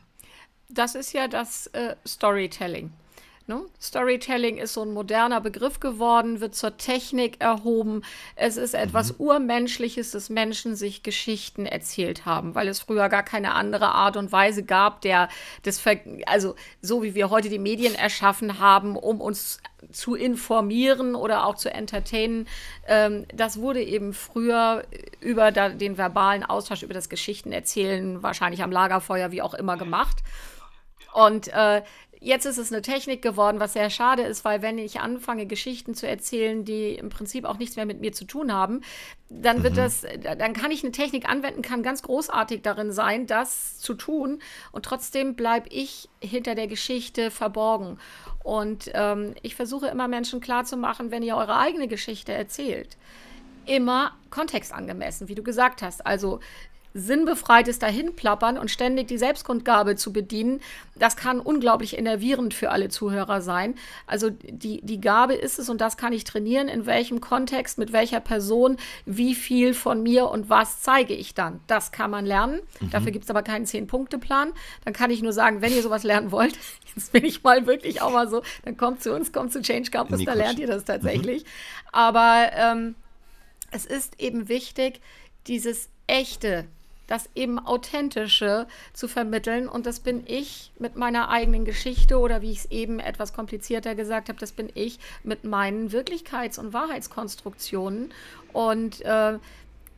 Das 0.68 0.94
ist 0.94 1.12
ja 1.12 1.28
das 1.28 1.68
äh, 1.68 1.94
Storytelling. 2.06 2.92
Ne? 3.46 3.60
Storytelling 3.78 4.56
ist 4.56 4.72
so 4.72 4.82
ein 4.82 4.94
moderner 4.94 5.38
Begriff 5.42 5.78
geworden, 5.78 6.40
wird 6.40 6.54
zur 6.54 6.78
Technik 6.78 7.42
erhoben. 7.42 8.00
Es 8.36 8.56
ist 8.56 8.72
etwas 8.72 9.12
mhm. 9.12 9.26
Urmenschliches, 9.26 10.12
dass 10.12 10.30
Menschen 10.30 10.76
sich 10.76 11.02
Geschichten 11.02 11.66
erzählt 11.66 12.24
haben, 12.24 12.54
weil 12.54 12.68
es 12.68 12.80
früher 12.80 13.10
gar 13.10 13.22
keine 13.22 13.52
andere 13.52 13.88
Art 13.88 14.16
und 14.16 14.32
Weise 14.32 14.62
gab, 14.62 15.02
der 15.02 15.28
das, 15.62 15.78
Ver 15.78 15.98
also 16.24 16.54
so 16.80 17.02
wie 17.02 17.14
wir 17.14 17.28
heute 17.28 17.50
die 17.50 17.58
Medien 17.58 17.94
erschaffen 17.94 18.60
haben, 18.60 18.96
um 18.96 19.20
uns 19.20 19.60
zu 19.92 20.14
informieren 20.14 21.14
oder 21.14 21.44
auch 21.44 21.56
zu 21.56 21.70
entertainen. 21.70 22.48
Ähm, 22.86 23.26
das 23.34 23.58
wurde 23.58 23.82
eben 23.82 24.14
früher 24.14 24.84
über 25.20 25.52
da, 25.52 25.68
den 25.68 25.98
verbalen 25.98 26.44
Austausch, 26.44 26.82
über 26.82 26.94
das 26.94 27.10
Geschichtenerzählen, 27.10 28.22
wahrscheinlich 28.22 28.62
am 28.62 28.72
Lagerfeuer, 28.72 29.32
wie 29.32 29.42
auch 29.42 29.52
immer 29.52 29.76
gemacht. 29.76 30.22
Und 31.14 31.46
äh, 31.48 31.82
Jetzt 32.24 32.46
ist 32.46 32.56
es 32.56 32.72
eine 32.72 32.80
Technik 32.80 33.20
geworden, 33.20 33.60
was 33.60 33.74
sehr 33.74 33.90
schade 33.90 34.22
ist, 34.22 34.46
weil 34.46 34.62
wenn 34.62 34.78
ich 34.78 34.98
anfange, 34.98 35.44
Geschichten 35.44 35.94
zu 35.94 36.08
erzählen, 36.08 36.64
die 36.64 36.94
im 36.94 37.10
Prinzip 37.10 37.44
auch 37.44 37.58
nichts 37.58 37.76
mehr 37.76 37.84
mit 37.84 38.00
mir 38.00 38.12
zu 38.12 38.24
tun 38.24 38.50
haben, 38.50 38.80
dann 39.28 39.62
wird 39.62 39.74
mhm. 39.74 39.76
das, 39.76 40.06
dann 40.22 40.54
kann 40.54 40.70
ich 40.70 40.82
eine 40.82 40.92
Technik 40.92 41.28
anwenden, 41.28 41.60
kann 41.60 41.82
ganz 41.82 42.00
großartig 42.00 42.62
darin 42.62 42.92
sein, 42.92 43.26
das 43.26 43.78
zu 43.78 43.92
tun. 43.92 44.38
Und 44.72 44.86
trotzdem 44.86 45.34
bleibe 45.34 45.68
ich 45.68 46.08
hinter 46.18 46.54
der 46.54 46.66
Geschichte 46.66 47.30
verborgen. 47.30 47.98
Und 48.42 48.90
ähm, 48.94 49.34
ich 49.42 49.54
versuche 49.54 49.88
immer 49.88 50.08
Menschen 50.08 50.40
klarzumachen, 50.40 51.10
wenn 51.10 51.22
ihr 51.22 51.36
eure 51.36 51.58
eigene 51.58 51.88
Geschichte 51.88 52.32
erzählt, 52.32 52.96
immer 53.66 54.16
kontextangemessen, 54.30 55.28
wie 55.28 55.34
du 55.34 55.42
gesagt 55.42 55.82
hast. 55.82 56.06
Also 56.06 56.40
sinnbefreites 56.94 57.80
Dahinplappern 57.80 58.56
und 58.56 58.70
ständig 58.70 59.08
die 59.08 59.18
Selbstkundgabe 59.18 59.96
zu 59.96 60.12
bedienen, 60.12 60.60
das 60.94 61.16
kann 61.16 61.40
unglaublich 61.40 61.98
enervierend 61.98 62.54
für 62.54 62.70
alle 62.70 62.88
Zuhörer 62.88 63.42
sein. 63.42 63.74
Also 64.06 64.30
die, 64.30 64.80
die 64.80 65.00
Gabe 65.00 65.34
ist 65.34 65.58
es, 65.58 65.68
und 65.68 65.80
das 65.80 65.96
kann 65.96 66.12
ich 66.12 66.22
trainieren, 66.22 66.68
in 66.68 66.86
welchem 66.86 67.20
Kontext, 67.20 67.78
mit 67.78 67.92
welcher 67.92 68.20
Person, 68.20 68.76
wie 69.06 69.34
viel 69.34 69.74
von 69.74 70.04
mir 70.04 70.28
und 70.28 70.48
was 70.48 70.82
zeige 70.82 71.14
ich 71.14 71.34
dann. 71.34 71.60
Das 71.66 71.90
kann 71.90 72.12
man 72.12 72.24
lernen. 72.24 72.60
Mhm. 72.80 72.90
Dafür 72.90 73.10
gibt 73.10 73.24
es 73.24 73.30
aber 73.30 73.42
keinen 73.42 73.66
Zehn-Punkte-Plan. 73.66 74.52
Dann 74.84 74.94
kann 74.94 75.10
ich 75.10 75.20
nur 75.20 75.32
sagen, 75.32 75.62
wenn 75.62 75.74
ihr 75.74 75.82
sowas 75.82 76.04
lernen 76.04 76.30
wollt, 76.30 76.56
jetzt 76.94 77.10
bin 77.10 77.24
ich 77.24 77.42
mal 77.42 77.66
wirklich 77.66 78.02
auch 78.02 78.12
mal 78.12 78.28
so, 78.28 78.42
dann 78.64 78.76
kommt 78.76 79.02
zu 79.02 79.12
uns, 79.12 79.32
kommt 79.32 79.52
zu 79.52 79.62
Change 79.62 79.90
Campus, 79.90 80.24
da 80.24 80.34
lernt 80.34 80.60
ihr 80.60 80.68
das 80.68 80.84
tatsächlich. 80.84 81.42
Mhm. 81.42 81.48
Aber 81.90 82.50
ähm, 82.54 82.94
es 83.72 83.84
ist 83.84 84.20
eben 84.20 84.48
wichtig, 84.48 85.00
dieses 85.48 85.88
echte 86.06 86.66
das 87.06 87.28
eben 87.34 87.58
Authentische 87.58 88.66
zu 88.92 89.08
vermitteln. 89.08 89.68
Und 89.68 89.86
das 89.86 90.00
bin 90.00 90.24
ich 90.26 90.72
mit 90.78 90.96
meiner 90.96 91.28
eigenen 91.28 91.64
Geschichte 91.64 92.18
oder 92.18 92.42
wie 92.42 92.52
ich 92.52 92.58
es 92.58 92.70
eben 92.70 93.00
etwas 93.00 93.32
komplizierter 93.32 93.94
gesagt 93.94 94.28
habe, 94.28 94.38
das 94.38 94.52
bin 94.52 94.70
ich 94.74 94.98
mit 95.22 95.44
meinen 95.44 95.90
Wirklichkeits- 95.90 96.58
und 96.58 96.72
Wahrheitskonstruktionen. 96.72 98.12
Und 98.52 99.00
äh, 99.02 99.38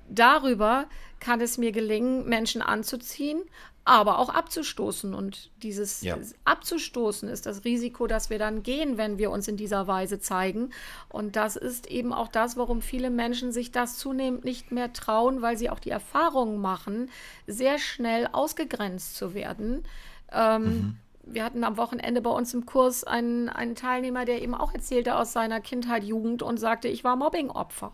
darüber 0.09 0.87
kann 1.21 1.41
es 1.41 1.59
mir 1.59 1.73
gelingen, 1.73 2.29
Menschen 2.29 2.63
anzuziehen, 2.63 3.43
aber 3.87 4.19
auch 4.19 4.29
abzustoßen. 4.29 5.15
Und 5.15 5.51
dieses 5.63 6.03
ja. 6.03 6.19
abzustoßen 6.45 7.29
ist 7.29 7.47
das 7.47 7.65
Risiko, 7.65 8.09
das 8.09 8.29
wir 8.31 8.39
dann 8.39 8.63
gehen, 8.65 8.99
wenn 8.99 9.17
wir 9.17 9.31
uns 9.31 9.47
in 9.47 9.57
dieser 9.57 9.87
Weise 9.87 10.19
zeigen. 10.19 10.71
Und 11.09 11.37
das 11.37 11.55
ist 11.57 11.87
eben 11.87 12.13
auch 12.13 12.29
das, 12.29 12.57
warum 12.57 12.83
viele 12.83 13.11
Menschen 13.11 13.53
sich 13.53 13.71
das 13.71 13.97
zunehmend 13.97 14.45
nicht 14.45 14.73
mehr 14.73 14.93
trauen, 14.93 15.41
weil 15.41 15.57
sie 15.57 15.71
auch 15.71 15.79
die 15.79 15.91
Erfahrung 15.91 16.61
machen, 16.61 17.11
sehr 17.47 17.79
schnell 17.79 18.29
ausgegrenzt 18.33 19.15
zu 19.15 19.35
werden. 19.35 19.85
Ähm, 20.33 20.63
mhm 20.65 20.99
wir 21.27 21.45
hatten 21.45 21.65
am 21.65 21.77
Wochenende 21.77 22.21
bei 22.21 22.31
uns 22.31 22.55
im 22.55 22.67
Kurs 22.67 23.05
einen, 23.05 23.49
einen 23.49 23.75
Teilnehmer, 23.75 24.25
der 24.25 24.41
eben 24.41 24.55
auch 24.55 24.73
erzählte 24.73 25.17
aus 25.17 25.33
seiner 25.33 25.61
Kindheit, 25.61 26.05
Jugend 26.05 26.43
und 26.43 26.59
sagte, 26.59 26.89
ich 26.89 27.05
war 27.05 27.17
Mobbingopfer. 27.17 27.93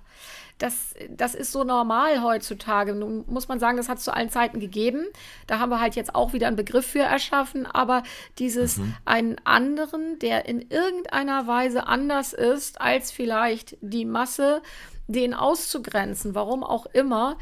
Das, 0.59 0.95
das 1.09 1.35
ist 1.35 1.51
so 1.51 1.65
normal 1.65 2.23
heutzutage. 2.23 2.95
Nun 2.95 3.25
muss 3.27 3.49
man 3.49 3.59
sagen, 3.59 3.79
das 3.79 3.89
hat 3.89 3.99
es 3.99 4.05
zu 4.05 4.15
allen 4.15 4.31
Zeiten 4.31 4.61
gegeben. 4.61 5.07
Da 5.47 5.59
haben 5.59 5.71
wir 5.71 5.81
halt 5.81 5.97
jetzt 5.97 6.15
auch 6.15 6.35
wieder 6.35 6.47
einen 6.47 6.57
Begriff 6.57 6.87
für 6.87 7.01
erschaffen. 7.01 7.67
Aber 7.67 8.03
dieses 8.39 8.77
mhm. 8.77 8.95
einen 9.05 9.37
anderen, 9.45 10.19
der 10.19 10.47
in 10.47 10.61
irgendeiner 10.61 11.47
Weise 11.47 11.87
anders 11.87 12.33
ist 12.33 12.81
als 12.81 13.11
vielleicht 13.11 13.77
die 13.81 14.05
Masse, 14.05 14.63
den 15.09 15.35
auszugrenzen, 15.35 16.35
warum 16.35 16.63
auch 16.63 16.87
immer, 16.87 17.37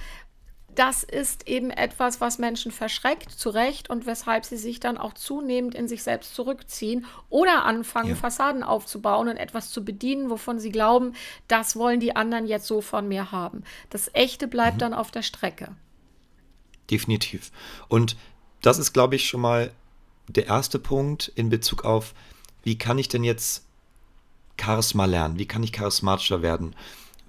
das 0.74 1.02
ist 1.02 1.48
eben 1.48 1.70
etwas, 1.70 2.20
was 2.20 2.38
Menschen 2.38 2.72
verschreckt, 2.72 3.30
zu 3.30 3.50
Recht, 3.50 3.90
und 3.90 4.06
weshalb 4.06 4.44
sie 4.44 4.56
sich 4.56 4.80
dann 4.80 4.98
auch 4.98 5.14
zunehmend 5.14 5.74
in 5.74 5.88
sich 5.88 6.02
selbst 6.02 6.34
zurückziehen 6.34 7.06
oder 7.28 7.64
anfangen, 7.64 8.10
ja. 8.10 8.14
Fassaden 8.14 8.62
aufzubauen 8.62 9.28
und 9.28 9.36
etwas 9.36 9.70
zu 9.70 9.84
bedienen, 9.84 10.30
wovon 10.30 10.58
sie 10.58 10.70
glauben, 10.70 11.14
das 11.48 11.76
wollen 11.76 12.00
die 12.00 12.16
anderen 12.16 12.46
jetzt 12.46 12.66
so 12.66 12.80
von 12.80 13.08
mir 13.08 13.32
haben. 13.32 13.64
Das 13.90 14.10
Echte 14.14 14.48
bleibt 14.48 14.76
mhm. 14.76 14.80
dann 14.80 14.94
auf 14.94 15.10
der 15.10 15.22
Strecke. 15.22 15.74
Definitiv. 16.90 17.52
Und 17.88 18.16
das 18.62 18.78
ist, 18.78 18.92
glaube 18.92 19.16
ich, 19.16 19.28
schon 19.28 19.40
mal 19.40 19.72
der 20.28 20.46
erste 20.46 20.78
Punkt 20.78 21.28
in 21.34 21.48
Bezug 21.48 21.84
auf, 21.84 22.14
wie 22.62 22.78
kann 22.78 22.98
ich 22.98 23.08
denn 23.08 23.24
jetzt 23.24 23.64
Charisma 24.60 25.06
lernen? 25.06 25.38
Wie 25.38 25.46
kann 25.46 25.62
ich 25.62 25.72
charismatischer 25.72 26.42
werden? 26.42 26.76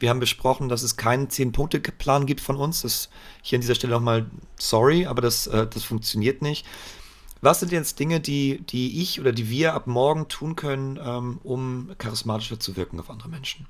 Wir 0.02 0.10
haben 0.10 0.20
besprochen, 0.20 0.68
dass 0.68 0.82
es 0.82 0.98
keinen 0.98 1.30
Zehn-Punkte-Plan 1.30 2.26
gibt 2.26 2.42
von 2.42 2.56
uns. 2.56 2.82
Das 2.82 3.10
hier 3.42 3.58
an 3.58 3.62
dieser 3.62 3.76
Stelle 3.76 3.94
nochmal 3.94 4.26
sorry, 4.58 5.06
aber 5.06 5.22
das, 5.22 5.48
äh, 5.48 5.68
das 5.68 5.84
funktioniert 5.84 6.42
nicht. 6.42 6.66
Was 7.42 7.60
sind 7.60 7.72
jetzt 7.72 8.00
Dinge, 8.00 8.20
die, 8.20 8.62
die 8.62 9.02
ich 9.02 9.20
oder 9.20 9.32
die 9.32 9.50
wir 9.50 9.74
ab 9.74 9.88
morgen 9.88 10.28
tun 10.28 10.56
können, 10.56 11.00
ähm, 11.04 11.40
um 11.44 11.92
charismatischer 11.98 12.60
zu 12.60 12.76
wirken 12.76 13.00
auf 13.00 13.10
andere 13.10 13.30
Menschen? 13.30 13.68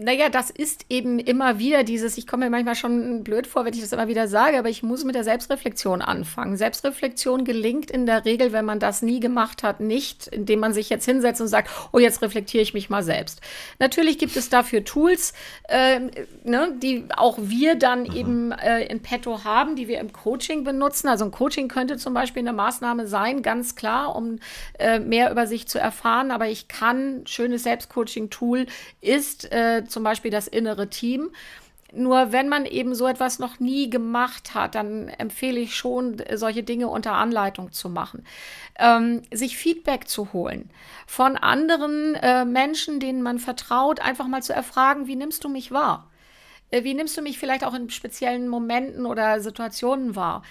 Naja, 0.00 0.30
das 0.30 0.48
ist 0.48 0.86
eben 0.88 1.18
immer 1.18 1.58
wieder 1.58 1.84
dieses, 1.84 2.16
ich 2.16 2.26
komme 2.26 2.46
mir 2.46 2.50
manchmal 2.50 2.74
schon 2.74 3.22
blöd 3.22 3.46
vor, 3.46 3.66
wenn 3.66 3.74
ich 3.74 3.82
das 3.82 3.92
immer 3.92 4.08
wieder 4.08 4.28
sage, 4.28 4.58
aber 4.58 4.70
ich 4.70 4.82
muss 4.82 5.04
mit 5.04 5.14
der 5.14 5.24
Selbstreflexion 5.24 6.00
anfangen. 6.00 6.56
Selbstreflexion 6.56 7.44
gelingt 7.44 7.90
in 7.90 8.06
der 8.06 8.24
Regel, 8.24 8.52
wenn 8.52 8.64
man 8.64 8.80
das 8.80 9.02
nie 9.02 9.20
gemacht 9.20 9.62
hat, 9.62 9.80
nicht, 9.80 10.26
indem 10.26 10.60
man 10.60 10.72
sich 10.72 10.88
jetzt 10.88 11.04
hinsetzt 11.04 11.42
und 11.42 11.48
sagt, 11.48 11.68
oh, 11.92 11.98
jetzt 11.98 12.22
reflektiere 12.22 12.62
ich 12.62 12.72
mich 12.72 12.88
mal 12.88 13.02
selbst. 13.02 13.42
Natürlich 13.78 14.16
gibt 14.16 14.36
es 14.36 14.48
dafür 14.48 14.84
Tools, 14.84 15.34
äh, 15.68 16.00
ne, 16.44 16.74
die 16.82 17.04
auch 17.14 17.36
wir 17.38 17.74
dann 17.74 18.04
mhm. 18.04 18.16
eben 18.16 18.52
äh, 18.52 18.84
in 18.84 19.00
petto 19.00 19.44
haben, 19.44 19.76
die 19.76 19.86
wir 19.86 20.00
im 20.00 20.14
Coaching 20.14 20.64
benutzen. 20.64 21.08
Also 21.08 21.26
ein 21.26 21.30
Coaching 21.30 21.68
könnte 21.68 21.98
zum 21.98 22.14
Beispiel 22.14 22.40
eine 22.40 22.54
Maßnahme 22.54 23.06
sein, 23.06 23.42
ganz 23.42 23.76
klar, 23.76 24.16
um 24.16 24.38
äh, 24.78 24.98
mehr 24.98 25.30
über 25.30 25.46
sich 25.46 25.68
zu 25.68 25.78
erfahren. 25.78 26.30
Aber 26.30 26.48
ich 26.48 26.68
kann, 26.68 27.26
schönes 27.26 27.64
Selbstcoaching-Tool 27.64 28.64
ist, 29.02 29.52
äh, 29.52 29.84
zum 29.90 30.02
Beispiel 30.02 30.30
das 30.30 30.48
innere 30.48 30.88
Team. 30.88 31.30
Nur 31.92 32.30
wenn 32.30 32.48
man 32.48 32.66
eben 32.66 32.94
so 32.94 33.08
etwas 33.08 33.40
noch 33.40 33.58
nie 33.58 33.90
gemacht 33.90 34.54
hat, 34.54 34.76
dann 34.76 35.08
empfehle 35.08 35.58
ich 35.58 35.74
schon, 35.74 36.22
solche 36.34 36.62
Dinge 36.62 36.86
unter 36.88 37.14
Anleitung 37.14 37.72
zu 37.72 37.88
machen. 37.88 38.24
Ähm, 38.78 39.22
sich 39.32 39.56
Feedback 39.56 40.06
zu 40.06 40.32
holen 40.32 40.70
von 41.06 41.36
anderen 41.36 42.14
äh, 42.14 42.44
Menschen, 42.44 43.00
denen 43.00 43.22
man 43.22 43.40
vertraut, 43.40 43.98
einfach 44.00 44.28
mal 44.28 44.42
zu 44.42 44.52
erfragen, 44.52 45.08
wie 45.08 45.16
nimmst 45.16 45.42
du 45.42 45.48
mich 45.48 45.72
wahr? 45.72 46.08
Äh, 46.70 46.84
wie 46.84 46.94
nimmst 46.94 47.16
du 47.16 47.22
mich 47.22 47.38
vielleicht 47.38 47.64
auch 47.64 47.74
in 47.74 47.90
speziellen 47.90 48.48
Momenten 48.48 49.06
oder 49.06 49.40
Situationen 49.40 50.14
wahr? 50.14 50.42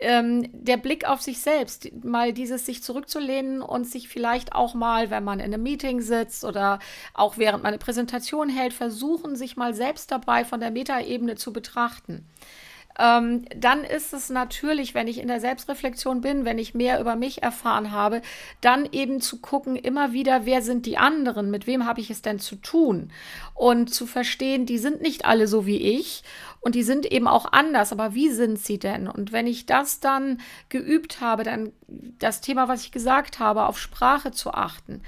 Ähm, 0.00 0.48
der 0.52 0.76
Blick 0.76 1.08
auf 1.08 1.20
sich 1.22 1.40
selbst, 1.40 1.90
mal 2.04 2.32
dieses 2.32 2.66
sich 2.66 2.82
zurückzulehnen 2.82 3.62
und 3.62 3.86
sich 3.86 4.08
vielleicht 4.08 4.52
auch 4.52 4.74
mal, 4.74 5.10
wenn 5.10 5.24
man 5.24 5.40
in 5.40 5.46
einem 5.46 5.62
Meeting 5.62 6.00
sitzt 6.00 6.44
oder 6.44 6.78
auch 7.14 7.38
während 7.38 7.62
man 7.62 7.70
eine 7.70 7.78
Präsentation 7.78 8.48
hält, 8.48 8.72
versuchen, 8.72 9.36
sich 9.36 9.56
mal 9.56 9.74
selbst 9.74 10.10
dabei 10.10 10.44
von 10.44 10.60
der 10.60 10.70
Metaebene 10.70 11.36
zu 11.36 11.52
betrachten 11.52 12.26
ähm, 12.98 13.44
dann 13.56 13.84
ist 13.84 14.12
es 14.12 14.28
natürlich, 14.28 14.94
wenn 14.94 15.06
ich 15.06 15.18
in 15.18 15.28
der 15.28 15.40
Selbstreflexion 15.40 16.20
bin, 16.20 16.44
wenn 16.44 16.58
ich 16.58 16.74
mehr 16.74 17.00
über 17.00 17.14
mich 17.14 17.42
erfahren 17.42 17.92
habe, 17.92 18.22
dann 18.60 18.88
eben 18.90 19.20
zu 19.20 19.40
gucken, 19.40 19.76
immer 19.76 20.12
wieder, 20.12 20.46
wer 20.46 20.62
sind 20.62 20.84
die 20.84 20.98
anderen, 20.98 21.50
mit 21.50 21.66
wem 21.66 21.86
habe 21.86 22.00
ich 22.00 22.10
es 22.10 22.22
denn 22.22 22.40
zu 22.40 22.56
tun 22.56 23.12
und 23.54 23.94
zu 23.94 24.06
verstehen, 24.06 24.66
die 24.66 24.78
sind 24.78 25.00
nicht 25.00 25.24
alle 25.24 25.46
so 25.46 25.64
wie 25.64 25.76
ich 25.76 26.24
und 26.60 26.74
die 26.74 26.82
sind 26.82 27.06
eben 27.06 27.28
auch 27.28 27.52
anders, 27.52 27.92
aber 27.92 28.14
wie 28.14 28.30
sind 28.30 28.58
sie 28.58 28.78
denn? 28.78 29.06
Und 29.06 29.32
wenn 29.32 29.46
ich 29.46 29.66
das 29.66 30.00
dann 30.00 30.40
geübt 30.68 31.20
habe, 31.20 31.44
dann 31.44 31.72
das 32.18 32.40
Thema, 32.40 32.66
was 32.66 32.82
ich 32.82 32.90
gesagt 32.90 33.38
habe, 33.38 33.66
auf 33.66 33.78
Sprache 33.78 34.32
zu 34.32 34.52
achten. 34.52 35.02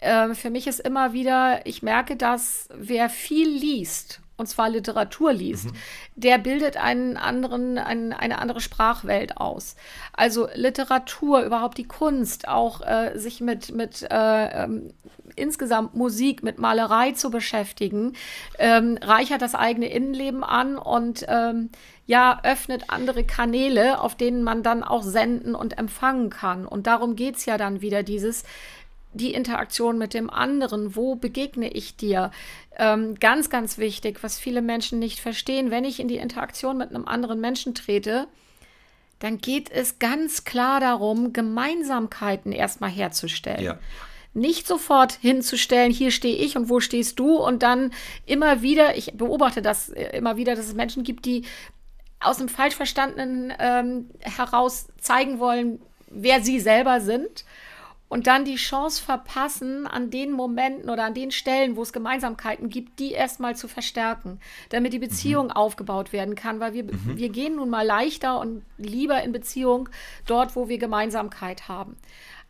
Äh, 0.00 0.34
für 0.34 0.50
mich 0.50 0.66
ist 0.66 0.80
immer 0.80 1.12
wieder, 1.12 1.66
ich 1.66 1.82
merke, 1.82 2.16
dass 2.16 2.68
wer 2.74 3.08
viel 3.08 3.48
liest 3.48 4.21
und 4.36 4.46
zwar 4.46 4.68
Literatur 4.70 5.32
liest, 5.32 5.66
mhm. 5.66 5.76
der 6.16 6.38
bildet 6.38 6.76
einen 6.76 7.16
anderen, 7.16 7.78
einen, 7.78 8.12
eine 8.12 8.38
andere 8.38 8.60
Sprachwelt 8.60 9.36
aus. 9.36 9.76
Also 10.12 10.48
Literatur, 10.54 11.42
überhaupt 11.42 11.78
die 11.78 11.86
Kunst, 11.86 12.48
auch 12.48 12.80
äh, 12.80 13.18
sich 13.18 13.40
mit, 13.40 13.74
mit 13.74 14.02
äh, 14.02 14.64
ähm, 14.64 14.92
insgesamt 15.36 15.94
Musik, 15.94 16.42
mit 16.42 16.58
Malerei 16.58 17.12
zu 17.12 17.30
beschäftigen, 17.30 18.14
ähm, 18.58 18.98
reichert 19.00 19.42
das 19.42 19.54
eigene 19.54 19.88
Innenleben 19.88 20.44
an 20.44 20.76
und 20.76 21.24
ähm, 21.28 21.70
ja, 22.06 22.40
öffnet 22.42 22.84
andere 22.88 23.24
Kanäle, 23.24 24.00
auf 24.00 24.16
denen 24.16 24.42
man 24.42 24.62
dann 24.62 24.82
auch 24.82 25.02
senden 25.02 25.54
und 25.54 25.78
empfangen 25.78 26.30
kann. 26.30 26.66
Und 26.66 26.86
darum 26.86 27.16
geht 27.16 27.36
es 27.36 27.46
ja 27.46 27.56
dann 27.58 27.80
wieder, 27.80 28.02
dieses 28.02 28.44
die 29.14 29.34
Interaktion 29.34 29.98
mit 29.98 30.14
dem 30.14 30.30
anderen, 30.30 30.96
wo 30.96 31.14
begegne 31.14 31.68
ich 31.70 31.96
dir? 31.96 32.30
Ähm, 32.76 33.16
ganz, 33.20 33.50
ganz 33.50 33.78
wichtig, 33.78 34.22
was 34.22 34.38
viele 34.38 34.62
Menschen 34.62 34.98
nicht 34.98 35.20
verstehen, 35.20 35.70
wenn 35.70 35.84
ich 35.84 36.00
in 36.00 36.08
die 36.08 36.16
Interaktion 36.16 36.78
mit 36.78 36.90
einem 36.90 37.06
anderen 37.06 37.40
Menschen 37.40 37.74
trete, 37.74 38.26
dann 39.18 39.38
geht 39.38 39.70
es 39.70 39.98
ganz 39.98 40.44
klar 40.44 40.80
darum, 40.80 41.32
Gemeinsamkeiten 41.32 42.52
erstmal 42.52 42.90
herzustellen. 42.90 43.62
Ja. 43.62 43.78
Nicht 44.34 44.66
sofort 44.66 45.12
hinzustellen, 45.12 45.92
hier 45.92 46.10
stehe 46.10 46.36
ich 46.36 46.56
und 46.56 46.70
wo 46.70 46.80
stehst 46.80 47.18
du 47.18 47.36
und 47.36 47.62
dann 47.62 47.92
immer 48.24 48.62
wieder, 48.62 48.96
ich 48.96 49.12
beobachte 49.14 49.60
das 49.60 49.90
äh, 49.90 50.16
immer 50.16 50.36
wieder, 50.36 50.56
dass 50.56 50.66
es 50.66 50.74
Menschen 50.74 51.04
gibt, 51.04 51.26
die 51.26 51.44
aus 52.18 52.38
dem 52.38 52.48
falsch 52.48 52.74
verstandenen 52.74 53.52
ähm, 53.58 54.10
heraus 54.20 54.88
zeigen 54.98 55.38
wollen, 55.38 55.82
wer 56.08 56.40
sie 56.40 56.60
selber 56.60 57.00
sind 57.00 57.44
und 58.12 58.26
dann 58.26 58.44
die 58.44 58.56
Chance 58.56 59.02
verpassen, 59.02 59.86
an 59.86 60.10
den 60.10 60.32
Momenten 60.32 60.90
oder 60.90 61.04
an 61.04 61.14
den 61.14 61.30
Stellen, 61.30 61.76
wo 61.76 61.82
es 61.82 61.94
Gemeinsamkeiten 61.94 62.68
gibt, 62.68 62.98
die 62.98 63.12
erstmal 63.12 63.56
zu 63.56 63.68
verstärken, 63.68 64.38
damit 64.68 64.92
die 64.92 64.98
mhm. 64.98 65.04
Beziehung 65.04 65.46
mhm. 65.46 65.52
aufgebaut 65.52 66.12
werden 66.12 66.34
kann, 66.34 66.60
weil 66.60 66.74
wir, 66.74 66.84
mhm. 66.84 67.16
wir 67.16 67.30
gehen 67.30 67.56
nun 67.56 67.70
mal 67.70 67.86
leichter 67.86 68.38
und 68.38 68.66
lieber 68.76 69.22
in 69.22 69.32
Beziehung 69.32 69.88
dort, 70.26 70.56
wo 70.56 70.68
wir 70.68 70.76
Gemeinsamkeit 70.76 71.68
haben. 71.68 71.96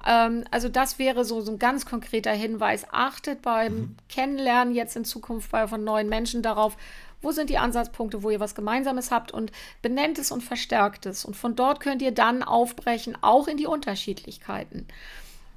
Ähm, 0.04 0.42
also 0.50 0.68
das 0.68 0.98
wäre 0.98 1.24
so, 1.24 1.40
so 1.42 1.52
ein 1.52 1.60
ganz 1.60 1.86
konkreter 1.86 2.32
Hinweis. 2.32 2.84
Achtet 2.90 3.40
beim 3.40 3.72
mhm. 3.72 3.96
Kennenlernen 4.08 4.74
jetzt 4.74 4.96
in 4.96 5.04
Zukunft 5.04 5.52
bei, 5.52 5.68
von 5.68 5.84
neuen 5.84 6.08
Menschen 6.08 6.42
darauf, 6.42 6.76
wo 7.20 7.30
sind 7.30 7.50
die 7.50 7.58
Ansatzpunkte, 7.58 8.24
wo 8.24 8.30
ihr 8.30 8.40
was 8.40 8.56
Gemeinsames 8.56 9.12
habt 9.12 9.30
und 9.30 9.52
benennt 9.80 10.18
es 10.18 10.32
und 10.32 10.42
verstärkt 10.42 11.06
es. 11.06 11.24
Und 11.24 11.36
von 11.36 11.54
dort 11.54 11.78
könnt 11.78 12.02
ihr 12.02 12.10
dann 12.10 12.42
aufbrechen, 12.42 13.16
auch 13.20 13.46
in 13.46 13.58
die 13.58 13.68
Unterschiedlichkeiten. 13.68 14.88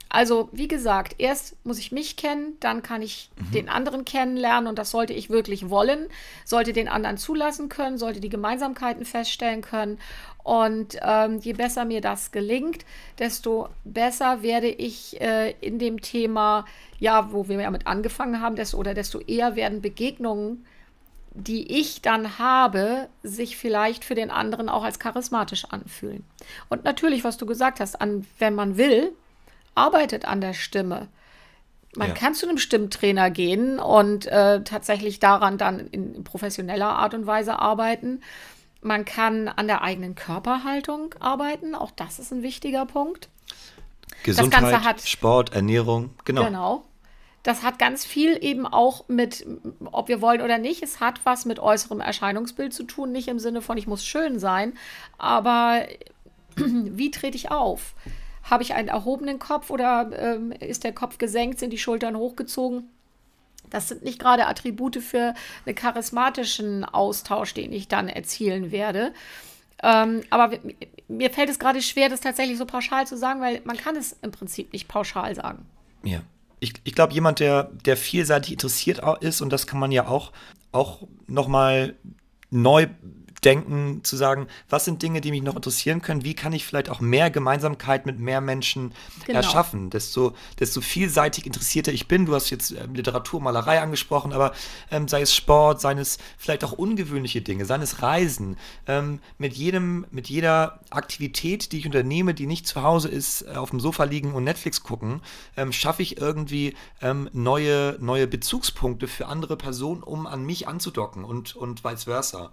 Also, 0.09 0.49
wie 0.51 0.67
gesagt, 0.67 1.15
erst 1.17 1.55
muss 1.65 1.79
ich 1.79 1.91
mich 1.91 2.15
kennen, 2.15 2.57
dann 2.59 2.83
kann 2.83 3.01
ich 3.01 3.29
mhm. 3.37 3.51
den 3.51 3.69
anderen 3.69 4.05
kennenlernen 4.05 4.67
und 4.67 4.77
das 4.77 4.91
sollte 4.91 5.13
ich 5.13 5.29
wirklich 5.29 5.69
wollen, 5.69 6.07
sollte 6.45 6.73
den 6.73 6.87
anderen 6.87 7.17
zulassen 7.17 7.69
können, 7.69 7.97
sollte 7.97 8.19
die 8.19 8.29
Gemeinsamkeiten 8.29 9.03
feststellen 9.03 9.61
können. 9.61 9.99
Und 10.43 10.99
ähm, 11.01 11.39
je 11.39 11.53
besser 11.53 11.85
mir 11.85 12.01
das 12.01 12.31
gelingt, 12.31 12.85
desto 13.17 13.69
besser 13.83 14.43
werde 14.43 14.67
ich 14.67 15.19
äh, 15.19 15.55
in 15.59 15.79
dem 15.79 16.01
Thema, 16.01 16.65
ja, 16.99 17.31
wo 17.31 17.47
wir 17.47 17.59
ja 17.59 17.71
mit 17.71 17.87
angefangen 17.87 18.41
haben, 18.41 18.55
desto, 18.55 18.77
oder 18.77 18.93
desto 18.93 19.19
eher 19.19 19.55
werden 19.55 19.81
Begegnungen, 19.81 20.65
die 21.35 21.79
ich 21.79 22.01
dann 22.01 22.39
habe, 22.39 23.09
sich 23.23 23.57
vielleicht 23.57 24.05
für 24.05 24.15
den 24.15 24.31
anderen 24.31 24.69
auch 24.69 24.83
als 24.83 24.99
charismatisch 24.99 25.65
anfühlen. 25.65 26.23
Und 26.69 26.83
natürlich, 26.83 27.23
was 27.23 27.37
du 27.37 27.45
gesagt 27.45 27.79
hast, 27.79 27.99
an, 27.99 28.25
wenn 28.39 28.55
man 28.55 28.77
will, 28.77 29.13
arbeitet 29.75 30.25
an 30.25 30.41
der 30.41 30.53
Stimme. 30.53 31.07
Man 31.95 32.09
ja. 32.09 32.13
kann 32.13 32.33
zu 32.33 32.47
einem 32.47 32.57
Stimmtrainer 32.57 33.29
gehen 33.29 33.79
und 33.79 34.25
äh, 34.25 34.63
tatsächlich 34.63 35.19
daran 35.19 35.57
dann 35.57 35.79
in, 35.79 36.23
professioneller 36.23 36.89
Art 36.89 37.13
und 37.13 37.25
Weise 37.25 37.59
arbeiten. 37.59 38.21
Man 38.81 39.05
kann 39.05 39.47
an 39.47 39.67
der 39.67 39.81
eigenen 39.81 40.15
Körperhaltung 40.15 41.15
arbeiten. 41.19 41.73
Auch 41.73 41.91
das 41.91 42.19
ist 42.19 42.31
ein 42.31 42.43
wichtiger 42.43 42.85
Punkt. 42.85 43.29
Gesundheit, 44.23 44.83
hat, 44.83 45.01
Sport, 45.01 45.53
Ernährung, 45.53 46.11
genau. 46.25 46.45
Genau. 46.45 46.85
Das 47.43 47.61
hat 47.61 47.77
ganz 47.77 48.03
viel 48.03 48.43
eben 48.43 48.65
auch 48.65 49.07
mit, 49.07 49.45
ob 49.91 50.07
wir 50.07 50.19
wollen 50.19 50.41
oder 50.41 50.57
nicht, 50.57 50.81
es 50.81 50.99
hat 50.99 51.21
was 51.25 51.45
mit 51.45 51.59
äußerem 51.59 52.01
Erscheinungsbild 52.01 52.73
zu 52.73 52.83
tun. 52.83 53.11
Nicht 53.11 53.27
im 53.27 53.37
Sinne 53.37 53.61
von, 53.61 53.77
ich 53.77 53.85
muss 53.85 54.03
schön 54.03 54.39
sein, 54.39 54.73
aber 55.19 55.85
wie 56.55 57.11
trete 57.11 57.37
ich 57.37 57.51
auf? 57.51 57.93
Habe 58.45 58.63
ich 58.63 58.73
einen 58.73 58.87
erhobenen 58.87 59.39
Kopf 59.39 59.69
oder 59.69 60.11
ähm, 60.17 60.51
ist 60.51 60.83
der 60.83 60.93
Kopf 60.93 61.17
gesenkt, 61.17 61.59
sind 61.59 61.71
die 61.71 61.77
Schultern 61.77 62.15
hochgezogen? 62.15 62.89
Das 63.71 63.87
sind 63.87 64.03
nicht 64.03 64.19
gerade 64.19 64.45
Attribute 64.45 64.97
für 64.97 65.33
einen 65.65 65.75
charismatischen 65.75 66.85
Austausch, 66.85 67.55
den 67.55 67.73
ich 67.73 67.87
dann 67.87 68.07
erzielen 68.07 68.71
werde. 68.71 69.13
Ähm, 69.81 70.21
aber 70.29 70.57
mir 71.07 71.31
fällt 71.31 71.49
es 71.49 71.59
gerade 71.59 71.81
schwer, 71.81 72.07
das 72.07 72.21
tatsächlich 72.21 72.57
so 72.57 72.65
pauschal 72.65 73.07
zu 73.07 73.17
sagen, 73.17 73.41
weil 73.41 73.61
man 73.65 73.77
kann 73.77 73.95
es 73.95 74.15
im 74.21 74.31
Prinzip 74.31 74.71
nicht 74.73 74.87
pauschal 74.87 75.33
sagen. 75.35 75.65
Ja. 76.03 76.21
Ich, 76.59 76.73
ich 76.83 76.95
glaube, 76.95 77.13
jemand, 77.13 77.39
der, 77.39 77.71
der 77.85 77.97
vielseitig 77.97 78.53
interessiert 78.53 79.01
ist, 79.21 79.41
und 79.41 79.51
das 79.51 79.67
kann 79.67 79.79
man 79.79 79.91
ja 79.91 80.07
auch, 80.07 80.31
auch 80.71 81.03
nochmal 81.27 81.95
neu 82.49 82.87
denken, 83.45 84.03
zu 84.03 84.17
sagen, 84.17 84.47
was 84.69 84.85
sind 84.85 85.01
Dinge, 85.01 85.21
die 85.21 85.31
mich 85.31 85.43
noch 85.43 85.55
interessieren 85.55 86.01
können, 86.01 86.23
wie 86.23 86.33
kann 86.33 86.51
ich 86.53 86.65
vielleicht 86.65 86.89
auch 86.89 86.99
mehr 86.99 87.29
Gemeinsamkeit 87.29 88.05
mit 88.05 88.19
mehr 88.19 88.41
Menschen 88.41 88.93
genau. 89.25 89.39
erschaffen, 89.39 89.89
desto, 89.89 90.33
desto 90.59 90.81
vielseitig 90.81 91.45
interessierter 91.45 91.93
ich 91.93 92.07
bin. 92.07 92.25
Du 92.25 92.33
hast 92.33 92.49
jetzt 92.49 92.71
äh, 92.71 92.85
Literatur, 92.93 93.39
Malerei 93.39 93.79
angesprochen, 93.81 94.33
aber 94.33 94.53
ähm, 94.91 95.07
sei 95.07 95.21
es 95.21 95.33
Sport, 95.35 95.79
seien 95.79 95.99
es 95.99 96.17
vielleicht 96.37 96.63
auch 96.63 96.71
ungewöhnliche 96.71 97.41
Dinge, 97.41 97.65
seien 97.65 97.81
es 97.81 98.01
Reisen, 98.01 98.57
ähm, 98.87 99.19
mit 99.37 99.53
jedem, 99.53 100.05
mit 100.11 100.27
jeder 100.27 100.79
Aktivität, 100.89 101.71
die 101.71 101.79
ich 101.79 101.85
unternehme, 101.85 102.33
die 102.33 102.47
nicht 102.47 102.67
zu 102.67 102.81
Hause 102.81 103.09
ist, 103.09 103.43
äh, 103.43 103.55
auf 103.55 103.69
dem 103.69 103.79
Sofa 103.79 104.03
liegen 104.05 104.33
und 104.33 104.43
Netflix 104.43 104.81
gucken, 104.81 105.21
ähm, 105.55 105.71
schaffe 105.71 106.01
ich 106.01 106.17
irgendwie 106.17 106.75
ähm, 107.01 107.29
neue, 107.33 107.97
neue 107.99 108.27
Bezugspunkte 108.27 109.07
für 109.07 109.27
andere 109.27 109.55
Personen, 109.55 110.01
um 110.01 110.25
an 110.25 110.45
mich 110.45 110.67
anzudocken 110.67 111.23
und, 111.23 111.55
und 111.55 111.83
vice 111.83 112.05
versa. 112.05 112.51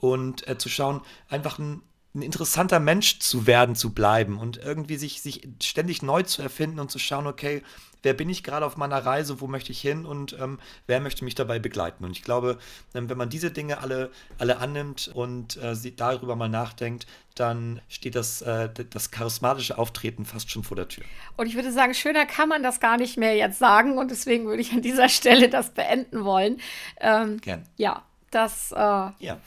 Und 0.00 0.46
äh, 0.48 0.58
zu 0.58 0.68
schauen, 0.68 1.00
einfach 1.28 1.58
ein, 1.58 1.82
ein 2.14 2.22
interessanter 2.22 2.80
Mensch 2.80 3.18
zu 3.18 3.46
werden, 3.46 3.74
zu 3.74 3.92
bleiben 3.92 4.38
und 4.38 4.58
irgendwie 4.58 4.96
sich, 4.96 5.22
sich 5.22 5.48
ständig 5.62 6.02
neu 6.02 6.22
zu 6.22 6.42
erfinden 6.42 6.80
und 6.80 6.90
zu 6.90 6.98
schauen, 6.98 7.26
okay, 7.26 7.62
wer 8.02 8.14
bin 8.14 8.28
ich 8.28 8.42
gerade 8.42 8.64
auf 8.64 8.76
meiner 8.76 9.04
Reise, 9.04 9.40
wo 9.40 9.46
möchte 9.46 9.72
ich 9.72 9.80
hin 9.80 10.06
und 10.06 10.36
ähm, 10.40 10.58
wer 10.86 11.00
möchte 11.00 11.24
mich 11.24 11.34
dabei 11.34 11.58
begleiten. 11.58 12.04
Und 12.04 12.12
ich 12.12 12.22
glaube, 12.22 12.58
ähm, 12.94 13.08
wenn 13.08 13.18
man 13.18 13.28
diese 13.28 13.50
Dinge 13.50 13.78
alle, 13.78 14.10
alle 14.38 14.58
annimmt 14.58 15.10
und 15.12 15.56
äh, 15.56 15.74
darüber 15.96 16.36
mal 16.36 16.48
nachdenkt, 16.48 17.06
dann 17.34 17.80
steht 17.88 18.14
das, 18.14 18.42
äh, 18.42 18.68
das 18.90 19.10
charismatische 19.10 19.78
Auftreten 19.78 20.24
fast 20.24 20.50
schon 20.50 20.64
vor 20.64 20.76
der 20.76 20.88
Tür. 20.88 21.04
Und 21.36 21.46
ich 21.46 21.54
würde 21.54 21.72
sagen, 21.72 21.94
schöner 21.94 22.26
kann 22.26 22.48
man 22.48 22.62
das 22.62 22.80
gar 22.80 22.96
nicht 22.96 23.16
mehr 23.16 23.36
jetzt 23.36 23.58
sagen 23.58 23.98
und 23.98 24.10
deswegen 24.10 24.46
würde 24.46 24.62
ich 24.62 24.72
an 24.72 24.82
dieser 24.82 25.08
Stelle 25.08 25.48
das 25.48 25.70
beenden 25.70 26.24
wollen. 26.24 26.60
Ähm, 27.00 27.40
Gern. 27.40 27.64
Ja, 27.76 28.04
das. 28.30 28.72
Äh, 28.72 28.76
ja 28.76 29.38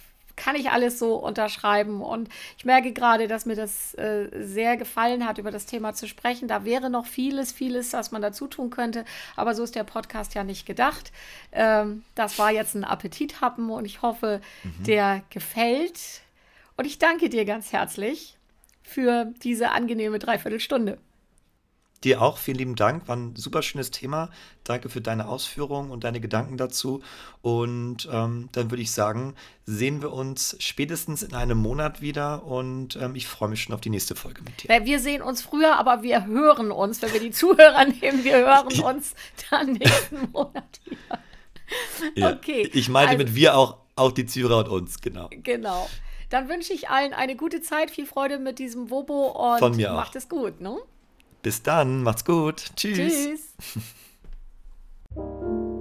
kann 0.41 0.55
ich 0.55 0.71
alles 0.71 0.97
so 0.97 1.17
unterschreiben. 1.17 2.01
Und 2.01 2.27
ich 2.57 2.65
merke 2.65 2.93
gerade, 2.93 3.27
dass 3.27 3.45
mir 3.45 3.55
das 3.55 3.93
äh, 3.93 4.27
sehr 4.33 4.75
gefallen 4.75 5.27
hat, 5.27 5.37
über 5.37 5.51
das 5.51 5.67
Thema 5.67 5.93
zu 5.93 6.07
sprechen. 6.07 6.47
Da 6.47 6.65
wäre 6.65 6.89
noch 6.89 7.05
vieles, 7.05 7.51
vieles, 7.51 7.93
was 7.93 8.11
man 8.11 8.23
dazu 8.23 8.47
tun 8.47 8.71
könnte. 8.71 9.05
Aber 9.35 9.53
so 9.53 9.63
ist 9.63 9.75
der 9.75 9.83
Podcast 9.83 10.33
ja 10.33 10.43
nicht 10.43 10.65
gedacht. 10.65 11.11
Ähm, 11.51 12.03
das 12.15 12.39
war 12.39 12.51
jetzt 12.51 12.73
ein 12.73 12.83
Appetithappen 12.83 13.69
und 13.69 13.85
ich 13.85 14.01
hoffe, 14.01 14.41
mhm. 14.63 14.83
der 14.83 15.21
gefällt. 15.29 16.21
Und 16.75 16.85
ich 16.85 16.97
danke 16.97 17.29
dir 17.29 17.45
ganz 17.45 17.71
herzlich 17.71 18.35
für 18.81 19.31
diese 19.43 19.69
angenehme 19.69 20.17
Dreiviertelstunde. 20.17 20.97
Dir 22.03 22.23
auch, 22.23 22.37
vielen 22.37 22.57
lieben 22.57 22.75
Dank. 22.75 23.07
War 23.07 23.15
ein 23.15 23.35
super 23.35 23.61
schönes 23.61 23.91
Thema. 23.91 24.29
Danke 24.63 24.89
für 24.89 25.01
deine 25.01 25.27
Ausführungen 25.27 25.91
und 25.91 26.03
deine 26.03 26.19
Gedanken 26.19 26.57
dazu. 26.57 27.03
Und 27.43 28.09
ähm, 28.11 28.49
dann 28.53 28.71
würde 28.71 28.81
ich 28.81 28.91
sagen, 28.91 29.35
sehen 29.67 30.01
wir 30.01 30.11
uns 30.11 30.55
spätestens 30.59 31.21
in 31.21 31.35
einem 31.35 31.59
Monat 31.59 32.01
wieder. 32.01 32.43
Und 32.43 32.95
ähm, 32.95 33.13
ich 33.13 33.27
freue 33.27 33.49
mich 33.49 33.61
schon 33.61 33.75
auf 33.75 33.81
die 33.81 33.91
nächste 33.91 34.15
Folge 34.15 34.41
mit 34.41 34.63
dir. 34.63 34.83
Wir 34.83 34.99
sehen 34.99 35.21
uns 35.21 35.43
früher, 35.43 35.77
aber 35.77 36.01
wir 36.01 36.25
hören 36.25 36.71
uns. 36.71 37.03
Wenn 37.03 37.13
wir 37.13 37.19
die 37.19 37.31
Zuhörer 37.31 37.85
nehmen, 38.01 38.23
wir 38.23 38.37
hören 38.37 38.81
uns 38.81 39.13
dann 39.51 39.73
nächsten 39.73 40.31
Monat 40.31 40.81
wieder. 40.85 41.19
Ja, 42.15 42.33
okay. 42.33 42.67
Ich 42.73 42.89
meine 42.89 43.09
also, 43.09 43.19
mit 43.19 43.35
wir 43.35 43.55
auch, 43.55 43.77
auch 43.95 44.11
die 44.11 44.25
Zuhörer 44.25 44.57
und 44.57 44.67
uns, 44.69 45.01
genau. 45.01 45.29
Genau. 45.43 45.87
Dann 46.31 46.49
wünsche 46.49 46.73
ich 46.73 46.89
allen 46.89 47.13
eine 47.13 47.35
gute 47.35 47.61
Zeit, 47.61 47.91
viel 47.91 48.05
Freude 48.07 48.39
mit 48.39 48.57
diesem 48.57 48.89
Wobo 48.89 49.27
und 49.27 49.59
Von 49.59 49.75
mir 49.75 49.91
macht 49.91 50.11
auch. 50.11 50.15
es 50.15 50.29
gut. 50.29 50.61
Ne? 50.61 50.77
Bis 51.41 51.63
dann, 51.63 52.03
macht's 52.03 52.25
gut. 52.25 52.71
Tschüss. 52.75 52.95
Tschüss. 52.95 53.83